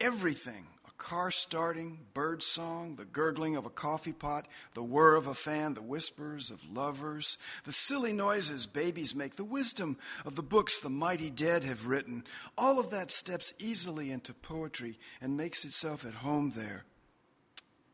Everything 0.00 0.66
car 0.98 1.30
starting, 1.30 1.98
bird 2.14 2.42
song, 2.42 2.96
the 2.96 3.04
gurgling 3.04 3.56
of 3.56 3.66
a 3.66 3.70
coffee 3.70 4.12
pot, 4.12 4.46
the 4.74 4.82
whir 4.82 5.14
of 5.16 5.26
a 5.26 5.34
fan, 5.34 5.74
the 5.74 5.82
whispers 5.82 6.50
of 6.50 6.70
lovers, 6.70 7.38
the 7.64 7.72
silly 7.72 8.12
noises 8.12 8.66
babies 8.66 9.14
make, 9.14 9.36
the 9.36 9.44
wisdom 9.44 9.96
of 10.24 10.36
the 10.36 10.42
books 10.42 10.80
the 10.80 10.90
mighty 10.90 11.30
dead 11.30 11.64
have 11.64 11.86
written, 11.86 12.24
all 12.56 12.78
of 12.78 12.90
that 12.90 13.10
steps 13.10 13.52
easily 13.58 14.10
into 14.10 14.32
poetry 14.32 14.98
and 15.20 15.36
makes 15.36 15.64
itself 15.64 16.04
at 16.04 16.14
home 16.14 16.52
there. 16.54 16.84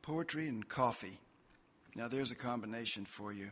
Poetry 0.02 0.48
and 0.48 0.68
coffee 0.68 1.20
now, 1.94 2.08
there's 2.08 2.30
a 2.30 2.36
combination 2.36 3.04
for 3.04 3.32
you. 3.32 3.50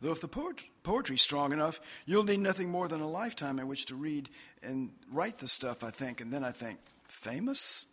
Though 0.00 0.12
if 0.12 0.20
the 0.20 0.28
poet, 0.28 0.64
poetry's 0.82 1.22
strong 1.22 1.52
enough, 1.52 1.80
you'll 2.06 2.24
need 2.24 2.40
nothing 2.40 2.70
more 2.70 2.88
than 2.88 3.00
a 3.00 3.08
lifetime 3.08 3.58
in 3.58 3.68
which 3.68 3.86
to 3.86 3.94
read 3.94 4.28
and 4.62 4.90
write 5.12 5.38
the 5.38 5.48
stuff, 5.48 5.84
I 5.84 5.90
think. 5.90 6.20
And 6.20 6.32
then 6.32 6.44
I 6.44 6.52
think, 6.52 6.78
famous? 7.10 7.86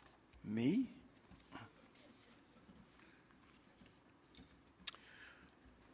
Me? 0.43 0.87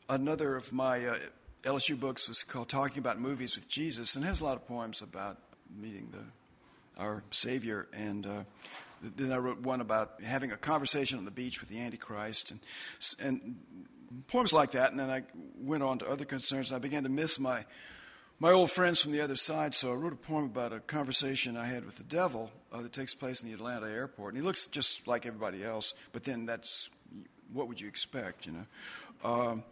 Another 0.10 0.56
of 0.56 0.72
my 0.74 1.06
uh, 1.06 1.18
LSU 1.64 2.00
books 2.00 2.28
was 2.28 2.44
called 2.44 2.70
Talking 2.70 3.00
About 3.00 3.20
Movies 3.20 3.56
with 3.56 3.68
Jesus 3.68 4.16
and 4.16 4.26
has 4.26 4.42
a 4.42 4.44
lot 4.44 4.58
of 4.58 4.68
poems 4.68 5.02
about 5.02 5.38
meeting 5.76 6.12
the, 6.12 7.02
our 7.02 7.24
Savior. 7.32 7.88
And 7.94 8.28
uh, 8.28 8.44
then 9.02 9.32
I 9.32 9.38
wrote 9.38 9.62
one 9.62 9.82
about 9.82 10.22
having 10.22 10.52
a 10.52 10.58
conversation 10.58 11.18
on 11.18 11.26
the 11.26 11.32
beach 11.32 11.62
with 11.62 11.70
the 11.70 11.80
Antichrist 11.80 12.52
and, 12.52 12.60
and 13.20 13.56
poems 14.28 14.54
like 14.54 14.72
that. 14.72 14.92
And 14.92 15.00
then 15.00 15.10
I 15.10 15.24
went 15.58 15.84
on 15.84 16.00
to 16.00 16.10
other 16.10 16.26
concerns. 16.26 16.74
I 16.74 16.80
began 16.80 17.04
to 17.04 17.10
miss 17.10 17.40
my, 17.40 17.66
my 18.40 18.52
old 18.52 18.72
friends 18.72 19.02
from 19.02 19.12
the 19.12 19.22
other 19.22 19.36
side. 19.36 19.76
So 19.76 19.92
I 19.92 19.96
wrote 19.96 20.14
a 20.14 20.18
poem 20.18 20.46
about 20.46 20.74
a 20.74 20.80
conversation 20.80 21.56
I 21.58 21.66
had 21.66 21.86
with 21.86 21.98
the 21.98 22.04
devil 22.04 22.52
uh, 22.72 22.82
that 22.82 22.94
takes 22.94 23.14
place 23.14 23.42
in 23.42 23.48
the 23.48 23.54
Atlanta 23.54 23.88
airport. 23.88 24.34
And 24.34 24.42
he 24.42 24.46
looks 24.46 24.66
just 24.68 25.08
like 25.08 25.26
everybody 25.26 25.64
else, 25.64 25.94
but 26.12 26.24
then 26.24 26.46
that's 26.46 26.90
what 27.54 27.68
would 27.68 27.80
you 27.80 27.88
expect, 27.88 28.46
you 28.46 28.54
know? 28.54 28.66
Um, 29.24 29.64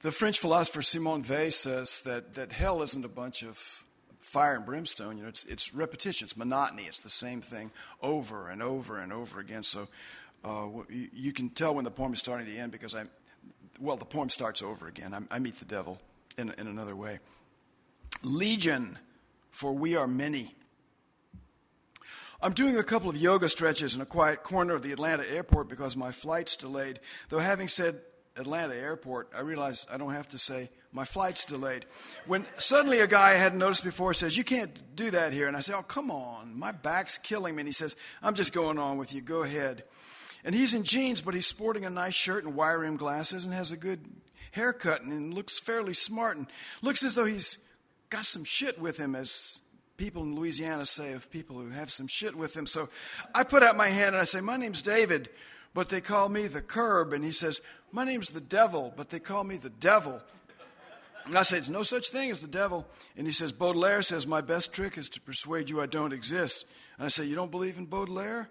the 0.00 0.10
French 0.10 0.38
philosopher 0.38 0.82
Simone 0.82 1.22
Weil 1.22 1.50
says 1.50 2.00
that, 2.02 2.34
that 2.34 2.52
hell 2.52 2.82
isn't 2.82 3.04
a 3.04 3.08
bunch 3.08 3.42
of 3.42 3.84
fire 4.18 4.54
and 4.54 4.64
brimstone, 4.64 5.16
you 5.16 5.24
know, 5.24 5.28
it's, 5.28 5.44
it's 5.44 5.74
repetition, 5.74 6.24
it's 6.24 6.36
monotony, 6.36 6.84
it's 6.84 7.00
the 7.00 7.08
same 7.08 7.40
thing 7.40 7.70
over 8.00 8.48
and 8.48 8.62
over 8.62 8.98
and 8.98 9.12
over 9.12 9.40
again. 9.40 9.62
So 9.62 9.88
uh, 10.44 10.68
you, 10.88 11.08
you, 11.12 11.32
can 11.32 11.50
tell 11.50 11.74
when 11.74 11.84
the 11.84 11.90
poem 11.90 12.12
is 12.12 12.20
starting 12.20 12.46
to 12.46 12.56
end 12.56 12.72
because 12.72 12.94
I, 12.94 13.04
well, 13.78 13.96
the 13.96 14.04
poem 14.04 14.30
starts 14.30 14.62
over 14.62 14.86
again. 14.86 15.12
I, 15.12 15.36
I 15.36 15.38
meet 15.38 15.58
the 15.58 15.64
devil 15.64 16.00
in, 16.38 16.54
in 16.56 16.66
another 16.66 16.96
way. 16.96 17.18
Legion, 18.22 18.98
for 19.50 19.72
we 19.72 19.96
are 19.96 20.06
many. 20.06 20.54
I'm 22.42 22.52
doing 22.54 22.78
a 22.78 22.82
couple 22.82 23.10
of 23.10 23.16
yoga 23.16 23.48
stretches 23.48 23.94
in 23.94 24.00
a 24.00 24.06
quiet 24.06 24.42
corner 24.42 24.74
of 24.74 24.82
the 24.82 24.92
Atlanta 24.92 25.30
airport 25.30 25.68
because 25.68 25.96
my 25.96 26.10
flight's 26.10 26.56
delayed. 26.56 27.00
Though, 27.28 27.38
having 27.38 27.68
said 27.68 28.00
Atlanta 28.36 28.74
airport, 28.74 29.30
I 29.36 29.40
realize 29.40 29.86
I 29.92 29.98
don't 29.98 30.14
have 30.14 30.28
to 30.28 30.38
say, 30.38 30.70
my 30.92 31.04
flight's 31.04 31.44
delayed. 31.44 31.84
When 32.26 32.46
suddenly 32.56 33.00
a 33.00 33.06
guy 33.06 33.32
I 33.32 33.34
hadn't 33.34 33.58
noticed 33.58 33.84
before 33.84 34.14
says, 34.14 34.36
You 34.36 34.44
can't 34.44 34.96
do 34.96 35.10
that 35.10 35.32
here. 35.32 35.48
And 35.48 35.56
I 35.56 35.60
say, 35.60 35.74
Oh, 35.74 35.82
come 35.82 36.10
on, 36.10 36.58
my 36.58 36.72
back's 36.72 37.18
killing 37.18 37.54
me. 37.54 37.60
And 37.60 37.68
he 37.68 37.72
says, 37.72 37.94
I'm 38.22 38.34
just 38.34 38.52
going 38.52 38.78
on 38.78 38.96
with 38.96 39.12
you, 39.12 39.20
go 39.20 39.42
ahead. 39.42 39.84
And 40.42 40.54
he's 40.54 40.72
in 40.72 40.84
jeans, 40.84 41.20
but 41.20 41.34
he's 41.34 41.46
sporting 41.46 41.84
a 41.84 41.90
nice 41.90 42.14
shirt 42.14 42.44
and 42.44 42.54
wire 42.54 42.78
rim 42.78 42.96
glasses 42.96 43.44
and 43.44 43.52
has 43.52 43.70
a 43.70 43.76
good 43.76 44.00
haircut 44.52 45.02
and 45.02 45.34
looks 45.34 45.58
fairly 45.58 45.92
smart 45.92 46.38
and 46.38 46.46
looks 46.82 47.04
as 47.04 47.14
though 47.14 47.26
he's 47.26 47.58
got 48.10 48.26
some 48.26 48.44
shit 48.44 48.78
with 48.78 48.98
him, 48.98 49.14
as 49.14 49.60
people 49.96 50.22
in 50.22 50.34
Louisiana 50.34 50.84
say 50.84 51.12
of 51.12 51.30
people 51.30 51.56
who 51.58 51.70
have 51.70 51.90
some 51.90 52.06
shit 52.06 52.34
with 52.34 52.54
them. 52.54 52.66
So 52.66 52.88
I 53.34 53.44
put 53.44 53.62
out 53.62 53.76
my 53.76 53.88
hand 53.88 54.14
and 54.14 54.18
I 54.18 54.24
say, 54.24 54.40
My 54.40 54.56
name's 54.56 54.82
David, 54.82 55.30
but 55.74 55.88
they 55.88 56.00
call 56.00 56.28
me 56.28 56.46
the 56.46 56.60
curb. 56.60 57.12
And 57.12 57.24
he 57.24 57.32
says, 57.32 57.60
My 57.92 58.04
name's 58.04 58.30
the 58.30 58.40
devil, 58.40 58.92
but 58.96 59.10
they 59.10 59.20
call 59.20 59.44
me 59.44 59.56
the 59.56 59.70
devil. 59.70 60.20
And 61.26 61.36
I 61.36 61.42
say, 61.42 61.56
There's 61.56 61.70
no 61.70 61.82
such 61.82 62.08
thing 62.08 62.30
as 62.30 62.40
the 62.40 62.48
devil. 62.48 62.86
And 63.16 63.26
he 63.26 63.32
says, 63.32 63.52
Baudelaire 63.52 64.02
says, 64.02 64.26
My 64.26 64.40
best 64.40 64.72
trick 64.72 64.98
is 64.98 65.08
to 65.10 65.20
persuade 65.20 65.70
you 65.70 65.80
I 65.80 65.86
don't 65.86 66.12
exist. 66.12 66.66
And 66.96 67.06
I 67.06 67.08
say, 67.08 67.24
You 67.24 67.36
don't 67.36 67.50
believe 67.50 67.78
in 67.78 67.86
Baudelaire? 67.86 68.48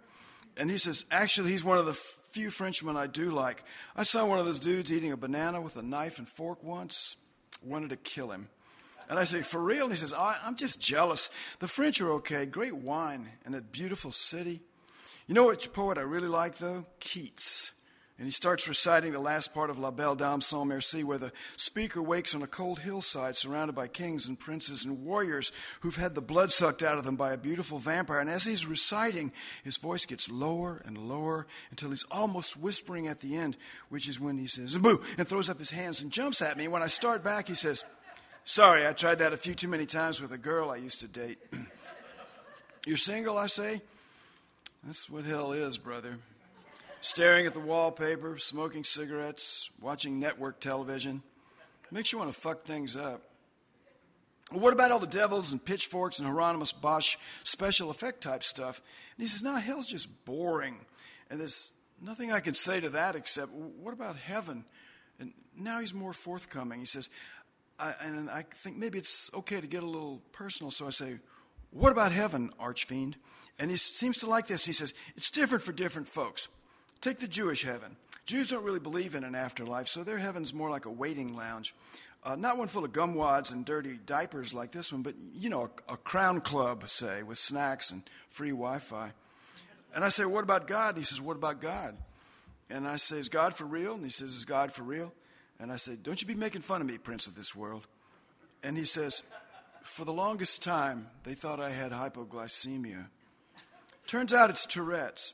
And 0.55 0.69
he 0.69 0.77
says, 0.77 1.05
Actually, 1.11 1.49
he's 1.49 1.63
one 1.63 1.79
of 1.79 1.85
the 1.85 1.93
few 1.93 2.51
Frenchmen 2.51 2.95
I 2.95 3.07
do 3.07 3.31
like. 3.31 3.63
I 3.95 4.03
saw 4.03 4.25
one 4.25 4.37
of 4.37 4.45
those 4.45 4.59
dudes 4.59 4.93
eating 4.93 5.11
a 5.11 5.17
banana 5.17 5.59
with 5.59 5.75
a 5.77 5.81
knife 5.81 6.19
and 6.19 6.27
fork 6.27 6.63
once. 6.63 7.15
Wanted 7.63 7.89
to 7.89 7.97
kill 7.97 8.31
him. 8.31 8.49
And 9.09 9.17
I 9.17 9.23
say, 9.23 9.41
For 9.41 9.59
real? 9.59 9.85
And 9.85 9.93
he 9.93 9.97
says, 9.97 10.13
I'm 10.13 10.55
just 10.55 10.79
jealous. 10.79 11.29
The 11.59 11.67
French 11.67 11.99
are 11.99 12.11
okay. 12.13 12.45
Great 12.45 12.75
wine 12.75 13.29
and 13.43 13.55
a 13.55 13.61
beautiful 13.61 14.11
city. 14.11 14.61
You 15.27 15.35
know 15.35 15.47
which 15.47 15.73
poet 15.73 15.97
I 15.97 16.01
really 16.01 16.27
like, 16.27 16.57
though? 16.57 16.85
Keats. 16.99 17.71
And 18.19 18.27
he 18.27 18.31
starts 18.31 18.67
reciting 18.67 19.13
the 19.13 19.19
last 19.19 19.53
part 19.53 19.69
of 19.69 19.79
La 19.79 19.91
Belle 19.91 20.15
Dame 20.15 20.41
sans 20.41 20.67
Merci, 20.67 21.05
where 21.05 21.17
the 21.17 21.31
speaker 21.55 22.01
wakes 22.01 22.35
on 22.35 22.41
a 22.41 22.47
cold 22.47 22.79
hillside 22.79 23.37
surrounded 23.37 23.75
by 23.75 23.87
kings 23.87 24.27
and 24.27 24.37
princes 24.37 24.83
and 24.83 25.05
warriors 25.05 25.53
who've 25.79 25.95
had 25.95 26.15
the 26.15 26.21
blood 26.21 26.51
sucked 26.51 26.83
out 26.83 26.97
of 26.97 27.05
them 27.05 27.15
by 27.15 27.31
a 27.31 27.37
beautiful 27.37 27.79
vampire. 27.79 28.19
And 28.19 28.29
as 28.29 28.43
he's 28.43 28.65
reciting, 28.65 29.31
his 29.63 29.77
voice 29.77 30.05
gets 30.05 30.29
lower 30.29 30.81
and 30.83 30.97
lower 30.97 31.47
until 31.71 31.91
he's 31.91 32.03
almost 32.11 32.57
whispering 32.57 33.07
at 33.07 33.21
the 33.21 33.37
end, 33.37 33.55
which 33.87 34.09
is 34.09 34.19
when 34.19 34.37
he 34.37 34.47
says, 34.47 34.77
boo, 34.77 35.01
and 35.17 35.25
throws 35.25 35.47
up 35.47 35.57
his 35.57 35.71
hands 35.71 36.01
and 36.01 36.11
jumps 36.11 36.41
at 36.41 36.57
me. 36.57 36.65
And 36.65 36.73
When 36.73 36.83
I 36.83 36.87
start 36.87 37.23
back, 37.23 37.47
he 37.47 37.55
says, 37.55 37.85
Sorry, 38.51 38.87
I 38.87 38.93
tried 38.93 39.19
that 39.19 39.31
a 39.31 39.37
few 39.37 39.53
too 39.53 39.67
many 39.67 39.85
times 39.85 40.19
with 40.19 40.31
a 40.31 40.37
girl 40.37 40.71
I 40.71 40.77
used 40.77 41.01
to 41.01 41.07
date. 41.07 41.37
You're 42.85 42.97
single, 42.97 43.37
I 43.37 43.45
say? 43.45 43.79
That's 44.83 45.07
what 45.07 45.23
hell 45.23 45.51
is, 45.51 45.77
brother 45.77 46.17
staring 47.01 47.45
at 47.45 47.53
the 47.53 47.59
wallpaper, 47.59 48.37
smoking 48.37 48.83
cigarettes, 48.83 49.69
watching 49.79 50.19
network 50.19 50.59
television. 50.59 51.21
Makes 51.91 52.11
you 52.11 52.19
want 52.19 52.33
to 52.33 52.37
fuck 52.39 52.63
things 52.63 52.95
up. 52.95 53.21
What 54.51 54.73
about 54.73 54.91
all 54.91 54.99
the 54.99 55.07
devils 55.07 55.51
and 55.51 55.63
pitchforks 55.63 56.19
and 56.19 56.27
Hieronymus 56.27 56.73
Bosch 56.73 57.17
special 57.43 57.89
effect 57.89 58.21
type 58.21 58.43
stuff? 58.43 58.81
And 59.15 59.23
he 59.23 59.27
says, 59.27 59.43
No, 59.43 59.55
hell's 59.55 59.87
just 59.87 60.09
boring. 60.25 60.77
And 61.29 61.39
there's 61.39 61.71
nothing 62.01 62.31
I 62.31 62.39
can 62.39 62.55
say 62.55 62.79
to 62.79 62.89
that 62.89 63.15
except, 63.15 63.51
What 63.51 63.93
about 63.93 64.15
heaven? 64.17 64.65
And 65.19 65.33
now 65.55 65.79
he's 65.79 65.93
more 65.93 66.13
forthcoming. 66.13 66.79
He 66.79 66.85
says, 66.85 67.09
I, 67.79 67.93
and 68.01 68.29
I 68.29 68.45
think 68.63 68.77
maybe 68.77 68.97
it's 68.97 69.29
okay 69.33 69.61
to 69.61 69.67
get 69.67 69.83
a 69.83 69.87
little 69.87 70.21
personal, 70.31 70.69
so 70.71 70.87
I 70.87 70.89
say, 70.89 71.19
What 71.71 71.91
about 71.91 72.11
heaven, 72.11 72.51
archfiend? 72.59 73.15
And 73.57 73.71
he 73.71 73.77
seems 73.77 74.17
to 74.19 74.27
like 74.27 74.47
this. 74.47 74.65
He 74.65 74.73
says, 74.73 74.93
It's 75.15 75.31
different 75.31 75.63
for 75.63 75.71
different 75.71 76.07
folks. 76.07 76.47
Take 77.01 77.19
the 77.19 77.27
Jewish 77.27 77.63
heaven. 77.63 77.95
Jews 78.25 78.49
don't 78.49 78.63
really 78.63 78.79
believe 78.79 79.15
in 79.15 79.23
an 79.23 79.33
afterlife, 79.33 79.87
so 79.87 80.03
their 80.03 80.17
heaven's 80.17 80.53
more 80.53 80.69
like 80.69 80.85
a 80.85 80.91
waiting 80.91 81.35
lounge. 81.35 81.73
Uh, 82.21 82.35
not 82.35 82.57
one 82.57 82.67
full 82.67 82.83
of 82.83 82.91
gumwads 82.91 83.53
and 83.53 83.63
dirty 83.63 83.97
diapers 84.05 84.53
like 84.53 84.71
this 84.71 84.91
one, 84.91 85.01
but, 85.01 85.15
you 85.33 85.49
know, 85.49 85.69
a, 85.87 85.93
a 85.93 85.97
crown 85.97 86.41
club, 86.41 86.87
say, 86.89 87.23
with 87.23 87.37
snacks 87.37 87.91
and 87.91 88.03
free 88.29 88.49
Wi 88.49 88.79
Fi. 88.79 89.13
And 89.95 90.03
I 90.03 90.09
say, 90.09 90.25
What 90.25 90.43
about 90.43 90.67
God? 90.67 90.89
And 90.89 90.97
he 90.97 91.03
says, 91.03 91.21
What 91.21 91.37
about 91.37 91.61
God? 91.61 91.97
And 92.69 92.87
I 92.87 92.97
say, 92.97 93.17
Is 93.17 93.29
God 93.29 93.53
for 93.53 93.63
real? 93.63 93.93
And 93.93 94.03
he 94.03 94.09
says, 94.09 94.33
Is 94.33 94.45
God 94.45 94.71
for 94.71 94.83
real? 94.83 95.13
And 95.59 95.71
I 95.71 95.75
said, 95.75 96.03
Don't 96.03 96.21
you 96.21 96.27
be 96.27 96.35
making 96.35 96.61
fun 96.61 96.81
of 96.81 96.87
me, 96.87 96.97
Prince 96.97 97.27
of 97.27 97.35
this 97.35 97.55
world. 97.55 97.87
And 98.63 98.77
he 98.77 98.85
says, 98.85 99.23
For 99.83 100.05
the 100.05 100.13
longest 100.13 100.63
time, 100.63 101.07
they 101.23 101.33
thought 101.33 101.59
I 101.59 101.69
had 101.69 101.91
hypoglycemia. 101.91 103.07
Turns 104.07 104.33
out 104.33 104.49
it's 104.49 104.65
Tourette's. 104.65 105.33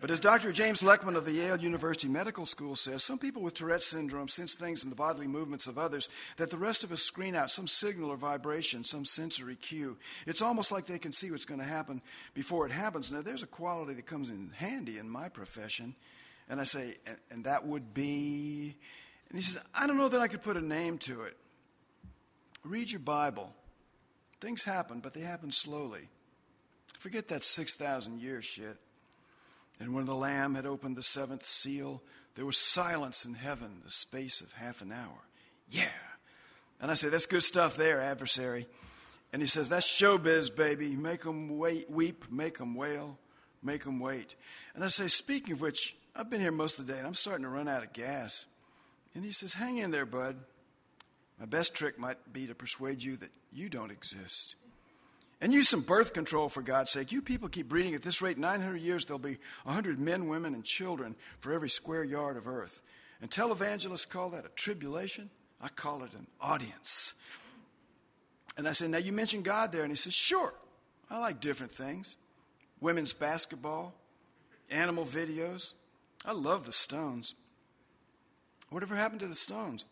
But 0.00 0.10
as 0.10 0.18
Dr. 0.18 0.50
James 0.50 0.80
Leckman 0.80 1.14
of 1.14 1.26
the 1.26 1.32
Yale 1.32 1.60
University 1.60 2.08
Medical 2.08 2.46
School 2.46 2.74
says, 2.74 3.04
some 3.04 3.18
people 3.18 3.42
with 3.42 3.52
Tourette's 3.52 3.84
syndrome 3.84 4.28
sense 4.28 4.54
things 4.54 4.82
in 4.82 4.88
the 4.88 4.96
bodily 4.96 5.26
movements 5.26 5.66
of 5.66 5.76
others 5.76 6.08
that 6.38 6.48
the 6.48 6.56
rest 6.56 6.84
of 6.84 6.90
us 6.90 7.02
screen 7.02 7.34
out, 7.34 7.50
some 7.50 7.66
signal 7.66 8.08
or 8.08 8.16
vibration, 8.16 8.82
some 8.82 9.04
sensory 9.04 9.56
cue. 9.56 9.98
It's 10.26 10.40
almost 10.40 10.72
like 10.72 10.86
they 10.86 10.98
can 10.98 11.12
see 11.12 11.30
what's 11.30 11.44
going 11.44 11.60
to 11.60 11.66
happen 11.66 12.00
before 12.32 12.64
it 12.64 12.72
happens. 12.72 13.12
Now, 13.12 13.20
there's 13.20 13.42
a 13.42 13.46
quality 13.46 13.92
that 13.92 14.06
comes 14.06 14.30
in 14.30 14.52
handy 14.56 14.96
in 14.96 15.06
my 15.06 15.28
profession. 15.28 15.94
And 16.48 16.62
I 16.62 16.64
say, 16.64 16.96
and, 17.06 17.18
and 17.30 17.44
that 17.44 17.66
would 17.66 17.92
be. 17.92 18.76
And 19.30 19.38
he 19.38 19.44
says, 19.44 19.62
I 19.72 19.86
don't 19.86 19.96
know 19.96 20.08
that 20.08 20.20
I 20.20 20.28
could 20.28 20.42
put 20.42 20.56
a 20.56 20.60
name 20.60 20.98
to 20.98 21.22
it. 21.22 21.36
Read 22.64 22.90
your 22.90 23.00
Bible. 23.00 23.54
Things 24.40 24.62
happen, 24.62 25.00
but 25.00 25.14
they 25.14 25.20
happen 25.20 25.50
slowly. 25.50 26.08
Forget 26.98 27.28
that 27.28 27.42
6,000 27.44 28.20
year 28.20 28.42
shit. 28.42 28.76
And 29.78 29.94
when 29.94 30.04
the 30.04 30.14
Lamb 30.14 30.54
had 30.54 30.66
opened 30.66 30.96
the 30.96 31.02
seventh 31.02 31.46
seal, 31.46 32.02
there 32.34 32.44
was 32.44 32.58
silence 32.58 33.24
in 33.24 33.34
heaven 33.34 33.80
the 33.84 33.90
space 33.90 34.40
of 34.40 34.52
half 34.52 34.82
an 34.82 34.92
hour. 34.92 35.26
Yeah. 35.68 35.88
And 36.80 36.90
I 36.90 36.94
say, 36.94 37.08
That's 37.08 37.26
good 37.26 37.42
stuff 37.42 37.76
there, 37.76 38.00
adversary. 38.00 38.66
And 39.32 39.40
he 39.40 39.48
says, 39.48 39.68
That's 39.68 39.86
showbiz, 39.86 40.54
baby. 40.54 40.96
Make 40.96 41.22
them 41.22 41.58
wait, 41.58 41.90
weep, 41.90 42.24
make 42.30 42.58
them 42.58 42.74
wail, 42.74 43.18
make 43.62 43.84
them 43.84 44.00
wait. 44.00 44.34
And 44.74 44.84
I 44.84 44.88
say, 44.88 45.08
Speaking 45.08 45.54
of 45.54 45.60
which, 45.60 45.96
I've 46.14 46.28
been 46.28 46.40
here 46.40 46.52
most 46.52 46.78
of 46.78 46.86
the 46.86 46.92
day 46.92 46.98
and 46.98 47.06
I'm 47.06 47.14
starting 47.14 47.44
to 47.44 47.50
run 47.50 47.68
out 47.68 47.82
of 47.82 47.92
gas. 47.92 48.46
And 49.14 49.24
he 49.24 49.32
says, 49.32 49.54
Hang 49.54 49.78
in 49.78 49.90
there, 49.90 50.06
bud. 50.06 50.36
My 51.38 51.46
best 51.46 51.74
trick 51.74 51.98
might 51.98 52.32
be 52.32 52.46
to 52.46 52.54
persuade 52.54 53.02
you 53.02 53.16
that 53.16 53.30
you 53.52 53.68
don't 53.68 53.90
exist. 53.90 54.56
And 55.40 55.54
use 55.54 55.70
some 55.70 55.80
birth 55.80 56.12
control 56.12 56.50
for 56.50 56.60
God's 56.60 56.90
sake. 56.90 57.12
You 57.12 57.22
people 57.22 57.48
keep 57.48 57.68
breeding 57.68 57.94
at 57.94 58.02
this 58.02 58.20
rate, 58.20 58.36
900 58.36 58.76
years, 58.76 59.06
there'll 59.06 59.18
be 59.18 59.38
100 59.64 59.98
men, 59.98 60.28
women, 60.28 60.52
and 60.54 60.62
children 60.62 61.16
for 61.38 61.52
every 61.52 61.70
square 61.70 62.04
yard 62.04 62.36
of 62.36 62.46
earth. 62.46 62.82
And 63.22 63.30
televangelists 63.30 64.08
call 64.08 64.30
that 64.30 64.44
a 64.44 64.50
tribulation. 64.50 65.30
I 65.60 65.68
call 65.68 66.04
it 66.04 66.12
an 66.12 66.26
audience. 66.40 67.14
And 68.56 68.68
I 68.68 68.72
said, 68.72 68.90
Now 68.90 68.98
you 68.98 69.12
mentioned 69.12 69.44
God 69.44 69.72
there. 69.72 69.82
And 69.82 69.90
he 69.90 69.96
says, 69.96 70.14
Sure. 70.14 70.52
I 71.08 71.18
like 71.18 71.40
different 71.40 71.72
things 71.72 72.16
women's 72.80 73.12
basketball, 73.12 73.94
animal 74.70 75.04
videos. 75.04 75.72
I 76.24 76.32
love 76.32 76.66
the 76.66 76.72
Stones. 76.72 77.34
Whatever 78.70 78.96
happened 78.96 79.20
to 79.20 79.26
the 79.26 79.34
Stones? 79.34 79.84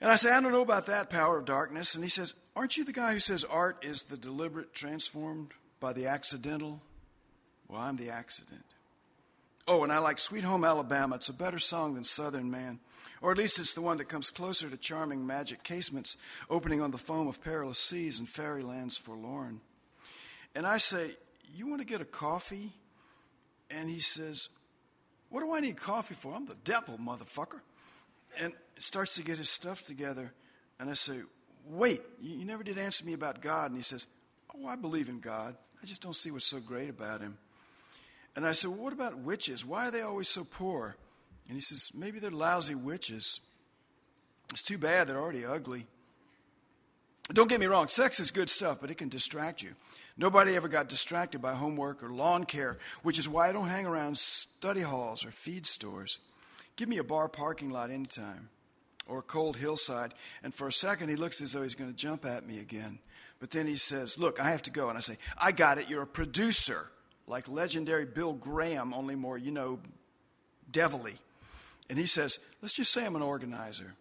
And 0.00 0.10
I 0.10 0.16
say, 0.16 0.32
I 0.32 0.40
don't 0.40 0.52
know 0.52 0.62
about 0.62 0.86
that 0.86 1.10
power 1.10 1.38
of 1.38 1.44
darkness. 1.44 1.94
And 1.94 2.04
he 2.04 2.10
says, 2.10 2.34
Aren't 2.56 2.76
you 2.76 2.84
the 2.84 2.92
guy 2.92 3.12
who 3.12 3.20
says 3.20 3.44
art 3.44 3.84
is 3.84 4.02
the 4.02 4.16
deliberate 4.16 4.72
transformed 4.72 5.52
by 5.80 5.92
the 5.92 6.06
accidental? 6.06 6.80
Well, 7.68 7.80
I'm 7.80 7.96
the 7.96 8.10
accident. 8.10 8.64
Oh, 9.66 9.82
and 9.82 9.92
I 9.92 9.98
like 9.98 10.18
Sweet 10.18 10.44
Home 10.44 10.64
Alabama. 10.64 11.16
It's 11.16 11.30
a 11.30 11.34
better 11.34 11.58
song 11.58 11.94
than 11.94 12.04
Southern 12.04 12.50
Man. 12.50 12.80
Or 13.22 13.32
at 13.32 13.38
least 13.38 13.58
it's 13.58 13.72
the 13.72 13.80
one 13.80 13.96
that 13.96 14.08
comes 14.10 14.30
closer 14.30 14.68
to 14.68 14.76
charming 14.76 15.26
magic 15.26 15.62
casements 15.62 16.18
opening 16.50 16.82
on 16.82 16.90
the 16.90 16.98
foam 16.98 17.26
of 17.26 17.42
perilous 17.42 17.78
seas 17.78 18.18
and 18.18 18.28
fairylands 18.28 18.98
forlorn. 18.98 19.60
And 20.54 20.66
I 20.66 20.76
say, 20.76 21.12
You 21.54 21.66
want 21.66 21.80
to 21.80 21.86
get 21.86 22.02
a 22.02 22.06
coffee? 22.06 22.72
And 23.70 23.88
he 23.88 24.00
says, 24.00 24.50
What 25.34 25.42
do 25.42 25.52
I 25.52 25.58
need 25.58 25.76
coffee 25.76 26.14
for? 26.14 26.32
I'm 26.32 26.46
the 26.46 26.54
devil, 26.62 26.96
motherfucker. 26.96 27.58
And 28.38 28.52
starts 28.78 29.16
to 29.16 29.24
get 29.24 29.36
his 29.36 29.50
stuff 29.50 29.84
together. 29.84 30.32
And 30.78 30.88
I 30.88 30.92
say, 30.92 31.22
Wait, 31.66 32.02
you 32.22 32.44
never 32.44 32.62
did 32.62 32.78
answer 32.78 33.04
me 33.04 33.14
about 33.14 33.40
God. 33.40 33.72
And 33.72 33.76
he 33.76 33.82
says, 33.82 34.06
Oh, 34.54 34.68
I 34.68 34.76
believe 34.76 35.08
in 35.08 35.18
God. 35.18 35.56
I 35.82 35.86
just 35.86 36.00
don't 36.00 36.14
see 36.14 36.30
what's 36.30 36.46
so 36.46 36.60
great 36.60 36.88
about 36.88 37.20
him. 37.20 37.36
And 38.36 38.46
I 38.46 38.52
said, 38.52 38.70
well, 38.70 38.78
What 38.78 38.92
about 38.92 39.18
witches? 39.18 39.64
Why 39.64 39.88
are 39.88 39.90
they 39.90 40.02
always 40.02 40.28
so 40.28 40.44
poor? 40.44 40.94
And 41.48 41.56
he 41.56 41.60
says, 41.60 41.90
Maybe 41.92 42.20
they're 42.20 42.30
lousy 42.30 42.76
witches. 42.76 43.40
It's 44.50 44.62
too 44.62 44.78
bad 44.78 45.08
they're 45.08 45.20
already 45.20 45.44
ugly. 45.44 45.84
Don't 47.32 47.48
get 47.48 47.58
me 47.58 47.66
wrong, 47.66 47.88
sex 47.88 48.20
is 48.20 48.30
good 48.30 48.50
stuff, 48.50 48.78
but 48.80 48.88
it 48.88 48.98
can 48.98 49.08
distract 49.08 49.64
you. 49.64 49.74
Nobody 50.16 50.54
ever 50.54 50.68
got 50.68 50.88
distracted 50.88 51.40
by 51.40 51.54
homework 51.54 52.02
or 52.02 52.10
lawn 52.10 52.44
care, 52.44 52.78
which 53.02 53.18
is 53.18 53.28
why 53.28 53.48
I 53.48 53.52
don't 53.52 53.68
hang 53.68 53.86
around 53.86 54.16
study 54.16 54.82
halls 54.82 55.24
or 55.24 55.32
feed 55.32 55.66
stores. 55.66 56.20
Give 56.76 56.88
me 56.88 56.98
a 56.98 57.04
bar 57.04 57.28
parking 57.28 57.70
lot 57.70 57.90
anytime 57.90 58.48
or 59.08 59.18
a 59.18 59.22
cold 59.22 59.56
hillside. 59.56 60.14
And 60.42 60.54
for 60.54 60.68
a 60.68 60.72
second, 60.72 61.08
he 61.08 61.16
looks 61.16 61.40
as 61.40 61.52
though 61.52 61.62
he's 61.62 61.74
going 61.74 61.90
to 61.90 61.96
jump 61.96 62.24
at 62.24 62.46
me 62.46 62.60
again. 62.60 62.98
But 63.40 63.50
then 63.50 63.66
he 63.66 63.76
says, 63.76 64.18
Look, 64.18 64.40
I 64.40 64.50
have 64.50 64.62
to 64.62 64.70
go. 64.70 64.88
And 64.88 64.96
I 64.96 65.00
say, 65.00 65.18
I 65.36 65.52
got 65.52 65.78
it. 65.78 65.88
You're 65.88 66.02
a 66.02 66.06
producer, 66.06 66.90
like 67.26 67.48
legendary 67.48 68.06
Bill 68.06 68.32
Graham, 68.32 68.94
only 68.94 69.14
more, 69.14 69.36
you 69.36 69.50
know, 69.50 69.80
devilly. 70.70 71.16
And 71.90 71.98
he 71.98 72.06
says, 72.06 72.38
Let's 72.62 72.74
just 72.74 72.92
say 72.92 73.04
I'm 73.04 73.16
an 73.16 73.22
organizer. 73.22 73.94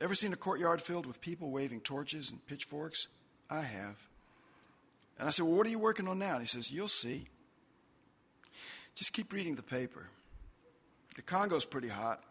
Ever 0.00 0.14
seen 0.14 0.32
a 0.32 0.36
courtyard 0.36 0.80
filled 0.80 1.04
with 1.04 1.20
people 1.20 1.50
waving 1.50 1.80
torches 1.80 2.30
and 2.30 2.44
pitchforks? 2.46 3.08
I 3.50 3.62
have. 3.62 3.96
And 5.20 5.28
I 5.28 5.30
said, 5.30 5.44
Well, 5.44 5.54
what 5.54 5.66
are 5.66 5.70
you 5.70 5.78
working 5.78 6.08
on 6.08 6.18
now? 6.18 6.32
And 6.32 6.40
he 6.40 6.46
says, 6.46 6.72
You'll 6.72 6.88
see. 6.88 7.28
just 8.94 9.12
keep 9.12 9.32
reading 9.32 9.54
the 9.54 9.62
paper. 9.62 10.08
The 11.14 11.22
Congo's 11.22 11.66
pretty 11.66 11.88
hot. 11.88 12.24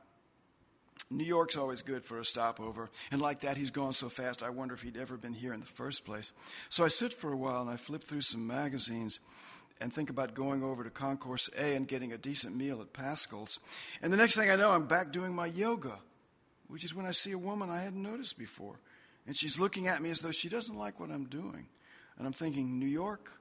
New 1.11 1.23
York's 1.23 1.55
always 1.55 1.83
good 1.83 2.03
for 2.03 2.19
a 2.19 2.25
stopover. 2.25 2.89
And 3.11 3.21
like 3.21 3.41
that, 3.41 3.57
he's 3.57 3.71
gone 3.71 3.93
so 3.93 4.09
fast, 4.09 4.43
I 4.43 4.49
wonder 4.49 4.73
if 4.73 4.81
he'd 4.81 4.97
ever 4.97 5.17
been 5.17 5.33
here 5.33 5.53
in 5.53 5.59
the 5.59 5.65
first 5.65 6.03
place. 6.03 6.33
So 6.69 6.83
I 6.83 6.87
sit 6.87 7.13
for 7.13 7.31
a 7.31 7.37
while 7.37 7.61
and 7.61 7.69
I 7.69 7.77
flip 7.77 8.03
through 8.03 8.21
some 8.21 8.45
magazines 8.45 9.19
and 9.79 9.93
think 9.93 10.09
about 10.09 10.33
going 10.33 10.63
over 10.63 10.83
to 10.83 10.89
Concourse 10.89 11.49
A 11.57 11.75
and 11.75 11.87
getting 11.87 12.11
a 12.11 12.17
decent 12.17 12.55
meal 12.55 12.81
at 12.81 12.91
Pascal's. 12.93 13.59
And 14.01 14.11
the 14.11 14.17
next 14.17 14.35
thing 14.35 14.49
I 14.49 14.55
know, 14.55 14.71
I'm 14.71 14.87
back 14.87 15.11
doing 15.11 15.33
my 15.33 15.47
yoga, 15.47 15.99
which 16.67 16.83
is 16.83 16.95
when 16.95 17.05
I 17.05 17.11
see 17.11 17.31
a 17.31 17.37
woman 17.37 17.69
I 17.69 17.81
hadn't 17.81 18.01
noticed 18.01 18.37
before. 18.37 18.79
And 19.27 19.37
she's 19.37 19.59
looking 19.59 19.87
at 19.87 20.01
me 20.01 20.09
as 20.09 20.21
though 20.21 20.31
she 20.31 20.49
doesn't 20.49 20.77
like 20.77 20.99
what 20.99 21.11
I'm 21.11 21.25
doing. 21.25 21.67
And 22.19 22.27
I'm 22.27 22.33
thinking, 22.33 22.77
New 22.77 22.85
York? 22.85 23.31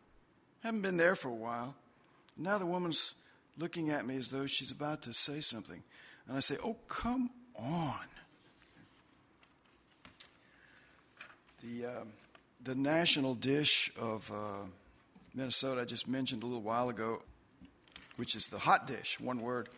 Haven't 0.62 0.83
been 0.83 0.97
there 0.97 1.16
for 1.16 1.29
a 1.29 1.35
while. 1.35 1.74
Now 2.37 2.59
the 2.59 2.66
woman's 2.66 3.14
looking 3.59 3.91
at 3.91 4.07
me 4.07 4.16
as 4.16 4.31
though 4.31 4.47
she's 4.47 4.70
about 4.70 5.03
to 5.03 5.12
say 5.12 5.41
something. 5.41 5.83
And 6.26 6.37
I 6.37 6.41
say, 6.41 6.57
Oh, 6.64 6.76
come 6.87 7.31
on. 7.57 7.99
The, 11.62 11.87
uh, 11.87 12.05
the 12.62 12.76
national 12.76 13.35
dish 13.35 13.91
of 13.99 14.31
uh, 14.33 14.64
Minnesota, 15.35 15.81
I 15.81 15.85
just 15.85 16.07
mentioned 16.07 16.45
a 16.45 16.47
little 16.47 16.62
while 16.62 16.89
ago, 16.89 17.22
which 18.16 18.37
is 18.37 18.47
the 18.47 18.59
hot 18.59 18.87
dish, 18.87 19.18
one 19.18 19.41
word. 19.41 19.68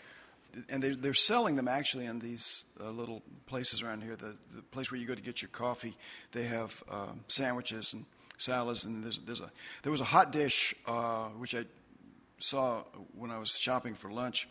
And 0.68 0.82
they, 0.82 0.90
they're 0.90 1.14
selling 1.14 1.56
them 1.56 1.68
actually 1.68 2.04
in 2.04 2.18
these 2.18 2.66
uh, 2.78 2.90
little 2.90 3.22
places 3.46 3.82
around 3.82 4.02
here. 4.02 4.16
The, 4.16 4.36
the 4.54 4.62
place 4.72 4.90
where 4.90 5.00
you 5.00 5.06
go 5.06 5.14
to 5.14 5.22
get 5.22 5.40
your 5.40 5.48
coffee, 5.48 5.96
they 6.32 6.44
have 6.44 6.82
uh, 6.90 7.12
sandwiches 7.28 7.94
and 7.94 8.04
salads. 8.40 8.84
And 8.84 9.04
there's, 9.04 9.18
there's 9.20 9.40
a, 9.40 9.50
there 9.82 9.92
was 9.92 10.00
a 10.00 10.04
hot 10.04 10.32
dish, 10.32 10.74
uh, 10.86 11.28
which 11.28 11.54
I 11.54 11.64
saw 12.38 12.84
when 13.16 13.30
I 13.30 13.38
was 13.38 13.50
shopping 13.50 13.94
for 13.94 14.10
lunch 14.10 14.48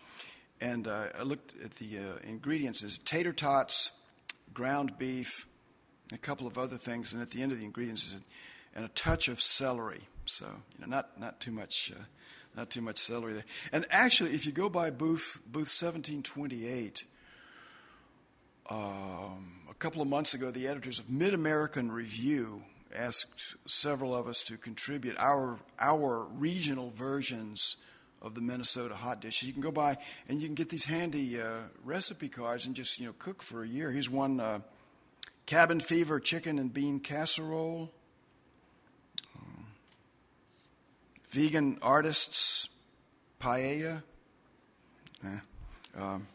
and 0.62 0.88
uh, 0.88 1.08
I 1.18 1.24
looked 1.24 1.54
at 1.64 1.72
the 1.76 2.00
uh, 2.00 2.02
ingredients 2.28 2.84
as 2.84 2.98
tater 3.00 3.34
tots, 3.34 3.92
ground 4.54 4.98
beef, 4.98 5.48
a 6.12 6.18
couple 6.18 6.48
of 6.48 6.58
other 6.58 6.78
things, 6.78 7.14
and 7.14 7.22
at 7.22 7.32
the 7.32 7.42
end 7.42 7.52
of 7.52 7.60
the 7.60 7.66
ingredients 7.66 8.16
and 8.76 8.86
a 8.86 8.90
touch 8.90 9.28
of 9.28 9.42
celery. 9.42 10.02
So 10.26 10.46
you 10.46 10.82
know, 10.82 10.88
not 10.88 11.20
not 11.20 11.40
too 11.40 11.52
much, 11.52 11.92
uh, 11.96 12.04
not 12.56 12.70
too 12.70 12.82
much 12.82 12.98
celery 12.98 13.34
there. 13.34 13.46
And 13.72 13.86
actually, 13.90 14.34
if 14.34 14.46
you 14.46 14.52
go 14.52 14.70
by 14.70 14.90
booth 14.90 15.42
booth 15.46 15.72
1728, 15.72 17.06
um, 18.70 19.62
a 19.70 19.74
couple 19.76 20.02
of 20.02 20.08
months 20.08 20.34
ago, 20.34 20.52
the 20.52 20.68
editors 20.68 21.00
of 21.00 21.10
Mid 21.10 21.34
American 21.34 21.92
Review 21.92 22.64
asked 22.96 23.56
several 23.66 24.16
of 24.16 24.28
us 24.28 24.44
to 24.44 24.58
contribute 24.58 25.18
our 25.18 25.60
our 25.80 26.26
regional 26.26 26.92
versions 26.92 27.78
of 28.22 28.36
the 28.36 28.42
Minnesota 28.42 28.96
hot 28.96 29.22
dishes. 29.22 29.48
You 29.48 29.54
can 29.54 29.62
go 29.62 29.72
by 29.72 29.98
and 30.28 30.42
you 30.42 30.48
can 30.48 30.56
get 30.56 30.70
these 30.70 30.86
handy 30.86 31.42
uh, 31.42 31.62
recipe 31.84 32.30
cards 32.30 32.66
and 32.66 32.76
just 32.76 33.00
you 33.00 33.08
know 33.08 33.14
cook 33.20 33.42
for 33.42 33.64
a 33.64 33.68
year. 33.68 33.92
Here's 33.92 34.10
one: 34.10 34.40
uh, 34.40 34.60
cabin 35.46 35.80
fever 35.80 36.20
chicken 36.20 36.60
and 36.60 36.74
bean 36.74 37.00
casserole, 37.00 37.92
vegan 41.30 41.78
artists 41.82 42.70
paella. 43.40 44.04
Um, 45.98 46.28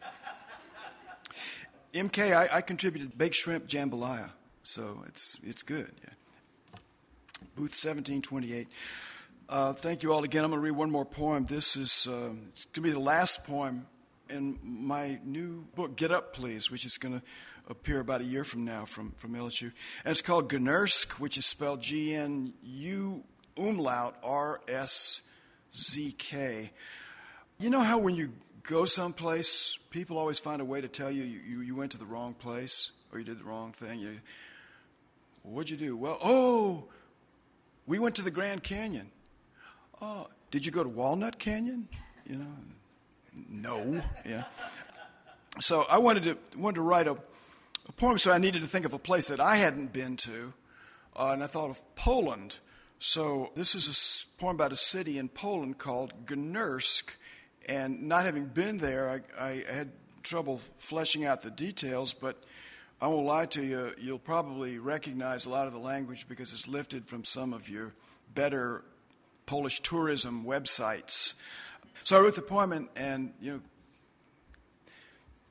MK, 1.93 2.35
I, 2.35 2.57
I, 2.57 2.61
contributed 2.61 3.17
baked 3.17 3.35
shrimp 3.35 3.67
jambalaya, 3.67 4.31
so 4.63 5.03
it's 5.07 5.37
it's 5.43 5.63
good. 5.63 5.91
Yeah. 6.03 6.14
Booth 7.55 7.71
1728. 7.71 8.67
Uh, 9.47 9.73
thank 9.73 10.03
you 10.03 10.13
all 10.13 10.23
again. 10.23 10.43
I'm 10.43 10.51
going 10.51 10.61
to 10.61 10.65
read 10.65 10.75
one 10.75 10.89
more 10.89 11.05
poem. 11.05 11.45
This 11.45 11.75
is 11.75 12.07
uh, 12.09 12.31
it's 12.49 12.65
going 12.65 12.73
to 12.73 12.81
be 12.81 12.91
the 12.91 12.99
last 12.99 13.43
poem 13.43 13.87
in 14.29 14.57
my 14.63 15.19
new 15.23 15.65
book, 15.75 15.95
Get 15.95 16.11
Up, 16.11 16.33
Please, 16.33 16.71
which 16.71 16.85
is 16.85 16.97
going 16.97 17.19
to 17.19 17.25
appear 17.69 17.99
about 17.99 18.21
a 18.21 18.23
year 18.23 18.43
from 18.43 18.65
now 18.65 18.85
from, 18.85 19.11
from 19.17 19.33
LSU. 19.33 19.71
And 20.03 20.11
it's 20.11 20.21
called 20.21 20.49
Gnursk, 20.49 21.19
which 21.19 21.37
is 21.37 21.45
spelled 21.45 21.81
G 21.81 22.13
N 22.13 22.53
U 22.63 23.23
umlaut 23.57 24.17
R 24.23 24.61
S 24.67 25.21
Z 25.73 26.13
K. 26.17 26.71
You 27.59 27.69
know 27.69 27.81
how 27.81 27.97
when 27.97 28.15
you 28.15 28.33
go 28.63 28.85
someplace, 28.85 29.77
people 29.89 30.17
always 30.17 30.39
find 30.39 30.61
a 30.61 30.65
way 30.65 30.81
to 30.81 30.87
tell 30.87 31.11
you 31.11 31.23
you, 31.23 31.39
you, 31.47 31.61
you 31.61 31.75
went 31.75 31.91
to 31.91 31.97
the 31.97 32.05
wrong 32.05 32.33
place 32.33 32.91
or 33.11 33.19
you 33.19 33.25
did 33.25 33.39
the 33.39 33.43
wrong 33.43 33.71
thing? 33.71 33.99
You, 33.99 34.19
what'd 35.43 35.69
you 35.69 35.77
do? 35.77 35.95
Well, 35.95 36.17
oh, 36.23 36.85
we 37.85 37.99
went 37.99 38.15
to 38.15 38.21
the 38.21 38.31
Grand 38.31 38.63
Canyon. 38.63 39.11
Oh, 40.01 40.27
did 40.51 40.65
you 40.65 40.71
go 40.71 40.83
to 40.83 40.89
Walnut 40.89 41.39
Canyon? 41.39 41.87
You 42.29 42.37
know, 42.37 42.55
no. 43.49 44.01
Yeah. 44.27 44.45
So 45.59 45.85
I 45.89 45.99
wanted 45.99 46.23
to 46.23 46.37
wanted 46.57 46.75
to 46.75 46.81
write 46.81 47.07
a, 47.07 47.17
a 47.87 47.91
poem, 47.93 48.17
so 48.17 48.31
I 48.31 48.37
needed 48.37 48.61
to 48.61 48.67
think 48.67 48.85
of 48.85 48.93
a 48.93 48.99
place 48.99 49.27
that 49.27 49.39
I 49.39 49.55
hadn't 49.55 49.93
been 49.93 50.17
to, 50.17 50.53
uh, 51.15 51.29
and 51.33 51.43
I 51.43 51.47
thought 51.47 51.69
of 51.69 51.95
Poland. 51.95 52.57
So 52.99 53.51
this 53.55 53.75
is 53.75 54.25
a 54.37 54.41
poem 54.41 54.55
about 54.55 54.71
a 54.71 54.77
city 54.77 55.17
in 55.17 55.29
Poland 55.29 55.77
called 55.77 56.25
Gnursk, 56.25 57.15
and 57.67 58.03
not 58.03 58.25
having 58.25 58.45
been 58.45 58.77
there, 58.77 59.21
I, 59.39 59.45
I 59.45 59.63
had 59.71 59.91
trouble 60.23 60.59
fleshing 60.77 61.25
out 61.25 61.41
the 61.41 61.51
details, 61.51 62.13
but 62.13 62.43
I 63.01 63.07
won't 63.07 63.25
lie 63.25 63.45
to 63.47 63.63
you, 63.63 63.91
you'll 63.99 64.19
probably 64.19 64.79
recognize 64.79 65.45
a 65.45 65.49
lot 65.49 65.67
of 65.67 65.73
the 65.73 65.79
language 65.79 66.27
because 66.27 66.53
it's 66.53 66.67
lifted 66.67 67.07
from 67.07 67.23
some 67.23 67.53
of 67.53 67.67
your 67.67 67.93
better 68.33 68.83
Polish 69.45 69.81
tourism 69.81 70.45
websites. 70.45 71.33
So 72.03 72.17
I 72.17 72.21
wrote 72.21 72.35
the 72.35 72.41
poem 72.41 72.71
and, 72.71 72.87
and 72.95 73.33
you 73.41 73.51
know, 73.53 73.61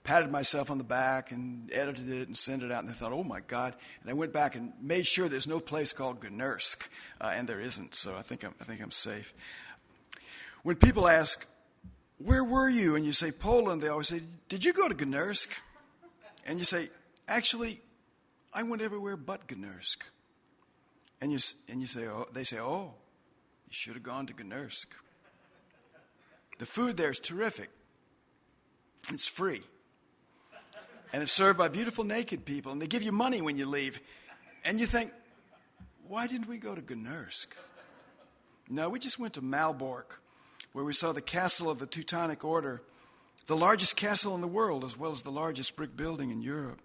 patted 0.04 0.30
myself 0.30 0.70
on 0.70 0.78
the 0.78 0.84
back 0.84 1.32
and 1.32 1.70
edited 1.72 2.10
it 2.10 2.28
and 2.28 2.36
sent 2.36 2.62
it 2.62 2.70
out. 2.70 2.82
And 2.82 2.90
I 2.90 2.92
thought, 2.92 3.12
oh 3.12 3.24
my 3.24 3.40
God. 3.40 3.74
And 4.02 4.10
I 4.10 4.14
went 4.14 4.32
back 4.32 4.54
and 4.54 4.72
made 4.80 5.06
sure 5.06 5.28
there's 5.28 5.48
no 5.48 5.60
place 5.60 5.92
called 5.92 6.20
Gnursk, 6.20 6.88
uh, 7.20 7.32
and 7.34 7.48
there 7.48 7.60
isn't. 7.60 7.94
So 7.94 8.14
I 8.16 8.22
think 8.22 8.44
I'm, 8.44 8.54
I 8.60 8.64
think 8.64 8.80
I'm 8.80 8.90
safe. 8.90 9.34
When 10.62 10.76
people 10.76 11.08
ask, 11.08 11.46
where 12.18 12.44
were 12.44 12.68
you? 12.68 12.96
And 12.96 13.04
you 13.04 13.12
say 13.12 13.32
Poland, 13.32 13.82
they 13.82 13.88
always 13.88 14.08
say, 14.08 14.22
did 14.48 14.64
you 14.64 14.72
go 14.72 14.88
to 14.88 14.94
Gnursk? 14.94 15.48
And 16.46 16.58
you 16.58 16.64
say, 16.64 16.88
actually, 17.28 17.80
I 18.52 18.62
went 18.62 18.82
everywhere 18.82 19.16
but 19.16 19.46
Gnursk. 19.48 19.98
And 21.20 21.32
you, 21.32 21.38
and 21.68 21.80
you 21.80 21.86
say, 21.86 22.06
oh, 22.06 22.26
they 22.32 22.44
say, 22.44 22.58
oh, 22.58 22.94
you 23.66 23.72
should 23.72 23.94
have 23.94 24.02
gone 24.02 24.26
to 24.26 24.34
Gnursk. 24.34 24.86
The 26.58 26.66
food 26.66 26.96
there 26.96 27.10
is 27.10 27.18
terrific. 27.18 27.70
It's 29.10 29.28
free. 29.28 29.62
And 31.12 31.22
it's 31.22 31.32
served 31.32 31.58
by 31.58 31.68
beautiful 31.68 32.04
naked 32.04 32.44
people, 32.44 32.72
and 32.72 32.82
they 32.82 32.86
give 32.86 33.02
you 33.02 33.12
money 33.12 33.40
when 33.40 33.56
you 33.56 33.66
leave. 33.66 34.00
And 34.64 34.80
you 34.80 34.86
think, 34.86 35.12
why 36.08 36.26
didn't 36.26 36.48
we 36.48 36.58
go 36.58 36.74
to 36.74 36.82
Gnursk? 36.82 37.46
No, 38.68 38.88
we 38.88 38.98
just 38.98 39.18
went 39.18 39.34
to 39.34 39.42
Malbork, 39.42 40.18
where 40.72 40.84
we 40.84 40.92
saw 40.92 41.12
the 41.12 41.20
castle 41.20 41.70
of 41.70 41.78
the 41.78 41.86
Teutonic 41.86 42.44
Order, 42.44 42.82
the 43.46 43.56
largest 43.56 43.94
castle 43.96 44.34
in 44.34 44.40
the 44.40 44.48
world, 44.48 44.84
as 44.84 44.96
well 44.98 45.12
as 45.12 45.22
the 45.22 45.30
largest 45.30 45.76
brick 45.76 45.96
building 45.96 46.30
in 46.30 46.42
Europe. 46.42 46.80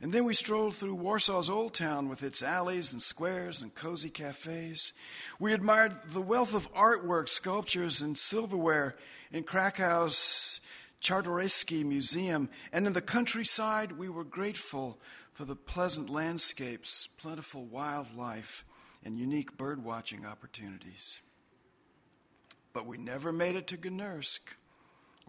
And 0.00 0.12
then 0.12 0.24
we 0.24 0.34
strolled 0.34 0.76
through 0.76 0.96
Warsaw's 0.96 1.50
Old 1.50 1.74
Town 1.74 2.08
with 2.08 2.22
its 2.22 2.42
alleys 2.42 2.92
and 2.92 3.02
squares 3.02 3.62
and 3.62 3.74
cozy 3.74 4.10
cafes. 4.10 4.92
We 5.40 5.52
admired 5.52 5.96
the 6.12 6.20
wealth 6.20 6.54
of 6.54 6.72
artwork, 6.72 7.28
sculptures, 7.28 8.00
and 8.00 8.16
silverware 8.16 8.94
in 9.32 9.42
Krakow's 9.42 10.60
Czartoryski 11.02 11.84
Museum. 11.84 12.48
And 12.72 12.86
in 12.86 12.92
the 12.92 13.00
countryside, 13.00 13.92
we 13.92 14.08
were 14.08 14.24
grateful 14.24 15.00
for 15.32 15.44
the 15.44 15.56
pleasant 15.56 16.10
landscapes, 16.10 17.08
plentiful 17.16 17.64
wildlife, 17.64 18.64
and 19.04 19.18
unique 19.18 19.56
bird 19.56 19.84
watching 19.84 20.24
opportunities. 20.24 21.20
But 22.72 22.86
we 22.86 22.98
never 22.98 23.32
made 23.32 23.56
it 23.56 23.66
to 23.68 23.76
Gnursk 23.76 24.40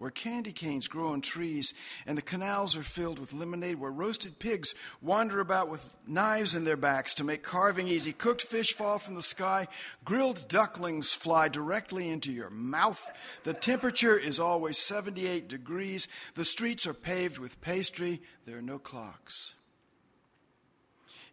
where 0.00 0.10
candy 0.10 0.50
canes 0.50 0.88
grow 0.88 1.08
on 1.08 1.20
trees 1.20 1.74
and 2.06 2.16
the 2.16 2.22
canals 2.22 2.74
are 2.74 2.82
filled 2.82 3.18
with 3.18 3.34
lemonade, 3.34 3.78
where 3.78 3.90
roasted 3.90 4.38
pigs 4.38 4.74
wander 5.02 5.40
about 5.40 5.68
with 5.68 5.92
knives 6.06 6.54
in 6.54 6.64
their 6.64 6.78
backs 6.78 7.12
to 7.12 7.22
make 7.22 7.42
carving 7.42 7.86
easy, 7.86 8.10
cooked 8.10 8.40
fish 8.40 8.72
fall 8.72 8.98
from 8.98 9.14
the 9.14 9.22
sky, 9.22 9.68
grilled 10.02 10.48
ducklings 10.48 11.12
fly 11.12 11.48
directly 11.48 12.08
into 12.08 12.32
your 12.32 12.48
mouth. 12.48 13.10
The 13.44 13.52
temperature 13.52 14.16
is 14.16 14.40
always 14.40 14.78
78 14.78 15.48
degrees. 15.48 16.08
The 16.34 16.46
streets 16.46 16.86
are 16.86 16.94
paved 16.94 17.36
with 17.36 17.60
pastry. 17.60 18.22
There 18.46 18.56
are 18.56 18.62
no 18.62 18.78
clocks. 18.78 19.52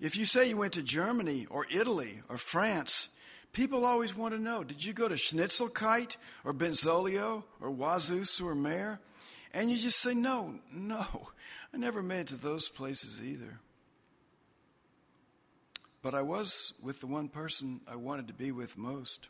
If 0.02 0.18
you 0.18 0.26
say 0.26 0.50
you 0.50 0.58
went 0.58 0.74
to 0.74 0.84
Germany 0.84 1.48
or 1.50 1.66
Italy 1.72 2.20
or 2.28 2.38
France, 2.38 3.08
People 3.58 3.86
always 3.86 4.16
want 4.16 4.36
to 4.36 4.40
know 4.40 4.64
did 4.64 4.86
you 4.86 4.94
go 4.94 5.08
to 5.08 5.16
Schnitzelkeit 5.16 6.18
or 6.46 6.54
Benzolio 6.54 7.44
or 7.60 7.72
Wazoo 7.72 8.24
sur 8.24 8.54
Mer? 8.54 9.00
And 9.52 9.72
you 9.72 9.80
just 9.80 10.00
say, 10.00 10.14
no, 10.14 10.54
no, 10.72 11.30
I 11.74 11.78
never 11.78 12.04
made 12.04 12.20
it 12.20 12.28
to 12.28 12.36
those 12.36 12.70
places 12.70 13.20
either. 13.20 13.60
But 16.04 16.14
I 16.14 16.22
was 16.22 16.74
with 16.84 17.00
the 17.00 17.08
one 17.08 17.30
person 17.30 17.82
I 17.88 17.96
wanted 17.96 18.28
to 18.28 18.36
be 18.36 18.52
with 18.52 18.78
most. 18.78 19.28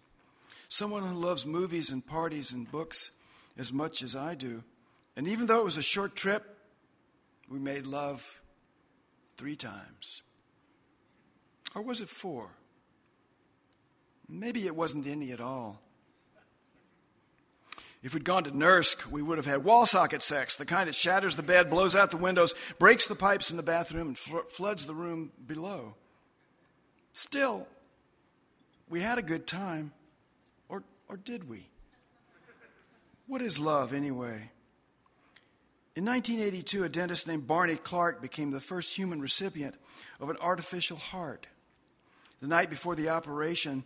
Someone 0.67 1.03
who 1.03 1.17
loves 1.17 1.45
movies 1.45 1.91
and 1.91 2.05
parties 2.05 2.51
and 2.51 2.69
books 2.69 3.11
as 3.57 3.71
much 3.71 4.03
as 4.03 4.13
I 4.13 4.35
do. 4.35 4.61
And 5.15 5.25
even 5.29 5.45
though 5.45 5.61
it 5.61 5.63
was 5.63 5.77
a 5.77 5.81
short 5.81 6.17
trip, 6.17 6.43
we 7.49 7.59
made 7.59 7.87
love 7.87 8.41
three 9.37 9.55
times. 9.55 10.21
Or 11.73 11.81
was 11.81 12.01
it 12.01 12.09
four? 12.09 12.57
Maybe 14.29 14.65
it 14.65 14.75
wasn't 14.75 15.07
any 15.07 15.31
at 15.31 15.41
all. 15.41 15.81
If 18.03 18.13
we'd 18.13 18.23
gone 18.23 18.43
to 18.43 18.51
Gnursk, 18.51 19.07
we 19.07 19.21
would 19.21 19.37
have 19.37 19.47
had 19.47 19.63
wall 19.63 19.85
socket 19.85 20.21
sex, 20.21 20.55
the 20.55 20.65
kind 20.65 20.87
that 20.87 20.95
shatters 20.95 21.35
the 21.35 21.43
bed, 21.43 21.69
blows 21.69 21.95
out 21.95 22.11
the 22.11 22.17
windows, 22.17 22.53
breaks 22.77 23.07
the 23.07 23.15
pipes 23.15 23.49
in 23.49 23.57
the 23.57 23.63
bathroom, 23.63 24.07
and 24.07 24.17
fl- 24.17 24.37
floods 24.49 24.85
the 24.85 24.93
room 24.93 25.31
below. 25.45 25.95
Still, 27.13 27.67
we 28.89 29.01
had 29.01 29.17
a 29.17 29.23
good 29.23 29.47
time. 29.47 29.91
Or, 30.69 30.83
or 31.09 31.17
did 31.17 31.49
we? 31.49 31.67
What 33.25 33.41
is 33.41 33.59
love, 33.59 33.93
anyway? 33.93 34.51
In 35.95 36.05
1982, 36.05 36.83
a 36.83 36.89
dentist 36.89 37.27
named 37.27 37.47
Barney 37.47 37.75
Clark 37.75 38.21
became 38.21 38.51
the 38.51 38.59
first 38.59 38.95
human 38.95 39.19
recipient 39.19 39.75
of 40.19 40.29
an 40.29 40.37
artificial 40.39 40.97
heart. 40.97 41.47
The 42.39 42.47
night 42.47 42.69
before 42.69 42.95
the 42.95 43.09
operation, 43.09 43.83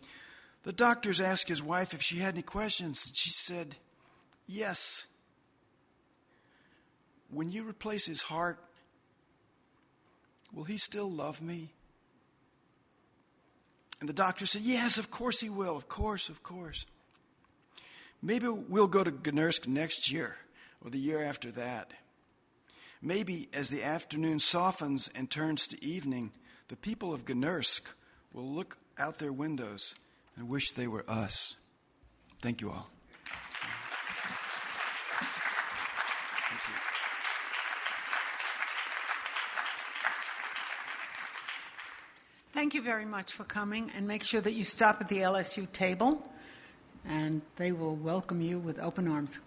the 0.64 0.74
doctors 0.74 1.20
asked 1.20 1.48
his 1.48 1.64
wife 1.64 1.94
if 1.94 2.02
she 2.02 2.18
had 2.18 2.36
any 2.36 2.44
questions, 2.44 3.06
and 3.06 3.16
she 3.16 3.32
said, 3.32 3.76
Yes. 4.48 5.08
When 7.30 7.52
you 7.52 7.64
replace 7.64 8.06
his 8.06 8.24
heart, 8.24 8.60
will 10.54 10.66
he 10.66 10.78
still 10.78 11.10
love 11.10 11.42
me? 11.42 11.70
And 14.00 14.10
the 14.10 14.14
doctor 14.14 14.46
said, 14.46 14.62
Yes, 14.62 14.98
of 14.98 15.10
course 15.10 15.40
he 15.40 15.50
will. 15.50 15.76
Of 15.76 15.88
course, 15.88 16.30
of 16.30 16.44
course. 16.44 16.86
Maybe 18.22 18.48
we'll 18.48 18.88
go 18.88 19.04
to 19.04 19.12
Gnursk 19.12 19.68
next 19.68 20.12
year 20.12 20.36
or 20.84 20.92
the 20.92 21.00
year 21.00 21.24
after 21.24 21.52
that. 21.52 21.94
Maybe 23.02 23.50
as 23.52 23.70
the 23.70 23.84
afternoon 23.84 24.38
softens 24.38 25.10
and 25.16 25.30
turns 25.30 25.66
to 25.68 25.84
evening, 25.84 26.32
the 26.68 26.76
people 26.76 27.14
of 27.14 27.26
Gnursk 27.26 27.82
will 28.32 28.48
look 28.48 28.78
out 29.00 29.18
their 29.18 29.34
windows 29.34 29.96
and 30.42 30.50
wish 30.50 30.72
they 30.72 30.88
were 30.88 31.06
us. 31.08 31.56
Thank 32.42 32.62
you 32.62 32.72
all. 32.72 32.90
Thank 42.54 42.74
you 42.74 42.82
very 42.82 43.06
much 43.06 43.34
for 43.34 43.44
coming, 43.44 43.92
and 43.96 44.08
make 44.08 44.24
sure 44.24 44.42
that 44.42 44.54
you 44.54 44.64
stop 44.64 45.00
at 45.00 45.10
the 45.10 45.18
LSU 45.18 45.72
table, 45.74 46.28
and 47.08 47.44
they 47.58 47.72
will 47.72 47.96
welcome 47.96 48.42
you 48.42 48.58
with 48.58 48.80
open 48.80 49.08
arms. 49.08 49.40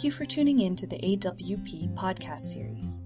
Thank 0.00 0.14
you 0.14 0.18
for 0.18 0.24
tuning 0.24 0.60
in 0.60 0.74
to 0.76 0.86
the 0.86 0.96
AWP 0.96 1.94
podcast 1.94 2.40
series. 2.40 3.02